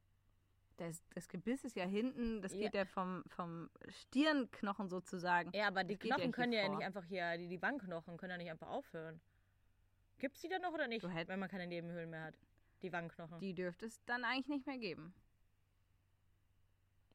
Das, 0.80 1.02
das 1.14 1.28
Gebiss 1.28 1.62
ist 1.64 1.76
ja 1.76 1.84
hinten, 1.84 2.40
das 2.40 2.54
Ja. 2.54 2.60
geht 2.60 2.74
ja 2.74 2.86
vom, 2.86 3.22
vom 3.26 3.68
Stirnknochen 3.88 4.88
sozusagen. 4.88 5.50
Ja, 5.54 5.66
aber 5.68 5.84
die 5.84 5.98
Das 5.98 6.08
ja 6.08 6.14
Knochen 6.14 6.22
hier 6.22 6.32
können 6.32 6.52
ja 6.54 6.64
vor. 6.64 6.76
nicht 6.76 6.86
einfach 6.86 7.04
hier, 7.04 7.36
die, 7.36 7.48
die 7.48 7.60
Wangenknochen 7.60 8.16
können 8.16 8.30
ja 8.30 8.36
nicht 8.38 8.50
einfach 8.50 8.68
aufhören. 8.68 9.20
Gibt's 10.18 10.40
die 10.40 10.48
dann 10.48 10.62
noch 10.62 10.72
oder 10.72 10.88
nicht, 10.88 11.02
wenn 11.04 11.38
man 11.38 11.50
keine 11.50 11.66
Nebenhöhlen 11.66 12.08
mehr 12.08 12.22
hat? 12.24 12.38
Die 12.80 12.90
Wangenknochen. 12.94 13.40
Die 13.40 13.52
dürfte 13.52 13.84
es 13.84 14.02
dann 14.06 14.24
eigentlich 14.24 14.48
nicht 14.48 14.66
mehr 14.66 14.78
geben. 14.78 15.12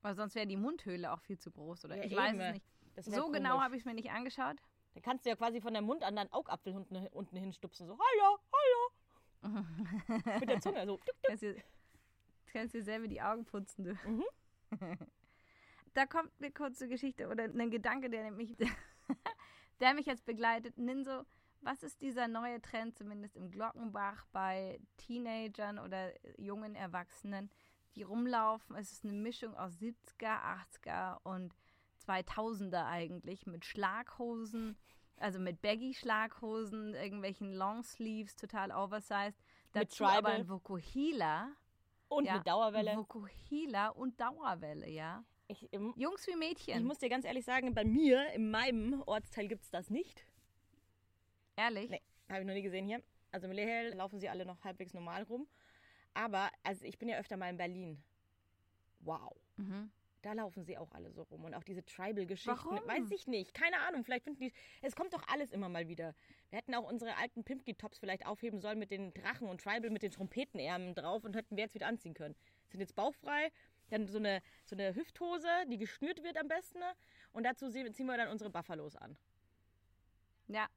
Weil 0.03 0.13
sonst 0.15 0.35
wäre 0.35 0.45
die 0.45 0.57
Mundhöhle 0.57 1.11
auch 1.11 1.19
viel 1.21 1.39
zu 1.39 1.49
groß, 1.49 1.85
oder? 1.85 1.95
Ja, 1.97 2.03
ich 2.03 2.15
weiß 2.15 2.33
eben. 2.35 2.61
es 2.95 3.07
nicht. 3.07 3.15
So 3.17 3.31
genau 3.31 3.53
komisch. 3.53 3.63
habe 3.63 3.75
ich 3.77 3.81
es 3.81 3.85
mir 3.85 3.95
nicht 3.95 4.11
angeschaut. 4.11 4.57
Dann 4.93 5.01
kannst 5.01 5.25
du 5.25 5.29
ja 5.29 5.35
quasi 5.35 5.59
von 5.59 5.73
deinem 5.73 5.85
Mund 5.85 6.03
an 6.03 6.15
deinen 6.15 6.31
Augapfel 6.31 6.75
unten, 6.75 7.07
unten 7.07 7.35
hinstupsen. 7.35 7.87
So, 7.87 7.97
hallo, 7.97 8.39
hallo. 9.41 9.65
Mit 10.39 10.49
der 10.49 10.61
Zunge 10.61 10.85
so. 10.85 10.99
Kannst 11.23 11.41
dir, 11.41 11.55
kannst 12.55 12.73
dir 12.73 12.83
selber 12.83 13.07
die 13.07 13.21
Augen 13.21 13.45
putzen, 13.45 13.83
du. 13.83 13.93
Mhm. 14.07 14.23
Da 15.93 16.05
kommt 16.05 16.33
eine 16.39 16.51
kurze 16.51 16.89
Geschichte 16.89 17.29
oder 17.29 17.45
ein 17.45 17.71
Gedanke, 17.71 18.09
der 18.09 18.29
mich, 18.29 18.57
der 19.79 19.93
mich 19.93 20.05
jetzt 20.05 20.25
begleitet. 20.25 20.77
Ninso, 20.77 21.23
was 21.61 21.83
ist 21.83 22.01
dieser 22.01 22.27
neue 22.27 22.61
Trend, 22.61 22.97
zumindest 22.97 23.37
im 23.37 23.49
Glockenbach, 23.49 24.25
bei 24.33 24.81
Teenagern 24.97 25.79
oder 25.79 26.11
jungen 26.37 26.75
Erwachsenen, 26.75 27.49
die 27.95 28.03
rumlaufen? 28.03 28.75
Es 28.75 28.91
ist 28.91 29.05
eine 29.05 29.13
Mischung 29.13 29.55
aus 29.55 29.77
70er, 29.77 30.37
80er 30.83 31.19
und 31.23 31.55
2000er 32.05 32.87
eigentlich 32.87 33.45
mit 33.45 33.63
Schlaghosen, 33.63 34.77
also 35.15 35.39
mit 35.39 35.61
Baggy-Schlaghosen, 35.61 36.93
irgendwelchen 36.93 37.53
Longsleeves, 37.53 38.35
total 38.35 38.73
oversized. 38.73 39.41
Mit 39.73 39.83
Dazu 39.83 40.03
aber 40.03 40.15
Tribal. 40.15 40.33
ein 40.33 40.49
Vokuhila. 40.49 41.55
Und 42.15 42.25
Ja, 42.25 42.37
mit 42.37 42.47
Dauerwelle. 42.47 42.95
Vokuhila 42.95 43.89
und 43.89 44.19
Dauerwelle, 44.19 44.89
ja. 44.89 45.25
Ich, 45.47 45.71
im, 45.73 45.93
Jungs 45.97 46.25
wie 46.27 46.35
Mädchen. 46.37 46.77
ich 46.77 46.83
muss 46.83 46.97
dir 46.97 47.09
ganz 47.09 47.25
ehrlich 47.25 47.43
sagen, 47.43 47.73
bei 47.73 47.83
mir, 47.83 48.31
in 48.31 48.49
meinem 48.49 49.03
Ortsteil 49.05 49.49
gibt's 49.49 49.69
das 49.69 49.89
nicht. 49.89 50.25
Ehrlich? 51.57 51.89
Nee, 51.89 52.01
habe 52.29 52.39
ich 52.39 52.47
noch 52.47 52.53
nie 52.53 52.61
gesehen 52.61 52.87
hier. 52.87 53.03
Also 53.31 53.47
im 53.47 53.53
Lehel 53.53 53.93
laufen 53.95 54.19
sie 54.21 54.29
alle 54.29 54.45
noch 54.45 54.63
halbwegs 54.63 54.93
normal 54.93 55.23
rum. 55.23 55.45
Aber, 56.13 56.49
also 56.63 56.85
ich 56.85 56.97
bin 56.97 57.09
ja 57.09 57.17
öfter 57.17 57.35
mal 57.35 57.49
in 57.49 57.57
Berlin. 57.57 58.01
Wow. 59.01 59.35
Mhm. 59.57 59.91
Da 60.25 60.33
laufen 60.33 60.63
sie 60.63 60.75
auch 60.75 60.91
alle 60.91 61.11
so 61.11 61.21
rum. 61.21 61.43
Und 61.43 61.53
auch 61.53 61.63
diese 61.63 61.85
Tribal-Geschichten. 61.85 62.49
Warum? 62.49 62.87
Weiß 62.87 63.11
ich 63.11 63.27
nicht. 63.27 63.53
Keine 63.53 63.77
Ahnung. 63.81 64.03
Vielleicht 64.03 64.23
finden 64.23 64.39
die. 64.39 64.53
Es 64.81 64.95
kommt 64.95 65.13
doch 65.13 65.21
alles 65.27 65.51
immer 65.51 65.69
mal 65.69 65.87
wieder. 65.87 66.15
Wir 66.49 66.57
hätten 66.57 66.73
auch 66.73 66.89
unsere 66.89 67.15
alten 67.17 67.43
Pimpki-Tops 67.43 67.99
vielleicht 67.99 68.25
aufheben 68.25 68.59
sollen 68.59 68.79
mit 68.79 68.89
den 68.89 69.13
Drachen 69.13 69.47
und 69.47 69.61
Tribal 69.61 69.91
mit 69.91 70.01
den 70.01 70.09
Trompetenärmeln 70.09 70.95
drauf 70.95 71.25
und 71.25 71.35
hätten 71.35 71.55
wir 71.55 71.65
jetzt 71.65 71.75
wieder 71.75 71.85
anziehen 71.85 72.15
können. 72.15 72.33
Sind 72.69 72.79
jetzt 72.79 72.95
bauchfrei. 72.95 73.51
Dann 73.91 74.07
so 74.07 74.17
eine, 74.17 74.41
so 74.63 74.75
eine 74.75 74.95
Hüfthose, 74.95 75.47
die 75.69 75.77
geschnürt 75.77 76.23
wird 76.23 76.37
am 76.37 76.47
besten. 76.47 76.79
Und 77.31 77.43
dazu 77.43 77.69
ziehen 77.69 78.07
wir 78.07 78.17
dann 78.17 78.29
unsere 78.29 78.49
Buffalos 78.49 78.95
an. 78.95 79.15
Ja. 80.47 80.67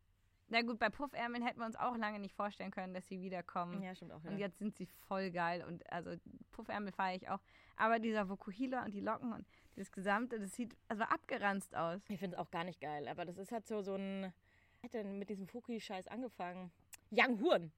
Na 0.51 0.63
gut, 0.63 0.79
bei 0.79 0.89
Puffärmeln 0.89 1.45
hätten 1.45 1.59
wir 1.59 1.67
uns 1.67 1.77
auch 1.77 1.97
lange 1.97 2.19
nicht 2.19 2.35
vorstellen 2.35 2.71
können, 2.71 2.95
dass 2.95 3.07
sie 3.07 3.21
wiederkommen. 3.21 3.83
Ja, 3.83 3.95
stimmt 3.95 4.13
auch. 4.13 4.25
Ja. 4.25 4.31
Und 4.31 4.39
jetzt 4.39 4.59
sind 4.59 4.75
sie 4.77 4.87
voll 4.87 5.31
geil 5.31 5.63
und 5.63 5.91
also 5.93 6.13
Puffärmel 6.53 6.93
feiere 6.93 7.17
ich 7.17 7.29
auch. 7.29 7.41
Aber 7.77 7.99
dieser 7.99 8.29
Vokuhila 8.29 8.85
und 8.85 8.95
die 8.95 9.01
Locken 9.01 9.33
und 9.33 9.47
das 9.77 9.93
Gesamte, 9.93 10.41
das 10.41 10.55
sieht 10.55 10.75
also 10.89 11.05
abgeranzt 11.05 11.77
aus. 11.77 12.01
Ich 12.09 12.19
finde 12.19 12.37
es 12.37 12.41
auch 12.43 12.51
gar 12.51 12.65
nicht 12.65 12.81
geil, 12.81 13.09
aber 13.09 13.25
das 13.27 13.37
ist 13.37 13.53
halt 13.53 13.67
so, 13.67 13.83
so 13.83 13.95
ein. 13.95 14.33
Wer 14.81 14.85
hat 14.85 14.95
denn 14.95 15.19
mit 15.19 15.29
diesem 15.29 15.47
Fuki-Scheiß 15.47 16.09
angefangen? 16.09 16.71
Young 17.11 17.41
Horn. 17.43 17.73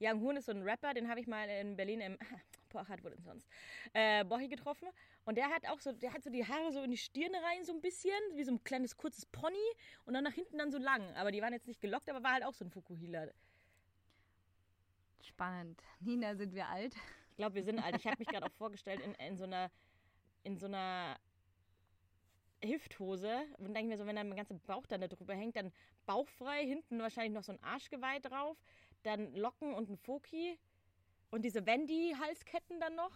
Young 0.00 0.20
Horn 0.20 0.36
ist 0.36 0.46
so 0.46 0.52
ein 0.52 0.62
Rapper, 0.62 0.94
den 0.94 1.08
habe 1.08 1.20
ich 1.20 1.26
mal 1.26 1.48
in 1.48 1.76
Berlin 1.76 2.00
im. 2.00 2.18
Wo 2.74 3.08
denn 3.08 3.22
sonst? 3.22 3.48
Äh, 3.92 4.24
Bochi 4.24 4.48
getroffen. 4.48 4.88
Und 5.24 5.36
der 5.36 5.48
hat 5.48 5.66
auch 5.68 5.80
so, 5.80 5.92
der 5.92 6.12
hat 6.12 6.22
so 6.22 6.30
die 6.30 6.46
Haare 6.46 6.72
so 6.72 6.82
in 6.82 6.90
die 6.90 6.96
Stirn 6.96 7.34
rein, 7.34 7.64
so 7.64 7.72
ein 7.72 7.80
bisschen, 7.80 8.12
wie 8.34 8.44
so 8.44 8.52
ein 8.52 8.64
kleines 8.64 8.96
kurzes 8.96 9.26
Pony 9.26 9.56
und 10.04 10.14
dann 10.14 10.24
nach 10.24 10.32
hinten 10.32 10.58
dann 10.58 10.70
so 10.70 10.78
lang. 10.78 11.02
Aber 11.16 11.30
die 11.32 11.40
waren 11.42 11.52
jetzt 11.52 11.66
nicht 11.66 11.80
gelockt, 11.80 12.08
aber 12.08 12.22
war 12.22 12.32
halt 12.32 12.44
auch 12.44 12.54
so 12.54 12.64
ein 12.64 12.70
Fukuhila. 12.70 13.28
Spannend. 15.20 15.80
Nina, 16.00 16.34
sind 16.34 16.54
wir 16.54 16.68
alt? 16.68 16.94
Ich 17.30 17.36
glaube, 17.36 17.54
wir 17.54 17.64
sind 17.64 17.78
alt. 17.78 17.96
Ich 17.96 18.06
habe 18.06 18.18
mich 18.18 18.28
gerade 18.28 18.46
auch 18.46 18.52
vorgestellt 18.52 19.00
in, 19.00 19.14
in 19.14 19.36
so 19.36 19.44
einer 19.44 19.70
in 20.44 20.58
so 20.58 20.66
einer 20.66 21.18
Hüfthose. 22.64 23.42
Und 23.58 23.74
denke 23.74 23.80
ich 23.80 23.86
mir 23.86 23.98
so, 23.98 24.06
wenn 24.06 24.16
dann 24.16 24.28
mein 24.28 24.36
ganzer 24.36 24.54
Bauch 24.66 24.86
dann 24.86 25.00
da 25.00 25.08
drüber 25.08 25.34
hängt, 25.34 25.56
dann 25.56 25.72
bauchfrei, 26.06 26.64
hinten 26.64 27.00
wahrscheinlich 27.00 27.32
noch 27.32 27.44
so 27.44 27.52
ein 27.52 27.62
Arschgeweih 27.62 28.20
drauf, 28.20 28.56
dann 29.02 29.34
Locken 29.34 29.74
und 29.74 29.90
ein 29.90 29.96
Foki 29.96 30.58
und 31.32 31.42
diese 31.42 31.66
Wendy-Halsketten 31.66 32.78
dann 32.78 32.94
noch. 32.94 33.10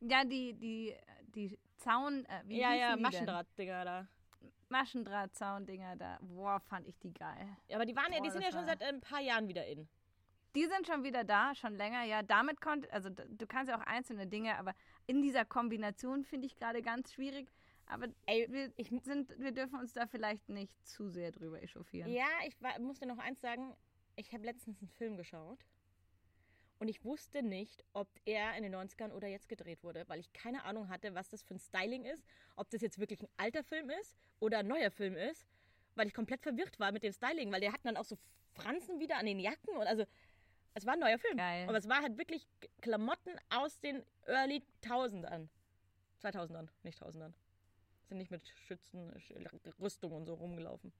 Ja, 0.00 0.24
die, 0.24 0.54
die, 0.54 0.96
die 1.34 1.58
Zaun, 1.76 2.24
äh, 2.24 2.42
wie 2.46 2.58
ja, 2.58 2.72
ja, 2.72 2.96
die 2.96 3.02
Maschendrahtdinger 3.02 3.84
da. 3.84 4.08
Maschendrahtzaun-Dinger 4.70 5.96
da. 5.96 6.18
Boah, 6.22 6.60
fand 6.60 6.86
ich 6.86 6.98
die 7.00 7.12
geil. 7.12 7.48
Ja, 7.68 7.76
Aber 7.76 7.84
die 7.84 7.96
waren 7.96 8.12
ja, 8.12 8.20
die 8.20 8.28
Boah, 8.28 8.32
sind 8.32 8.42
ja 8.42 8.52
schon 8.52 8.64
seit 8.64 8.82
ein 8.82 9.00
paar 9.00 9.20
Jahren 9.20 9.48
wieder 9.48 9.66
in. 9.66 9.88
Die 10.54 10.64
sind 10.66 10.86
schon 10.86 11.04
wieder 11.04 11.24
da, 11.24 11.54
schon 11.54 11.74
länger, 11.74 12.04
ja. 12.04 12.22
Damit 12.22 12.60
konnte, 12.60 12.90
also 12.92 13.10
du 13.10 13.46
kannst 13.46 13.70
ja 13.70 13.76
auch 13.78 13.86
einzelne 13.86 14.26
Dinge, 14.26 14.56
aber 14.56 14.74
in 15.06 15.20
dieser 15.20 15.44
Kombination 15.44 16.24
finde 16.24 16.46
ich 16.46 16.56
gerade 16.56 16.80
ganz 16.82 17.12
schwierig. 17.12 17.48
Aber 17.86 18.06
Ey, 18.26 18.46
wir, 18.50 18.72
ich- 18.76 18.90
sind, 19.02 19.36
wir 19.38 19.52
dürfen 19.52 19.78
uns 19.78 19.92
da 19.92 20.06
vielleicht 20.06 20.48
nicht 20.48 20.72
zu 20.86 21.08
sehr 21.08 21.32
drüber 21.32 21.60
echauffieren. 21.60 22.10
Ja, 22.10 22.28
ich 22.46 22.60
war, 22.62 22.78
muss 22.78 23.00
dir 23.00 23.06
noch 23.06 23.18
eins 23.18 23.40
sagen. 23.40 23.74
Ich 24.16 24.32
habe 24.32 24.44
letztens 24.44 24.80
einen 24.80 24.90
Film 24.90 25.16
geschaut. 25.16 25.58
Und 26.80 26.88
ich 26.88 27.04
wusste 27.04 27.42
nicht, 27.42 27.84
ob 27.92 28.08
er 28.24 28.56
in 28.56 28.62
den 28.62 28.74
90ern 28.74 29.12
oder 29.12 29.28
jetzt 29.28 29.50
gedreht 29.50 29.84
wurde, 29.84 30.08
weil 30.08 30.18
ich 30.18 30.32
keine 30.32 30.64
Ahnung 30.64 30.88
hatte, 30.88 31.14
was 31.14 31.28
das 31.28 31.42
für 31.42 31.54
ein 31.54 31.58
Styling 31.58 32.06
ist. 32.06 32.24
Ob 32.56 32.70
das 32.70 32.80
jetzt 32.80 32.98
wirklich 32.98 33.20
ein 33.20 33.28
alter 33.36 33.62
Film 33.62 33.90
ist 33.90 34.16
oder 34.38 34.60
ein 34.60 34.66
neuer 34.66 34.90
Film 34.90 35.14
ist. 35.14 35.46
Weil 35.94 36.06
ich 36.06 36.14
komplett 36.14 36.40
verwirrt 36.40 36.80
war 36.80 36.90
mit 36.90 37.02
dem 37.02 37.12
Styling, 37.12 37.52
weil 37.52 37.60
der 37.60 37.74
hatten 37.74 37.86
dann 37.86 37.98
auch 37.98 38.06
so 38.06 38.16
Fransen 38.54 38.98
wieder 38.98 39.18
an 39.18 39.26
den 39.26 39.38
Jacken. 39.38 39.76
Und 39.76 39.86
also, 39.86 40.06
es 40.72 40.86
war 40.86 40.94
ein 40.94 41.00
neuer 41.00 41.18
Film. 41.18 41.36
Geil. 41.36 41.68
Aber 41.68 41.76
es 41.76 41.86
war 41.86 42.00
halt 42.00 42.16
wirklich 42.16 42.46
Klamotten 42.80 43.36
aus 43.50 43.78
den 43.80 44.02
Early 44.24 44.62
1000ern. 44.82 45.48
2000ern, 46.22 46.68
nicht 46.82 47.02
1000ern. 47.02 47.34
Sind 48.08 48.16
nicht 48.16 48.30
mit 48.30 48.48
Schützen, 48.48 49.12
Rüstung 49.78 50.12
und 50.12 50.24
so 50.24 50.32
rumgelaufen. 50.32 50.94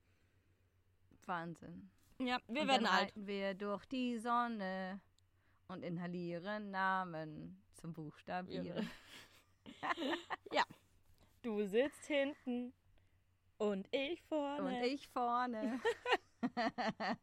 Wahnsinn. 1.25 1.89
Ja, 2.19 2.39
wir 2.47 2.61
und 2.61 2.67
werden 2.67 2.83
dann 2.83 2.93
alt. 2.93 3.13
wir 3.15 3.55
durch 3.55 3.85
die 3.85 4.19
Sonne 4.19 5.01
und 5.71 5.83
inhalieren 5.83 6.71
Namen 6.71 7.61
zum 7.73 7.93
Buchstabieren. 7.93 8.89
ja. 10.51 10.63
Du 11.41 11.63
sitzt 11.65 12.05
hinten 12.05 12.73
und 13.57 13.87
ich 13.91 14.21
vorne. 14.23 14.63
Und 14.63 14.83
ich 14.83 15.07
vorne. 15.09 15.79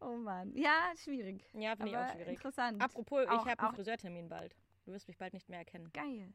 oh 0.00 0.16
Mann. 0.16 0.52
Ja, 0.56 0.92
schwierig. 0.96 1.44
Ja, 1.52 1.76
finde 1.76 1.90
ich 1.92 1.96
auch 1.96 2.08
schwierig. 2.12 2.28
interessant. 2.28 2.82
Apropos, 2.82 3.26
Auch- 3.26 3.44
ich 3.44 3.50
habe 3.50 3.62
einen 3.62 3.74
Friseurtermin 3.74 4.28
bald. 4.28 4.56
Du 4.84 4.92
wirst 4.92 5.08
mich 5.08 5.18
bald 5.18 5.32
nicht 5.32 5.48
mehr 5.48 5.58
erkennen. 5.60 5.90
Geil. 5.92 6.32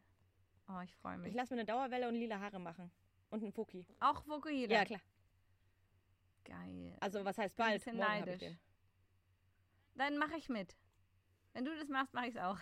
Oh, 0.68 0.80
ich 0.84 0.96
freue 0.98 1.16
Ich 1.16 1.22
mich. 1.22 1.34
lasse 1.34 1.54
mir 1.54 1.62
eine 1.62 1.66
Dauerwelle 1.66 2.08
und 2.08 2.16
lila 2.16 2.40
Haare 2.40 2.60
machen. 2.60 2.92
Und 3.32 3.44
einen 3.44 3.54
Foki. 3.54 3.86
Auch 4.00 4.26
Vokuhila. 4.28 4.74
Ja, 4.74 4.86
klar. 4.86 5.02
Geil. 6.46 6.96
Also, 7.00 7.24
was 7.24 7.38
heißt 7.38 7.56
Bin 7.56 7.66
ein 7.66 7.70
bald? 7.72 7.84
bisschen 7.84 7.98
Morgen 7.98 8.20
ich 8.20 8.26
neidisch. 8.26 8.58
Dann 10.00 10.18
mache 10.18 10.38
ich 10.38 10.48
mit. 10.48 10.78
Wenn 11.52 11.66
du 11.66 11.76
das 11.78 11.90
machst, 11.90 12.14
mache 12.14 12.28
ich 12.28 12.36
es 12.36 12.42
auch. 12.42 12.58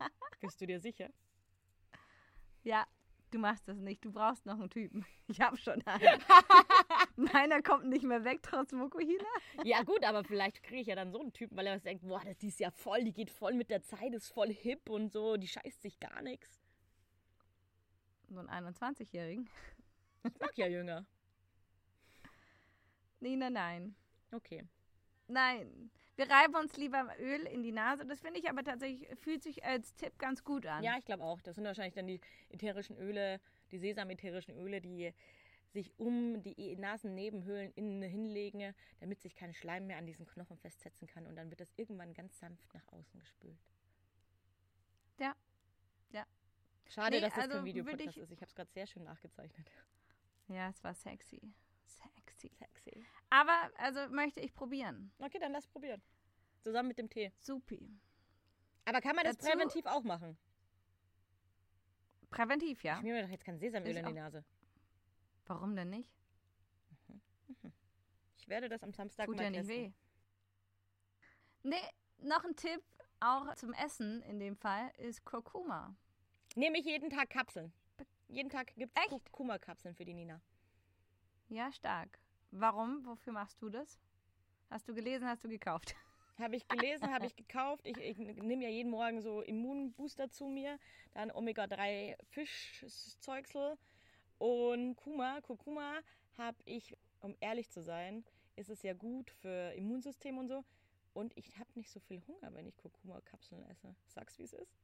Bist 0.40 0.60
du 0.60 0.66
dir 0.66 0.78
sicher? 0.80 1.08
Ja, 2.62 2.86
du 3.30 3.38
machst 3.38 3.66
das 3.68 3.78
nicht. 3.78 4.04
Du 4.04 4.12
brauchst 4.12 4.44
noch 4.44 4.60
einen 4.60 4.68
Typen. 4.70 5.04
Ich 5.28 5.40
hab 5.40 5.58
schon 5.58 5.80
einen. 5.86 6.22
Meiner 7.16 7.62
kommt 7.62 7.86
nicht 7.86 8.02
mehr 8.04 8.24
weg, 8.24 8.40
trotz 8.42 8.72
Mokuhila. 8.72 9.24
Ja, 9.64 9.82
gut, 9.82 10.02
aber 10.04 10.24
vielleicht 10.24 10.62
kriege 10.62 10.80
ich 10.82 10.86
ja 10.88 10.94
dann 10.94 11.10
so 11.12 11.20
einen 11.20 11.32
Typen, 11.34 11.56
weil 11.56 11.66
er 11.66 11.76
was 11.76 11.82
denkt, 11.82 12.02
boah, 12.06 12.22
das- 12.24 12.42
ist 12.42 12.60
ja 12.60 12.70
voll, 12.70 13.04
die 13.04 13.12
geht 13.12 13.30
voll 13.30 13.52
mit 13.54 13.68
der 13.70 13.82
Zeit, 13.82 14.12
ist 14.14 14.28
voll 14.32 14.52
hip 14.52 14.88
und 14.90 15.10
so, 15.12 15.36
die 15.38 15.48
scheißt 15.48 15.80
sich 15.82 15.98
gar 16.00 16.20
nichts. 16.22 16.60
So 18.28 18.38
einen 18.40 18.48
21-Jährigen. 18.48 19.48
Ich 20.24 20.38
mag 20.38 20.56
ja 20.58 20.66
jünger. 20.66 21.06
Nina, 23.20 23.48
nein. 23.50 23.94
Okay. 24.32 24.66
Nein. 25.28 25.90
Wir 26.18 26.28
reiben 26.28 26.56
uns 26.56 26.76
lieber 26.76 27.06
Öl 27.20 27.42
in 27.46 27.62
die 27.62 27.70
Nase. 27.70 28.04
Das 28.04 28.18
finde 28.18 28.40
ich 28.40 28.50
aber 28.50 28.64
tatsächlich, 28.64 29.08
fühlt 29.20 29.40
sich 29.40 29.64
als 29.64 29.94
Tipp 29.94 30.18
ganz 30.18 30.42
gut 30.42 30.66
an. 30.66 30.82
Ja, 30.82 30.96
ich 30.98 31.04
glaube 31.04 31.22
auch. 31.22 31.40
Das 31.42 31.54
sind 31.54 31.64
wahrscheinlich 31.64 31.94
dann 31.94 32.08
die 32.08 32.20
ätherischen 32.48 32.96
Öle, 32.98 33.40
die 33.70 33.78
sesamätherischen 33.78 34.56
Öle, 34.56 34.80
die 34.80 35.14
sich 35.70 35.96
um 35.96 36.42
die 36.42 36.74
Nasennebenhöhlen 36.74 37.70
innen 37.74 38.02
hinlegen, 38.02 38.74
damit 38.98 39.20
sich 39.20 39.36
kein 39.36 39.54
Schleim 39.54 39.86
mehr 39.86 39.98
an 39.98 40.06
diesen 40.06 40.26
Knochen 40.26 40.58
festsetzen 40.58 41.06
kann 41.06 41.24
und 41.24 41.36
dann 41.36 41.50
wird 41.50 41.60
das 41.60 41.72
irgendwann 41.76 42.14
ganz 42.14 42.36
sanft 42.40 42.74
nach 42.74 42.88
außen 42.88 43.20
gespült. 43.20 43.60
Ja. 45.20 45.36
Ja. 46.10 46.26
Schade, 46.88 47.14
Nee, 47.16 47.20
dass 47.20 47.34
das 47.34 47.44
also 47.44 47.56
kein 47.58 47.64
Videopodcast 47.64 48.00
würd 48.06 48.16
ich- 48.16 48.22
ist. 48.24 48.32
Ich 48.32 48.40
habe 48.40 48.48
es 48.48 48.54
gerade 48.56 48.70
sehr 48.72 48.86
schön 48.88 49.04
nachgezeichnet. 49.04 49.70
Ja, 50.48 50.68
es 50.70 50.82
war 50.82 50.94
sexy. 50.94 51.40
Sexy. 51.86 52.27
Aber, 53.30 53.70
also 53.76 54.08
möchte 54.14 54.40
ich 54.40 54.54
probieren. 54.54 55.12
Okay, 55.18 55.38
dann 55.38 55.52
lass 55.52 55.66
probieren. 55.66 56.02
Zusammen 56.62 56.88
mit 56.88 56.98
dem 56.98 57.08
Tee. 57.10 57.32
Supi. 57.38 57.90
Aber 58.84 59.00
kann 59.00 59.14
man 59.16 59.24
das 59.24 59.36
Dazu- 59.36 59.50
präventiv 59.50 59.86
auch 59.86 60.02
machen? 60.02 60.38
Präventiv, 62.30 62.82
ja. 62.82 62.94
Ich 62.94 63.00
schmier 63.00 63.14
mir 63.14 63.22
doch 63.22 63.30
jetzt 63.30 63.44
kein 63.44 63.58
Sesamöl 63.58 63.96
in 63.96 64.06
die. 64.06 64.12
Nase. 64.12 64.44
Warum 65.46 65.76
denn 65.76 65.90
nicht? 65.90 66.10
Ich 68.36 68.48
werde 68.48 68.68
das 68.68 68.82
am 68.82 68.92
Samstag 68.92 69.26
Tut 69.26 69.36
mal 69.36 69.44
ja 69.44 69.50
nicht 69.50 69.66
testen. 69.66 69.76
weh. 69.76 69.92
Nee, 71.62 72.26
noch 72.26 72.44
ein 72.44 72.56
Tipp, 72.56 72.82
auch 73.20 73.54
zum 73.56 73.72
Essen 73.74 74.22
in 74.22 74.38
dem 74.40 74.56
Fall, 74.56 74.90
ist 74.96 75.24
Kurkuma. 75.24 75.94
Nehme 76.54 76.78
ich 76.78 76.86
jeden 76.86 77.10
Tag 77.10 77.28
Kapseln. 77.30 77.72
Jeden 78.28 78.48
Tag 78.50 78.74
gibt 78.76 78.96
es? 78.98 79.08
Kurkuma-Kapseln 79.08 79.94
für 79.94 80.04
die 80.04 80.14
Nina. 80.14 80.40
Ja, 81.48 81.72
stark. 81.72 82.18
Warum? 82.50 83.04
Wofür 83.04 83.32
machst 83.32 83.60
du 83.62 83.68
das? 83.68 83.98
Hast 84.70 84.88
du 84.88 84.94
gelesen, 84.94 85.26
hast 85.26 85.44
du 85.44 85.48
gekauft? 85.48 85.94
Habe 86.38 86.54
ich 86.54 86.68
gelesen, 86.68 87.12
habe 87.12 87.26
ich 87.26 87.34
gekauft. 87.34 87.84
Ich, 87.84 87.96
ich 87.96 88.16
nehme 88.16 88.62
ja 88.62 88.68
jeden 88.68 88.90
Morgen 88.90 89.20
so 89.20 89.40
Immunbooster 89.42 90.30
zu 90.30 90.46
mir. 90.46 90.78
Dann 91.12 91.32
Omega-3 91.32 92.16
Fischzeugsel. 92.30 93.76
Und 94.38 94.94
Kuma, 94.94 95.40
Kurkuma 95.40 95.98
habe 96.36 96.56
ich, 96.64 96.96
um 97.18 97.34
ehrlich 97.40 97.70
zu 97.70 97.82
sein, 97.82 98.24
ist 98.54 98.70
es 98.70 98.82
ja 98.82 98.94
gut 98.94 99.32
für 99.32 99.72
Immunsystem 99.74 100.38
und 100.38 100.46
so. 100.46 100.64
Und 101.12 101.36
ich 101.36 101.58
habe 101.58 101.70
nicht 101.74 101.90
so 101.90 101.98
viel 101.98 102.22
Hunger, 102.28 102.54
wenn 102.54 102.68
ich 102.68 102.76
Kurkuma-Kapseln 102.76 103.64
esse. 103.64 103.96
Sag's, 104.06 104.38
wie 104.38 104.44
es 104.44 104.52
ist. 104.52 104.78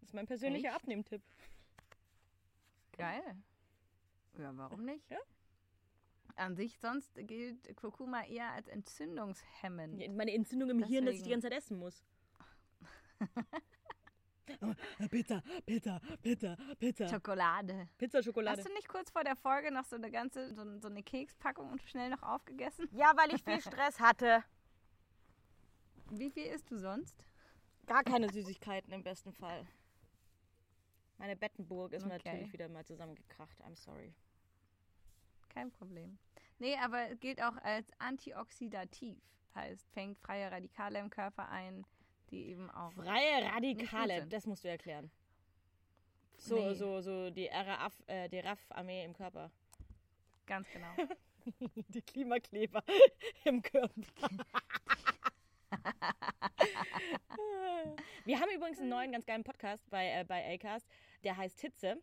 Das 0.00 0.08
ist 0.08 0.14
mein 0.14 0.26
persönlicher? 0.26 0.74
Abnehmtipp. 0.74 1.22
Geil. 2.98 3.36
Ja, 4.38 4.56
warum 4.56 4.84
nicht? 4.84 5.08
Ja. 5.08 5.20
An 6.36 6.56
sich 6.56 6.78
sonst 6.78 7.12
gilt 7.26 7.76
Kurkuma 7.76 8.24
eher 8.24 8.50
als 8.52 8.68
entzündungshemmend. 8.68 10.00
Ja, 10.00 10.10
Meine 10.12 10.32
Entzündung 10.34 10.70
im 10.70 10.82
Hirn, 10.84 11.06
dass 11.06 11.14
ich 11.16 11.22
die 11.22 11.28
Deswegen. 11.30 11.40
ganze 11.42 11.48
Zeit 11.48 11.58
essen 11.58 11.78
muss. 11.78 12.04
Oh, 14.62 14.74
Pizza, 15.08 15.42
Pizza, 15.64 16.00
Pizza, 16.22 16.56
Pizza. 16.78 17.08
Schokolade. 17.08 17.88
Pizza, 17.96 18.20
Schokolade. 18.22 18.58
Hast 18.58 18.68
du 18.68 18.72
nicht 18.74 18.88
kurz 18.88 19.10
vor 19.10 19.22
der 19.22 19.36
Folge 19.36 19.70
noch 19.72 19.84
so 19.84 19.94
eine 19.96 20.10
ganze, 20.10 20.52
so, 20.54 20.78
so 20.80 20.88
eine 20.88 21.02
Kekspackung 21.04 21.70
und 21.70 21.80
schnell 21.82 22.10
noch 22.10 22.22
aufgegessen? 22.24 22.88
Ja, 22.90 23.12
weil 23.16 23.32
ich 23.34 23.44
viel 23.44 23.60
Stress 23.60 24.00
hatte. 24.00 24.42
Wie 26.10 26.30
viel 26.30 26.46
isst 26.46 26.68
du 26.70 26.78
sonst? 26.78 27.24
Gar 27.86 28.02
keine 28.02 28.28
Süßigkeiten 28.28 28.92
im 28.92 29.04
besten 29.04 29.32
Fall. 29.32 29.66
Meine 31.18 31.36
Bettenburg 31.36 31.92
ist 31.92 32.04
Okay. 32.04 32.18
natürlich 32.18 32.52
wieder 32.52 32.68
mal 32.68 32.84
zusammengekracht. 32.84 33.60
I'm 33.62 33.76
sorry. 33.76 34.12
Kein 35.50 35.70
Problem. 35.70 36.18
Nee, 36.58 36.76
aber 36.76 37.10
es 37.10 37.20
gilt 37.20 37.42
auch 37.42 37.56
als 37.62 37.86
antioxidativ. 37.98 39.16
Heißt, 39.54 39.90
fängt 39.92 40.18
freie 40.18 40.50
Radikale 40.50 40.98
im 40.98 41.10
Körper 41.10 41.48
ein, 41.48 41.84
die 42.30 42.48
eben 42.48 42.70
auch. 42.70 42.92
Freie 42.92 43.44
Radikale, 43.52 44.26
das 44.26 44.46
musst 44.46 44.64
du 44.64 44.68
erklären. 44.68 45.10
So, 46.36 46.56
Nee. 46.56 46.74
so, 46.74 47.00
so 47.00 47.30
die 47.30 47.46
RAF, 47.46 48.02
äh, 48.06 48.28
die 48.28 48.38
RAF-Armee 48.38 49.04
im 49.04 49.12
Körper. 49.12 49.50
Ganz 50.46 50.68
genau. 50.70 50.88
Die 51.88 52.02
Klimakleber 52.02 52.82
im 53.44 53.62
Körper. 53.62 54.28
Wir 58.24 58.38
haben 58.40 58.50
übrigens 58.54 58.78
einen 58.78 58.88
neuen 58.90 59.12
ganz 59.12 59.26
geilen 59.26 59.44
Podcast 59.44 59.88
bei, 59.90 60.20
äh, 60.20 60.24
bei 60.24 60.54
Acast, 60.54 60.86
der 61.24 61.36
heißt 61.36 61.60
Hitze. 61.60 62.00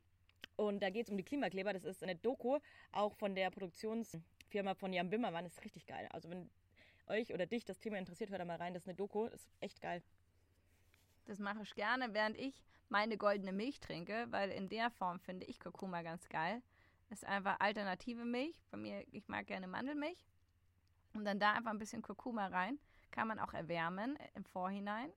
Und 0.57 0.81
da 0.81 0.89
geht 0.89 1.05
es 1.05 1.11
um 1.11 1.17
die 1.17 1.23
Klimakleber. 1.23 1.71
Das 1.71 1.85
ist 1.85 2.03
eine 2.03 2.15
Doku, 2.15 2.59
auch 2.91 3.15
von 3.15 3.35
der 3.35 3.51
Produktionsfirma 3.51 4.73
von 4.73 4.91
Jan 4.91 5.09
Bimmermann. 5.09 5.45
Das 5.45 5.53
ist 5.53 5.63
richtig 5.63 5.85
geil. 5.85 6.09
Also 6.11 6.29
wenn 6.29 6.49
euch 7.07 7.33
oder 7.33 7.45
dich 7.45 7.63
das 7.63 7.79
Thema 7.79 7.97
interessiert, 7.97 8.31
hört 8.31 8.41
da 8.41 8.45
mal 8.45 8.57
rein. 8.57 8.73
Das 8.73 8.83
ist 8.83 8.89
eine 8.89 8.95
Doku. 8.95 9.29
Das 9.29 9.41
ist 9.41 9.49
echt 9.61 9.81
geil. 9.81 10.01
Das 11.25 11.39
mache 11.39 11.61
ich 11.61 11.75
gerne, 11.75 12.13
während 12.13 12.37
ich 12.37 12.63
meine 12.89 13.17
goldene 13.17 13.51
Milch 13.51 13.79
trinke, 13.79 14.27
weil 14.29 14.49
in 14.49 14.69
der 14.69 14.89
Form 14.89 15.19
finde 15.19 15.45
ich 15.45 15.59
Kurkuma 15.59 16.01
ganz 16.01 16.27
geil. 16.29 16.61
Ist 17.09 17.25
einfach 17.25 17.59
alternative 17.59 18.25
Milch. 18.25 18.61
Bei 18.71 18.77
mir, 18.77 19.05
ich 19.11 19.27
mag 19.27 19.45
gerne 19.47 19.67
Mandelmilch. 19.67 20.25
Und 21.13 21.25
dann 21.25 21.39
da 21.39 21.53
einfach 21.53 21.71
ein 21.71 21.79
bisschen 21.79 22.01
Kurkuma 22.01 22.47
rein. 22.47 22.79
Kann 23.11 23.27
man 23.27 23.39
auch 23.39 23.53
erwärmen 23.53 24.17
im 24.35 24.43
Vorhinein. 24.43 25.11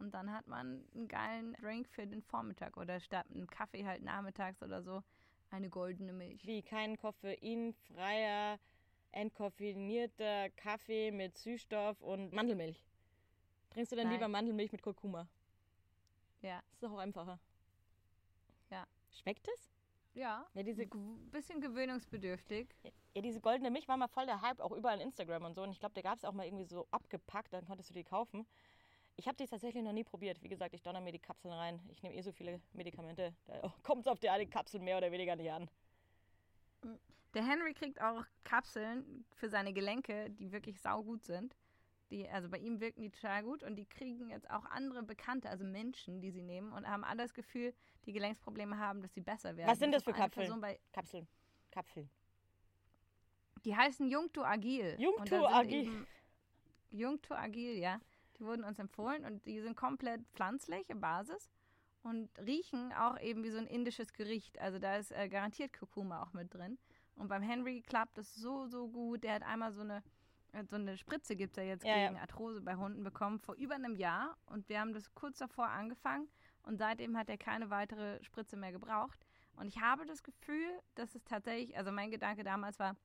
Und 0.00 0.14
dann 0.14 0.32
hat 0.32 0.46
man 0.48 0.82
einen 0.94 1.08
geilen 1.08 1.52
Drink 1.54 1.86
für 1.88 2.06
den 2.06 2.22
Vormittag 2.22 2.76
oder 2.78 3.00
statt 3.00 3.26
einem 3.30 3.46
Kaffee 3.46 3.84
halt 3.84 4.02
nachmittags 4.02 4.62
oder 4.62 4.82
so 4.82 5.02
eine 5.50 5.68
goldene 5.68 6.14
Milch. 6.14 6.46
Wie 6.46 6.62
kein 6.62 6.96
koffeinfreier, 6.96 8.58
entkoffinierter 9.12 10.48
Kaffee 10.50 11.10
mit 11.10 11.36
Süßstoff 11.36 12.00
und 12.00 12.32
Mandelmilch. 12.32 12.82
Trinkst 13.70 13.92
du 13.92 13.96
dann 13.96 14.06
Nein. 14.06 14.14
lieber 14.14 14.28
Mandelmilch 14.28 14.72
mit 14.72 14.82
Kurkuma? 14.82 15.28
Ja. 16.40 16.62
Das 16.70 16.74
ist 16.74 16.82
doch 16.82 16.92
auch 16.92 16.98
einfacher. 16.98 17.38
Ja. 18.70 18.86
Schmeckt 19.10 19.48
es? 19.48 19.70
Ja. 20.14 20.46
Ja, 20.54 20.62
diese, 20.62 20.86
bisschen 21.30 21.60
gewöhnungsbedürftig. 21.60 22.68
ja, 23.14 23.22
diese 23.22 23.40
goldene 23.40 23.70
Milch 23.70 23.86
war 23.86 23.96
mal 23.96 24.08
voll 24.08 24.26
der 24.26 24.40
Hype, 24.40 24.60
auch 24.60 24.72
überall 24.72 24.96
in 24.96 25.08
Instagram 25.08 25.44
und 25.44 25.54
so. 25.54 25.62
Und 25.62 25.72
ich 25.72 25.78
glaube, 25.78 25.94
der 25.94 26.02
gab 26.02 26.16
es 26.16 26.24
auch 26.24 26.32
mal 26.32 26.46
irgendwie 26.46 26.64
so 26.64 26.86
abgepackt, 26.90 27.52
dann 27.52 27.66
konntest 27.66 27.90
du 27.90 27.94
die 27.94 28.04
kaufen. 28.04 28.46
Ich 29.20 29.28
habe 29.28 29.36
die 29.36 29.46
tatsächlich 29.46 29.84
noch 29.84 29.92
nie 29.92 30.02
probiert. 30.02 30.42
Wie 30.42 30.48
gesagt, 30.48 30.72
ich 30.72 30.80
donner 30.80 31.02
mir 31.02 31.12
die 31.12 31.18
Kapseln 31.18 31.52
rein. 31.52 31.78
Ich 31.90 32.02
nehme 32.02 32.14
eh 32.14 32.22
so 32.22 32.32
viele 32.32 32.58
Medikamente. 32.72 33.34
Da 33.44 33.74
kommt 33.82 34.00
es 34.00 34.06
auf 34.06 34.18
die 34.18 34.30
eine 34.30 34.46
Kapsel 34.46 34.80
mehr 34.80 34.96
oder 34.96 35.12
weniger 35.12 35.36
nicht 35.36 35.52
an. 35.52 35.68
Der 37.34 37.46
Henry 37.46 37.74
kriegt 37.74 38.00
auch 38.00 38.24
Kapseln 38.44 39.26
für 39.34 39.50
seine 39.50 39.74
Gelenke, 39.74 40.30
die 40.30 40.52
wirklich 40.52 40.80
saugut 40.80 41.22
sind. 41.22 41.54
Die, 42.08 42.26
also 42.30 42.48
bei 42.48 42.56
ihm 42.56 42.80
wirken 42.80 43.02
die 43.02 43.10
total 43.10 43.42
gut 43.42 43.62
und 43.62 43.76
die 43.76 43.84
kriegen 43.84 44.30
jetzt 44.30 44.48
auch 44.50 44.64
andere 44.64 45.02
Bekannte, 45.02 45.50
also 45.50 45.66
Menschen, 45.66 46.22
die 46.22 46.30
sie 46.30 46.42
nehmen 46.42 46.72
und 46.72 46.88
haben 46.88 47.04
alle 47.04 47.22
das 47.22 47.34
Gefühl, 47.34 47.74
die 48.06 48.14
Gelenksprobleme 48.14 48.78
haben, 48.78 49.02
dass 49.02 49.12
sie 49.12 49.20
besser 49.20 49.54
werden. 49.54 49.70
Was 49.70 49.78
sind 49.78 49.92
das 49.92 50.02
für 50.02 50.14
Kapseln? 50.14 50.48
Kapseln. 50.92 51.28
Kapseln. 51.70 52.08
die 53.66 53.76
heißen 53.76 54.08
Jungto 54.08 54.42
Agil. 54.42 54.96
Sind 55.44 55.54
Agil. 55.54 56.06
Jungto 56.90 57.34
Agil, 57.34 57.76
ja. 57.78 58.00
Die 58.40 58.46
wurden 58.46 58.64
uns 58.64 58.78
empfohlen 58.78 59.24
und 59.26 59.44
die 59.44 59.60
sind 59.60 59.76
komplett 59.76 60.26
pflanzlich 60.32 60.88
in 60.88 61.00
Basis 61.00 61.50
und 62.02 62.30
riechen 62.38 62.92
auch 62.94 63.20
eben 63.20 63.44
wie 63.44 63.50
so 63.50 63.58
ein 63.58 63.66
indisches 63.66 64.14
Gericht. 64.14 64.58
Also 64.58 64.78
da 64.78 64.96
ist 64.96 65.12
äh, 65.12 65.28
garantiert 65.28 65.74
Kurkuma 65.74 66.22
auch 66.22 66.32
mit 66.32 66.52
drin. 66.54 66.78
Und 67.16 67.28
beim 67.28 67.42
Henry 67.42 67.82
klappt 67.82 68.16
das 68.16 68.34
so, 68.34 68.66
so 68.66 68.88
gut. 68.88 69.24
Der 69.24 69.34
hat 69.34 69.42
einmal 69.42 69.72
so 69.72 69.82
eine, 69.82 70.02
äh, 70.52 70.64
so 70.64 70.76
eine 70.76 70.96
Spritze, 70.96 71.36
gibt 71.36 71.58
ja 71.58 71.64
jetzt 71.64 71.84
Ja, 71.84 71.96
ja. 71.96 72.08
gegen 72.08 72.18
Arthrose 72.18 72.62
bei 72.62 72.76
Hunden 72.76 73.04
bekommen, 73.04 73.38
vor 73.40 73.56
über 73.56 73.74
einem 73.74 73.94
Jahr. 73.94 74.38
Und 74.46 74.66
wir 74.70 74.80
haben 74.80 74.94
das 74.94 75.14
kurz 75.14 75.38
davor 75.38 75.68
angefangen. 75.68 76.26
Und 76.62 76.78
seitdem 76.78 77.18
hat 77.18 77.28
er 77.28 77.36
keine 77.36 77.68
weitere 77.68 78.22
Spritze 78.24 78.56
mehr 78.56 78.72
gebraucht. 78.72 79.26
Und 79.56 79.68
ich 79.68 79.82
habe 79.82 80.06
das 80.06 80.22
Gefühl, 80.22 80.70
dass 80.94 81.14
es 81.14 81.22
tatsächlich, 81.24 81.76
also 81.76 81.92
mein 81.92 82.10
Gedanke 82.10 82.42
damals 82.42 82.78
war, 82.78 82.96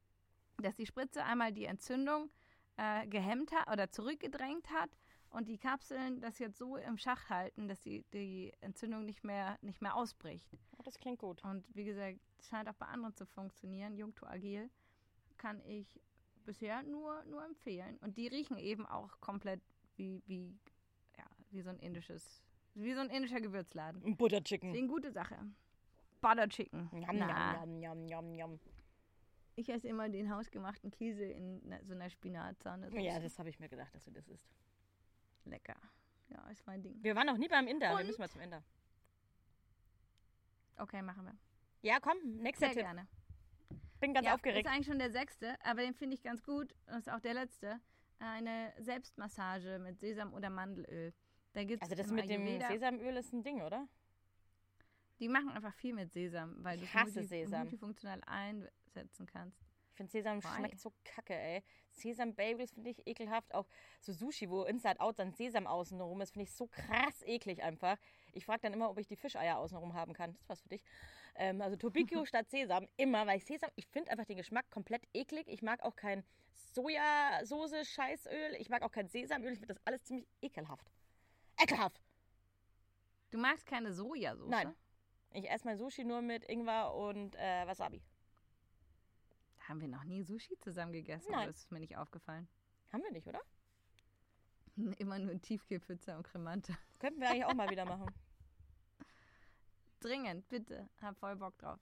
dass 0.60 0.76
die 0.76 0.86
Spritze 0.86 1.26
einmal 1.26 1.52
die 1.52 1.66
Entzündung 1.66 2.30
äh, 2.78 3.06
gehemmt 3.08 3.52
hat 3.52 3.70
oder 3.70 3.90
zurückgedrängt 3.90 4.70
hat 4.70 4.90
und 5.36 5.48
die 5.48 5.58
Kapseln 5.58 6.22
das 6.22 6.40
jetzt 6.40 6.58
so 6.58 6.78
im 6.78 6.98
Schach 6.98 7.30
halten, 7.30 7.68
dass 7.68 7.80
die, 7.82 8.04
die 8.14 8.54
Entzündung 8.62 9.06
nicht 9.06 9.24
mehr, 9.24 9.58
nicht 9.62 9.82
mehr 9.82 9.96
ausbricht. 9.96 10.50
Oh, 10.78 10.82
das 10.84 10.98
klingt 10.98 11.20
gut. 11.20 11.44
Und 11.44 11.64
wie 11.76 11.84
gesagt, 11.86 12.20
es 12.40 12.48
scheint 12.48 12.70
auch 12.70 12.74
bei 12.76 12.86
anderen 12.88 13.14
zu 13.16 13.26
funktionieren. 13.26 13.96
Jungto 13.98 14.26
Agil 14.26 14.70
kann 15.38 15.62
ich 15.66 16.00
bisher 16.46 16.84
nur, 16.84 17.24
nur 17.26 17.44
empfehlen. 17.44 17.98
Und 17.98 18.18
die 18.18 18.28
riechen 18.28 18.58
eben 18.58 18.86
auch 18.86 19.20
komplett 19.20 19.62
wie, 19.98 20.22
wie, 20.28 20.58
ja, 21.18 21.26
wie 21.52 21.62
so 21.62 21.70
ein 21.70 21.80
indisches, 21.80 22.42
wie 22.74 22.94
so 22.94 23.02
ein 23.02 23.10
indischer 23.10 23.42
Gewürzladen. 23.42 24.16
Butter 24.18 24.44
Chicken. 24.44 24.70
Deswegen 24.72 24.88
gute 24.88 25.12
Sache. 25.12 25.38
Butter 26.22 26.48
Chicken. 26.50 26.90
Njam, 26.94 27.18
Na, 27.18 27.66
njam, 27.66 27.80
njam, 27.80 28.06
njam, 28.06 28.32
njam. 28.32 28.60
ich 29.58 29.70
esse 29.70 29.88
immer 29.88 30.10
den 30.10 30.30
hausgemachten 30.30 30.92
Käse 30.92 31.24
in 31.26 31.62
na- 31.68 31.82
so 31.84 31.94
einer 31.94 32.10
Spinatzahne. 32.10 32.90
Ja, 33.02 33.20
das 33.20 33.40
habe 33.40 33.50
ich 33.50 33.60
mir 33.60 33.70
gedacht, 33.70 33.94
dass 33.96 34.04
du 34.06 34.12
das 34.12 34.28
isst. 34.28 34.50
Lecker. 35.46 35.76
Ja, 36.30 36.48
ist 36.50 36.66
mein 36.66 36.82
Ding. 36.82 37.02
Wir 37.04 37.16
waren 37.16 37.28
noch 37.28 37.38
nie 37.38 37.48
beim 37.48 37.68
Inder. 37.68 37.90
Wir 37.92 38.00
Und? 38.00 38.08
müssen 38.08 38.22
mal 38.22 38.30
zum 38.30 38.42
Inder. 38.42 38.64
Okay, 40.78 41.02
machen 41.02 41.26
wir. 41.26 41.36
Ja, 41.82 42.00
komm, 42.00 42.18
nächster 42.38 42.68
Sehr 42.68 42.74
Tipp. 42.76 42.84
gerne. 42.84 43.08
Bin 44.00 44.14
ganz 44.14 44.28
ja, 44.28 44.34
aufgeregt. 44.36 44.66
ist 44.68 44.72
eigentlich 44.72 44.88
schon 44.88 45.00
der 45.00 45.12
sechste, 45.12 45.56
aber 45.64 45.82
den 45.82 45.94
finde 45.94 46.16
ich 46.16 46.24
ganz 46.24 46.44
gut. 46.44 46.76
Das 46.88 46.98
ist 46.98 47.10
auch 47.10 47.20
der 47.20 47.34
letzte. 47.34 47.80
Eine 48.20 48.74
Selbstmassage 48.80 49.80
mit 49.80 50.00
Sesam 50.00 50.34
oder 50.34 50.50
Mandelöl. 50.50 51.14
Da 51.54 51.64
gibt's 51.64 51.84
Also 51.84 51.96
das 51.96 52.12
mit 52.12 52.30
dem 52.30 52.42
Ayurveda- 52.42 52.68
Sesamöl 52.68 53.16
ist 53.18 53.34
ein 53.34 53.44
Ding, 53.44 53.62
oder? 53.62 53.88
Die 55.20 55.30
machen 55.30 55.50
einfach 55.50 55.74
viel 55.76 55.94
mit 55.94 56.12
Sesam, 56.12 56.56
weil 56.64 56.82
Ich 56.84 56.92
du 56.92 57.24
Sesam. 57.24 57.62
multifunktional 57.62 58.22
einsetzen 58.26 59.26
kannst. 59.26 59.65
Ich 59.96 59.98
finde 59.98 60.12
Sesam 60.12 60.44
Why? 60.44 60.58
schmeckt 60.58 60.82
so 60.82 60.92
kacke, 61.06 61.34
ey. 61.34 61.64
Sesam-Bagels 61.92 62.74
finde 62.74 62.90
ich 62.90 63.08
ekelhaft. 63.08 63.56
Auch 63.56 63.66
so 64.02 64.12
Sushi, 64.12 64.50
wo 64.50 64.64
Inside 64.64 65.00
Out 65.00 65.20
dann 65.20 65.32
Sesam 65.32 65.68
außenrum 65.68 66.20
ist, 66.20 66.32
finde 66.32 66.44
ich 66.44 66.52
so 66.52 66.68
krass 66.68 67.22
eklig 67.22 67.64
einfach. 67.64 67.98
Ich 68.34 68.46
frage 68.46 68.60
dann 68.64 68.74
immer, 68.74 68.90
ob 68.90 69.00
ich 69.00 69.08
die 69.08 69.16
Fischeier 69.16 69.58
außenrum 69.58 69.94
haben 69.94 70.12
kann. 70.12 70.34
Das 70.34 70.42
ist 70.42 70.50
was 70.50 70.62
für 70.62 70.68
dich. 70.68 70.84
Ähm, 71.36 71.62
also 71.62 71.78
Tobikio 71.78 72.26
statt 72.26 72.50
Sesam. 72.50 72.90
Immer, 72.98 73.26
weil 73.26 73.40
Sesam, 73.40 73.70
ich 73.78 73.88
finde 73.88 74.12
einfach 74.12 74.26
den 74.26 74.36
Geschmack 74.36 74.70
komplett 74.70 75.08
eklig. 75.14 75.48
Ich 75.48 75.62
mag 75.62 75.82
auch 75.82 75.96
kein 75.96 76.26
Sojasauce, 76.74 77.88
Scheißöl. 77.88 78.56
Ich 78.60 78.68
mag 78.68 78.82
auch 78.82 78.92
kein 78.92 79.08
Sesamöl. 79.08 79.54
Ich 79.54 79.60
finde 79.60 79.76
das 79.76 79.88
alles 79.88 80.04
ziemlich 80.04 80.28
ekelhaft. 80.42 80.92
Ekelhaft! 81.58 82.02
Du 83.32 83.38
magst 83.38 83.66
keine 83.66 83.94
Sojasauce? 83.94 84.50
Nein. 84.50 84.76
Ich 85.32 85.50
esse 85.50 85.66
mein 85.66 85.78
Sushi 85.78 86.04
nur 86.04 86.22
mit 86.22 86.44
Ingwer 86.50 86.94
und 86.94 87.34
äh, 87.38 87.66
Wasabi. 87.66 88.02
Haben 89.68 89.82
wir 89.82 89.88
noch 89.88 90.04
nie 90.04 90.22
Sushi 90.24 90.58
zusammen 90.60 90.92
gegessen? 90.94 91.32
Nein. 91.32 91.42
Oder 91.42 91.50
ist 91.50 91.72
mir 91.72 91.80
nicht 91.80 91.98
aufgefallen? 91.98 92.48
Haben 92.92 93.04
wir 93.04 93.12
nicht, 93.12 93.28
oder? 93.28 93.42
Immer 95.00 95.20
nur 95.20 95.40
Tiefkühlpizza 95.42 96.18
und 96.18 96.24
Cremante. 96.24 96.78
Könnten 97.00 97.20
wir 97.20 97.30
eigentlich 97.30 97.46
auch 97.46 97.54
mal 97.54 97.70
wieder 97.70 97.86
machen. 97.86 98.06
Dringend, 100.00 100.48
bitte. 100.50 100.90
Hab 101.02 101.18
voll 101.18 101.36
Bock 101.36 101.58
drauf. 101.58 101.80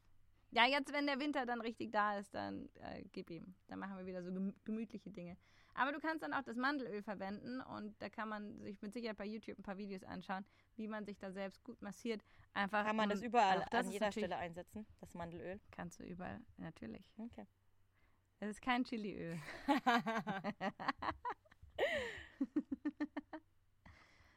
Ja, 0.52 0.68
jetzt, 0.68 0.94
wenn 0.94 1.08
der 1.08 1.20
Winter 1.20 1.46
dann 1.46 1.62
richtig 1.62 1.92
da 1.92 2.18
ist, 2.20 2.34
dann 2.34 2.70
äh, 2.76 3.04
gib 3.12 3.30
ihm. 3.32 3.56
Dann 3.68 3.80
machen 3.80 3.98
wir 3.98 4.06
wieder 4.06 4.24
so 4.24 4.30
gemü- 4.30 4.54
gemütliche 4.64 5.10
Dinge. 5.10 5.36
Aber 5.74 5.92
du 5.92 6.00
kannst 6.00 6.22
dann 6.22 6.34
auch 6.34 6.44
das 6.44 6.56
Mandelöl 6.56 7.02
verwenden 7.02 7.60
und 7.62 8.00
da 8.00 8.08
kann 8.10 8.30
man 8.30 8.62
sich 8.62 8.80
mit 8.84 8.94
Sicherheit 8.94 9.18
bei 9.18 9.26
YouTube 9.26 9.58
ein 9.58 9.64
paar 9.64 9.78
Videos 9.80 10.04
anschauen, 10.04 10.46
wie 10.76 10.88
man 10.88 11.04
sich 11.06 11.18
da 11.18 11.32
selbst 11.32 11.64
gut 11.64 11.82
massiert. 11.82 12.24
Einfach 12.54 12.86
Kann 12.86 12.96
man 12.96 13.10
das 13.10 13.24
überall 13.24 13.66
das 13.72 13.88
an 13.88 13.92
jeder 13.92 14.12
Stelle 14.12 14.38
einsetzen, 14.38 14.86
das 15.00 15.16
Mandelöl? 15.16 15.60
Kannst 15.72 16.00
du 16.00 16.04
überall, 16.04 16.40
natürlich. 16.58 17.04
Okay. 17.18 17.48
Es 18.44 18.50
ist 18.58 18.62
kein 18.62 18.84
Chiliöl. 18.84 19.40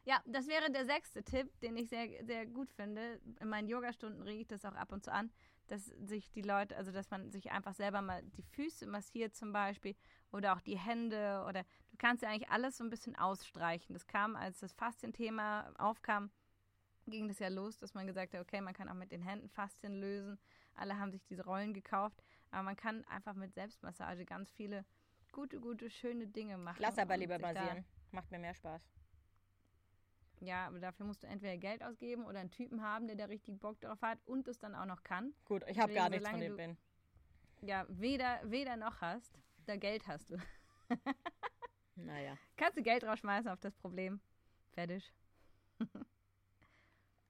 Ja, 0.08 0.22
das 0.24 0.46
wäre 0.46 0.70
der 0.70 0.86
sechste 0.86 1.24
Tipp, 1.24 1.50
den 1.62 1.76
ich 1.76 1.88
sehr, 1.88 2.24
sehr 2.24 2.46
gut 2.46 2.70
finde. 2.70 3.20
In 3.40 3.48
meinen 3.48 3.66
Yogastunden 3.66 4.22
rege 4.22 4.42
ich 4.42 4.46
das 4.46 4.64
auch 4.64 4.76
ab 4.76 4.92
und 4.92 5.02
zu 5.04 5.12
an, 5.12 5.32
dass 5.66 5.86
sich 5.86 6.30
die 6.30 6.42
Leute, 6.42 6.76
also 6.76 6.92
dass 6.92 7.10
man 7.10 7.32
sich 7.32 7.50
einfach 7.50 7.74
selber 7.74 8.02
mal 8.02 8.22
die 8.22 8.44
Füße 8.44 8.86
massiert 8.86 9.34
zum 9.34 9.52
Beispiel 9.52 9.96
oder 10.30 10.54
auch 10.54 10.60
die 10.60 10.78
Hände 10.78 11.44
oder 11.48 11.64
du 11.90 11.96
kannst 11.98 12.22
ja 12.22 12.28
eigentlich 12.28 12.50
alles 12.50 12.76
so 12.76 12.84
ein 12.84 12.90
bisschen 12.90 13.16
ausstreichen. 13.16 13.94
Das 13.94 14.06
kam, 14.06 14.36
als 14.36 14.60
das 14.60 14.72
Faszienthema 14.74 15.72
aufkam, 15.76 16.30
ging 17.08 17.26
das 17.26 17.40
ja 17.40 17.48
los, 17.48 17.76
dass 17.78 17.94
man 17.94 18.06
gesagt 18.06 18.32
hat, 18.32 18.40
okay, 18.40 18.60
man 18.60 18.74
kann 18.74 18.88
auch 18.88 18.94
mit 18.94 19.10
den 19.10 19.22
Händen 19.22 19.48
Faszien 19.48 19.94
lösen. 19.94 20.38
Alle 20.74 21.00
haben 21.00 21.10
sich 21.10 21.24
diese 21.24 21.44
Rollen 21.44 21.74
gekauft, 21.74 22.22
aber 22.56 22.62
man 22.62 22.76
kann 22.76 23.04
einfach 23.04 23.34
mit 23.34 23.52
Selbstmassage 23.52 24.24
ganz 24.24 24.50
viele 24.50 24.86
gute, 25.30 25.60
gute, 25.60 25.90
schöne 25.90 26.26
Dinge 26.26 26.56
machen. 26.56 26.78
Lass 26.80 26.96
aber 26.96 27.18
lieber 27.18 27.38
massieren. 27.38 27.84
Macht 28.12 28.30
mir 28.30 28.38
mehr 28.38 28.54
Spaß. 28.54 28.80
Ja, 30.40 30.66
aber 30.66 30.80
dafür 30.80 31.04
musst 31.04 31.22
du 31.22 31.26
entweder 31.26 31.58
Geld 31.58 31.82
ausgeben 31.82 32.24
oder 32.24 32.40
einen 32.40 32.50
Typen 32.50 32.80
haben, 32.82 33.08
der 33.08 33.16
da 33.16 33.26
richtig 33.26 33.60
Bock 33.60 33.78
drauf 33.82 34.00
hat 34.00 34.18
und 34.24 34.48
es 34.48 34.58
dann 34.58 34.74
auch 34.74 34.86
noch 34.86 35.02
kann. 35.02 35.34
Gut, 35.44 35.64
ich 35.68 35.78
habe 35.78 35.92
gar 35.92 36.08
nichts 36.08 36.26
von 36.26 36.40
dem 36.40 36.56
Ben. 36.56 36.78
Ja, 37.60 37.84
weder, 37.90 38.40
weder 38.44 38.76
noch 38.78 39.02
hast, 39.02 39.38
da 39.66 39.76
Geld 39.76 40.06
hast 40.06 40.30
du. 40.30 40.38
Naja. 41.98 42.36
Kannst 42.58 42.76
du 42.76 42.82
Geld 42.82 43.04
rausschmeißen 43.04 43.50
auf 43.50 43.58
das 43.60 43.74
Problem. 43.74 44.20
Fertig. 44.72 45.14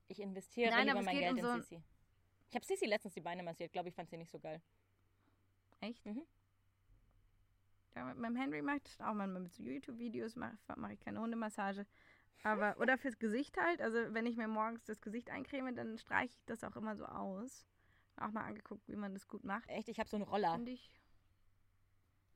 Ich 0.08 0.20
investiere 0.20 0.70
Nein, 0.70 0.88
lieber 0.88 1.02
mein 1.02 1.18
Geld 1.18 1.32
um 1.32 1.38
in 1.38 1.44
so 1.44 1.54
Sissi. 1.54 1.82
Ich 2.48 2.54
habe 2.54 2.64
Sissi 2.64 2.86
letztens 2.86 3.14
die 3.14 3.20
Beine 3.20 3.44
massiert. 3.44 3.72
Glaube 3.72 3.88
ich, 3.88 3.94
fand 3.94 4.10
sie 4.10 4.16
nicht 4.16 4.30
so 4.30 4.40
geil. 4.40 4.60
Echt? 5.80 6.04
Mhm. 6.06 6.22
Ja, 7.94 8.04
mit 8.04 8.18
meinem 8.18 8.36
Henry 8.36 8.60
mache 8.60 8.76
ich 8.76 8.82
das 8.82 9.00
auch 9.00 9.14
manchmal 9.14 9.42
mit 9.42 9.54
so 9.54 9.62
YouTube-Videos, 9.62 10.36
mache 10.36 10.56
mach 10.76 10.90
ich 10.90 11.00
keine 11.00 11.20
Hundemassage. 11.20 11.86
Aber, 12.42 12.78
oder 12.78 12.98
fürs 12.98 13.18
Gesicht 13.18 13.56
halt. 13.56 13.80
Also, 13.80 14.12
wenn 14.12 14.26
ich 14.26 14.36
mir 14.36 14.48
morgens 14.48 14.84
das 14.84 15.00
Gesicht 15.00 15.30
eincreme, 15.30 15.74
dann 15.74 15.98
streiche 15.98 16.34
ich 16.34 16.44
das 16.44 16.62
auch 16.62 16.76
immer 16.76 16.94
so 16.94 17.06
aus. 17.06 17.66
Auch 18.16 18.30
mal 18.30 18.44
angeguckt, 18.44 18.88
wie 18.88 18.96
man 18.96 19.14
das 19.14 19.26
gut 19.26 19.44
macht. 19.44 19.68
Echt, 19.68 19.88
ich 19.88 19.98
habe 19.98 20.08
so 20.08 20.16
einen 20.16 20.24
Roller. 20.24 20.52
Finde 20.52 20.72
ich. 20.72 20.90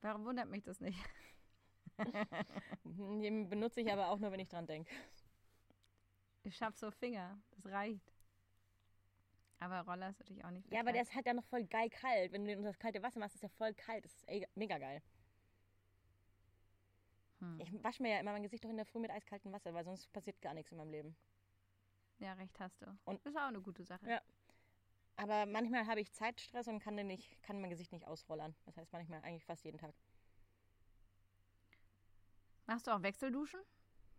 Warum 0.01 0.25
wundert 0.25 0.49
mich 0.49 0.63
das 0.63 0.79
nicht? 0.81 0.99
Den 2.83 3.47
benutze 3.49 3.81
ich 3.81 3.91
aber 3.91 4.09
auch 4.09 4.19
nur, 4.19 4.31
wenn 4.31 4.39
ich 4.39 4.49
dran 4.49 4.65
denke. 4.65 4.91
Ich 6.43 6.57
schaff 6.57 6.75
so 6.75 6.89
Finger. 6.89 7.39
Das 7.51 7.71
reicht. 7.71 8.10
Aber 9.61 9.81
Roller 9.81 10.09
ist 10.09 10.19
natürlich 10.19 10.43
auch 10.43 10.49
nicht 10.49 10.71
Ja, 10.71 10.79
aber 10.79 10.91
der 10.91 11.03
ist 11.03 11.13
halt 11.13 11.27
ja 11.27 11.33
noch 11.33 11.45
voll 11.45 11.63
geil 11.65 11.87
kalt. 11.89 12.31
Wenn 12.31 12.41
du 12.43 12.47
den 12.49 12.57
unter 12.57 12.71
das 12.71 12.79
kalte 12.79 13.01
Wasser 13.03 13.19
machst, 13.19 13.35
ist 13.35 13.43
der 13.43 13.49
voll 13.51 13.73
kalt. 13.75 14.03
Das 14.03 14.11
ist 14.15 14.27
ey- 14.27 14.47
mega 14.55 14.79
geil. 14.79 15.03
Hm. 17.39 17.59
Ich 17.59 17.83
wasche 17.83 18.01
mir 18.01 18.13
ja 18.13 18.19
immer 18.19 18.31
mein 18.31 18.41
Gesicht 18.41 18.65
doch 18.65 18.69
in 18.71 18.77
der 18.77 18.87
Früh 18.87 18.99
mit 18.99 19.11
eiskaltem 19.11 19.51
Wasser, 19.51 19.71
weil 19.75 19.83
sonst 19.83 20.11
passiert 20.13 20.41
gar 20.41 20.55
nichts 20.55 20.71
in 20.71 20.79
meinem 20.79 20.89
Leben. 20.89 21.15
Ja, 22.17 22.33
recht 22.33 22.59
hast 22.59 22.81
du. 22.81 22.87
Und- 23.05 23.23
ist 23.23 23.37
auch 23.37 23.41
eine 23.43 23.61
gute 23.61 23.83
Sache. 23.83 24.09
Ja. 24.09 24.21
Aber 25.15 25.45
manchmal 25.45 25.85
habe 25.85 26.01
ich 26.01 26.11
Zeitstress 26.11 26.67
und 26.67 26.79
kann, 26.79 26.97
den 26.97 27.05
nicht, 27.07 27.39
kann 27.43 27.61
mein 27.61 27.69
Gesicht 27.69 27.91
nicht 27.91 28.07
ausrollern. 28.07 28.55
Das 28.65 28.77
heißt 28.77 28.91
manchmal 28.91 29.21
eigentlich 29.21 29.45
fast 29.45 29.63
jeden 29.63 29.77
Tag. 29.77 29.93
Machst 32.65 32.87
du 32.87 32.91
auch 32.91 33.03
Wechselduschen? 33.03 33.59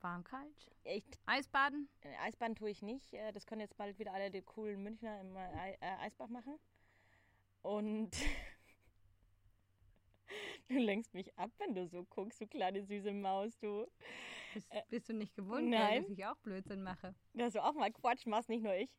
Warm, 0.02 0.24
kalt? 0.24 0.70
Ich, 0.84 1.04
Eisbaden? 1.26 1.88
äh, 2.02 2.14
Eisbahn 2.22 2.54
tue 2.56 2.70
ich 2.70 2.82
nicht. 2.82 3.12
Äh, 3.14 3.32
Das 3.32 3.46
können 3.46 3.60
jetzt 3.60 3.76
bald 3.76 3.98
wieder 3.98 4.12
alle 4.12 4.30
die 4.30 4.42
coolen 4.42 4.82
Münchner 4.82 5.20
im 5.20 5.36
äh, 5.36 5.76
Ei- 5.80 5.98
Eisbach 6.00 6.28
machen. 6.28 6.58
Und 7.62 8.10
du 10.68 10.74
lenkst 10.74 11.14
mich 11.14 11.36
ab, 11.38 11.50
wenn 11.58 11.74
du 11.74 11.86
so 11.86 12.04
guckst, 12.04 12.40
du 12.40 12.46
kleine 12.46 12.82
süße 12.82 13.12
Maus, 13.12 13.56
du. 13.58 13.86
Bist, 14.54 14.68
bist 14.90 15.08
du 15.08 15.14
nicht 15.14 15.34
gewohnt, 15.36 15.68
nein. 15.70 16.02
dass 16.02 16.10
ich 16.10 16.26
auch 16.26 16.36
Blödsinn 16.38 16.82
mache? 16.82 17.14
Dass 17.34 17.52
du 17.52 17.62
auch 17.62 17.74
mal 17.74 17.92
Quatsch 17.92 18.26
machst, 18.26 18.48
nicht 18.48 18.62
nur 18.62 18.74
ich. 18.74 18.90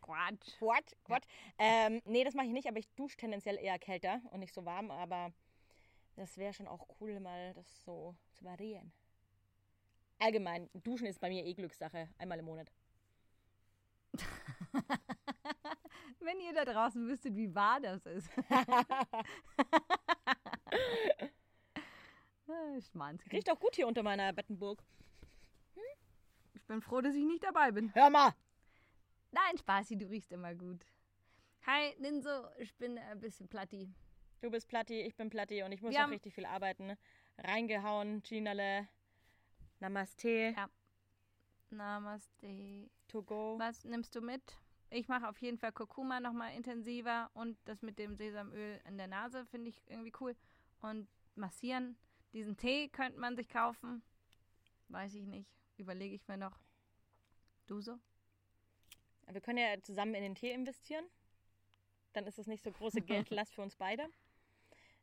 Quatsch. 0.00 0.56
Quatsch, 0.58 0.92
Quatsch. 1.04 1.26
Ähm, 1.58 2.00
nee, 2.04 2.22
das 2.22 2.34
mache 2.34 2.46
ich 2.46 2.52
nicht, 2.52 2.68
aber 2.68 2.78
ich 2.78 2.88
dusche 2.94 3.16
tendenziell 3.16 3.58
eher 3.58 3.78
kälter 3.78 4.20
und 4.30 4.40
nicht 4.40 4.54
so 4.54 4.64
warm, 4.64 4.90
aber 4.92 5.32
das 6.14 6.38
wäre 6.38 6.54
schon 6.54 6.68
auch 6.68 6.86
cool, 7.00 7.18
mal 7.18 7.52
das 7.54 7.84
so 7.84 8.14
zu 8.32 8.44
variieren. 8.44 8.92
Allgemein, 10.18 10.68
Duschen 10.74 11.06
ist 11.06 11.20
bei 11.20 11.28
mir 11.28 11.44
eh 11.44 11.52
Glückssache, 11.54 12.08
einmal 12.18 12.38
im 12.38 12.46
Monat. 12.46 12.70
Wenn 16.20 16.40
ihr 16.40 16.54
da 16.54 16.64
draußen 16.64 17.06
wüsstet, 17.06 17.36
wie 17.36 17.54
wahr 17.54 17.80
das 17.80 18.04
ist. 18.06 18.28
Ah, 22.48 22.80
Schmanzki. 22.80 23.30
Riecht 23.34 23.50
auch 23.50 23.58
gut 23.58 23.74
hier 23.74 23.88
unter 23.88 24.02
meiner 24.04 24.32
Bettenburg. 24.32 24.80
Ich 26.54 26.62
bin 26.64 26.80
froh, 26.80 27.00
dass 27.00 27.14
ich 27.16 27.24
nicht 27.24 27.42
dabei 27.42 27.72
bin. 27.72 27.92
Hör 27.94 28.08
mal! 28.08 28.32
Nein, 29.32 29.58
Spaßi, 29.58 29.96
du 29.98 30.06
riechst 30.08 30.30
immer 30.32 30.54
gut. 30.54 30.86
Hi, 31.66 31.94
Ninso, 31.98 32.46
ich 32.58 32.72
bin 32.76 32.98
ein 32.98 33.20
bisschen 33.20 33.48
platti. 33.48 33.92
Du 34.40 34.50
bist 34.50 34.68
Platti, 34.68 35.00
ich 35.00 35.16
bin 35.16 35.28
Platti 35.28 35.62
und 35.64 35.72
ich 35.72 35.82
muss 35.82 35.90
Wir 35.90 35.98
noch 35.98 36.04
haben- 36.04 36.12
richtig 36.12 36.34
viel 36.34 36.46
arbeiten. 36.46 36.96
Reingehauen, 37.38 38.22
Ginale, 38.22 38.86
Namaste, 39.80 40.54
Ja. 40.56 40.68
Namaste. 41.70 42.90
to 43.08 43.22
go. 43.22 43.58
Was 43.58 43.84
nimmst 43.84 44.14
du 44.14 44.20
mit? 44.20 44.42
Ich 44.90 45.08
mache 45.08 45.28
auf 45.28 45.38
jeden 45.38 45.58
Fall 45.58 45.72
Kurkuma 45.72 46.20
nochmal 46.20 46.54
intensiver 46.54 47.30
und 47.34 47.58
das 47.64 47.82
mit 47.82 47.98
dem 47.98 48.14
Sesamöl 48.16 48.80
in 48.86 48.96
der 48.96 49.08
Nase 49.08 49.44
finde 49.46 49.68
ich 49.70 49.82
irgendwie 49.86 50.12
cool. 50.20 50.36
Und 50.80 51.08
massieren. 51.34 51.96
Diesen 52.32 52.56
Tee 52.56 52.88
könnte 52.88 53.18
man 53.18 53.36
sich 53.36 53.48
kaufen. 53.48 54.02
Weiß 54.88 55.14
ich 55.14 55.26
nicht. 55.26 55.50
Überlege 55.76 56.14
ich 56.14 56.26
mir 56.28 56.36
noch. 56.36 56.58
Du 57.66 57.80
so? 57.80 57.98
Wir 59.28 59.40
können 59.40 59.58
ja 59.58 59.80
zusammen 59.82 60.14
in 60.14 60.22
den 60.22 60.34
Tee 60.36 60.52
investieren. 60.52 61.04
Dann 62.12 62.26
ist 62.26 62.38
es 62.38 62.46
nicht 62.46 62.62
so 62.62 62.70
große 62.70 63.00
Geldlast 63.40 63.54
für 63.54 63.62
uns 63.62 63.74
beide. 63.74 64.08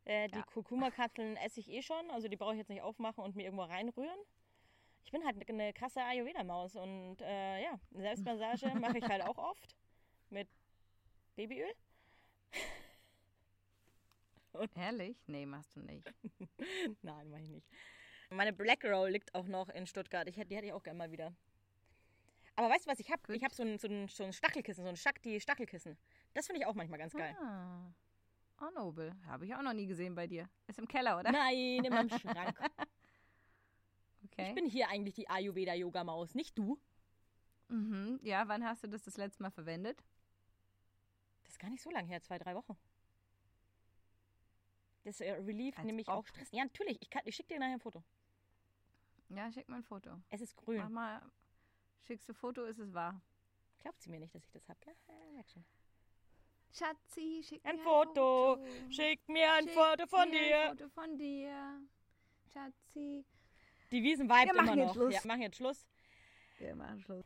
Äh, 0.06 0.30
die 0.30 0.38
Ja. 0.38 0.44
Kurkuma-Kapseln 0.44 1.36
esse 1.38 1.60
ich 1.60 1.70
eh 1.70 1.82
schon, 1.82 2.10
also 2.12 2.28
die 2.28 2.38
brauche 2.38 2.54
ich 2.54 2.60
jetzt 2.60 2.70
nicht 2.70 2.82
aufmachen 2.82 3.24
und 3.24 3.36
mir 3.36 3.44
irgendwo 3.44 3.64
reinrühren. 3.64 4.20
Ich 5.04 5.12
bin 5.12 5.24
halt 5.26 5.50
eine 5.50 5.74
krasse 5.74 6.02
Ayurveda-Maus 6.02 6.76
und 6.76 7.22
äh, 7.22 7.64
ja, 7.64 7.80
Selbstmassage 7.92 8.74
mache 8.80 8.98
ich 8.98 9.08
halt 9.08 9.24
auch 9.24 9.38
oft. 9.38 9.76
Mit 10.30 10.48
Babyöl? 11.36 11.74
Ehrlich? 14.76 15.18
Nee, 15.28 15.46
machst 15.46 15.76
du 15.76 15.82
nicht. 15.82 16.12
Nein, 17.02 17.30
mach 17.30 17.40
ich 17.40 17.50
nicht. 17.50 17.68
Meine 18.30 18.54
Black 18.54 18.84
Roll 18.86 19.10
liegt 19.10 19.34
auch 19.36 19.48
noch 19.48 19.70
in 19.70 19.86
Stuttgart. 19.88 20.28
Ich, 20.28 20.36
die 20.36 20.56
hätte 20.56 20.66
ich 20.66 20.74
auch 20.74 20.84
gerne 20.84 20.98
mal 20.98 21.12
wieder. 21.12 21.34
Aber 22.56 22.70
weißt 22.70 22.86
du, 22.86 22.92
was 22.92 23.00
ich 23.00 23.12
habe? 23.12 23.36
Ich 23.36 23.44
habe 23.44 23.54
so 23.54 23.64
ein, 23.64 23.78
so, 23.80 23.88
ein, 23.88 24.08
so 24.08 24.24
ein 24.24 24.34
Stachelkissen, 24.34 24.84
so 24.84 24.90
ein 24.90 24.96
Shakti-Stachelkissen. 24.96 25.98
Das 26.34 26.46
finde 26.46 26.62
ich 26.62 26.68
auch 26.68 26.76
manchmal 26.76 27.00
ganz 27.00 27.14
geil. 27.14 27.36
Ah. 27.42 27.92
Oh, 28.62 28.70
nobel. 28.76 29.14
Habe 29.26 29.46
ich 29.46 29.56
auch 29.56 29.62
noch 29.62 29.74
nie 29.74 29.88
gesehen 29.88 30.14
bei 30.16 30.28
dir. 30.28 30.48
Ist 30.68 30.80
im 30.80 30.88
Keller, 30.88 31.20
oder? 31.20 31.32
Nein, 31.32 31.84
in 31.84 31.94
meinem 31.94 32.10
Schrank. 32.20 32.58
Okay. 34.34 34.50
Ich 34.50 34.56
bin 34.56 34.66
hier 34.66 34.90
eigentlich 34.90 35.16
die 35.16 35.30
Ayurveda-Yoga-Maus, 35.30 36.34
nicht 36.36 36.58
du. 36.58 36.80
mhm. 37.70 38.20
Ja, 38.24 38.48
wann 38.48 38.64
hast 38.66 38.84
du 38.84 38.88
das 38.88 39.04
das 39.04 39.18
letzte 39.18 39.44
Mal 39.44 39.52
verwendet? 39.52 40.04
Das 41.44 41.52
ist 41.54 41.60
gar 41.60 41.70
nicht 41.70 41.82
so 41.84 41.90
lange 41.92 42.08
her, 42.08 42.22
zwei, 42.22 42.38
drei 42.40 42.56
Wochen. 42.56 42.76
Das 45.04 45.20
äh, 45.22 45.32
relieved 45.34 45.78
Als 45.78 45.86
nämlich 45.86 46.08
ob. 46.08 46.16
auch 46.16 46.26
Stress. 46.28 46.50
Ja, 46.52 46.64
natürlich. 46.64 46.98
Ich, 47.02 47.10
kann- 47.10 47.24
ich 47.26 47.36
schicke 47.36 47.54
dir 47.54 47.60
nachher 47.60 47.74
ein 47.74 47.80
Foto. 47.80 48.04
Ja, 49.30 49.52
schick 49.52 49.68
mal 49.68 49.78
ein 49.78 49.84
Foto. 49.84 50.12
Es 50.30 50.42
ist 50.42 50.56
Mach 50.56 50.64
grün. 50.66 50.92
mal, 50.92 51.22
schickst 52.04 52.28
du 52.30 52.34
Foto, 52.34 52.64
ist 52.66 52.80
es 52.80 52.94
wahr. 52.94 53.22
Glaubt 53.80 54.02
sie 54.02 54.10
mir 54.10 54.20
nicht, 54.20 54.34
dass 54.34 54.44
ich 54.46 54.52
das 54.52 54.68
habe? 54.70 54.80
Ja, 54.86 54.94
merk 55.34 55.50
schon. 55.50 55.66
Schatzi, 56.72 57.44
schick 57.44 57.66
Ein 57.66 57.76
mir 57.78 57.84
Foto. 57.84 58.56
Foto. 58.58 58.92
Schick 58.92 59.28
mir 59.28 59.52
ein 59.54 59.66
Schick 59.66 59.74
Foto 59.74 60.08
von 60.08 60.30
mir 60.30 60.40
dir. 60.40 60.58
Ein 60.72 60.78
Foto 60.78 60.90
von 60.90 61.18
dir. 61.18 61.82
Schatzi. 62.52 63.26
Die 63.94 64.02
Wiesen 64.02 64.28
Wir 64.28 64.36
machen 64.36 64.50
immer 64.50 64.76
jetzt 64.76 64.88
noch. 64.88 64.94
Schluss. 64.96 65.14
Ja, 65.14 65.22
machen 65.26 65.42
jetzt 65.44 65.58
Schluss. 65.58 65.88
Wir 66.58 66.76
machen 66.76 67.00
Schluss. 67.00 67.26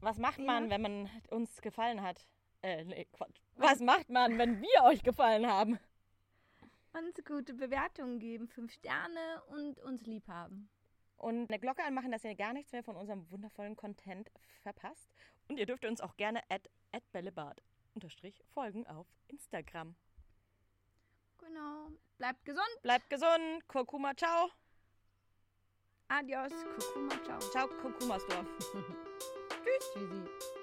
Was 0.00 0.16
macht 0.18 0.38
Ja. 0.38 0.44
man, 0.44 0.70
wenn 0.70 0.80
man 0.80 1.10
uns 1.30 1.60
gefallen 1.60 2.02
hat? 2.02 2.24
Äh, 2.62 2.84
nee, 2.84 3.04
Quatsch. 3.06 3.40
Was 3.56 3.80
macht 3.80 4.08
man, 4.10 4.38
wenn 4.38 4.62
wir 4.62 4.84
euch 4.84 5.02
gefallen 5.02 5.44
haben? 5.46 5.78
Uns 6.92 7.16
gute 7.24 7.52
Bewertungen 7.52 8.20
geben, 8.20 8.46
fünf 8.46 8.72
Sterne 8.72 9.42
und 9.48 9.80
uns 9.80 10.06
lieb 10.06 10.28
haben. 10.28 10.70
Und 11.16 11.50
eine 11.50 11.58
Glocke 11.58 11.82
anmachen, 11.82 12.12
dass 12.12 12.22
ihr 12.22 12.36
gar 12.36 12.52
nichts 12.52 12.70
mehr 12.70 12.84
von 12.84 12.94
unserem 12.94 13.28
wundervollen 13.32 13.74
Content 13.74 14.30
verpasst. 14.62 15.10
Und 15.48 15.58
ihr 15.58 15.66
dürft 15.66 15.84
uns 15.84 16.00
auch 16.00 16.16
gerne 16.16 16.42
at, 16.48 16.70
at 16.92 17.10
bällebad 17.10 17.60
unterstrich 17.94 18.40
folgen 18.52 18.86
auf 18.86 19.08
Instagram. 19.26 19.96
Genau. 21.38 21.88
Bleibt 22.18 22.44
gesund. 22.44 22.78
Bleibt 22.82 23.10
gesund. 23.10 23.66
Kurkuma, 23.66 24.14
ciao. 24.16 24.50
Adios. 26.10 26.52
Kurkuma, 26.52 27.18
ciao. 27.26 27.38
Ciao, 27.52 27.68
Kurkumasdorf. 27.82 28.46
Tschüssi. 29.64 30.54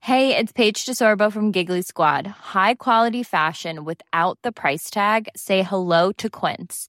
Hey, 0.00 0.36
it's 0.36 0.52
Paige 0.52 0.84
DeSorbo 0.84 1.32
from 1.32 1.50
Giggly 1.50 1.82
Squad. 1.82 2.28
High 2.28 2.74
quality 2.74 3.24
fashion 3.24 3.84
without 3.84 4.38
the 4.42 4.52
price 4.52 4.88
tag. 4.88 5.28
Say 5.34 5.64
hello 5.64 6.12
to 6.12 6.30
Quince. 6.30 6.88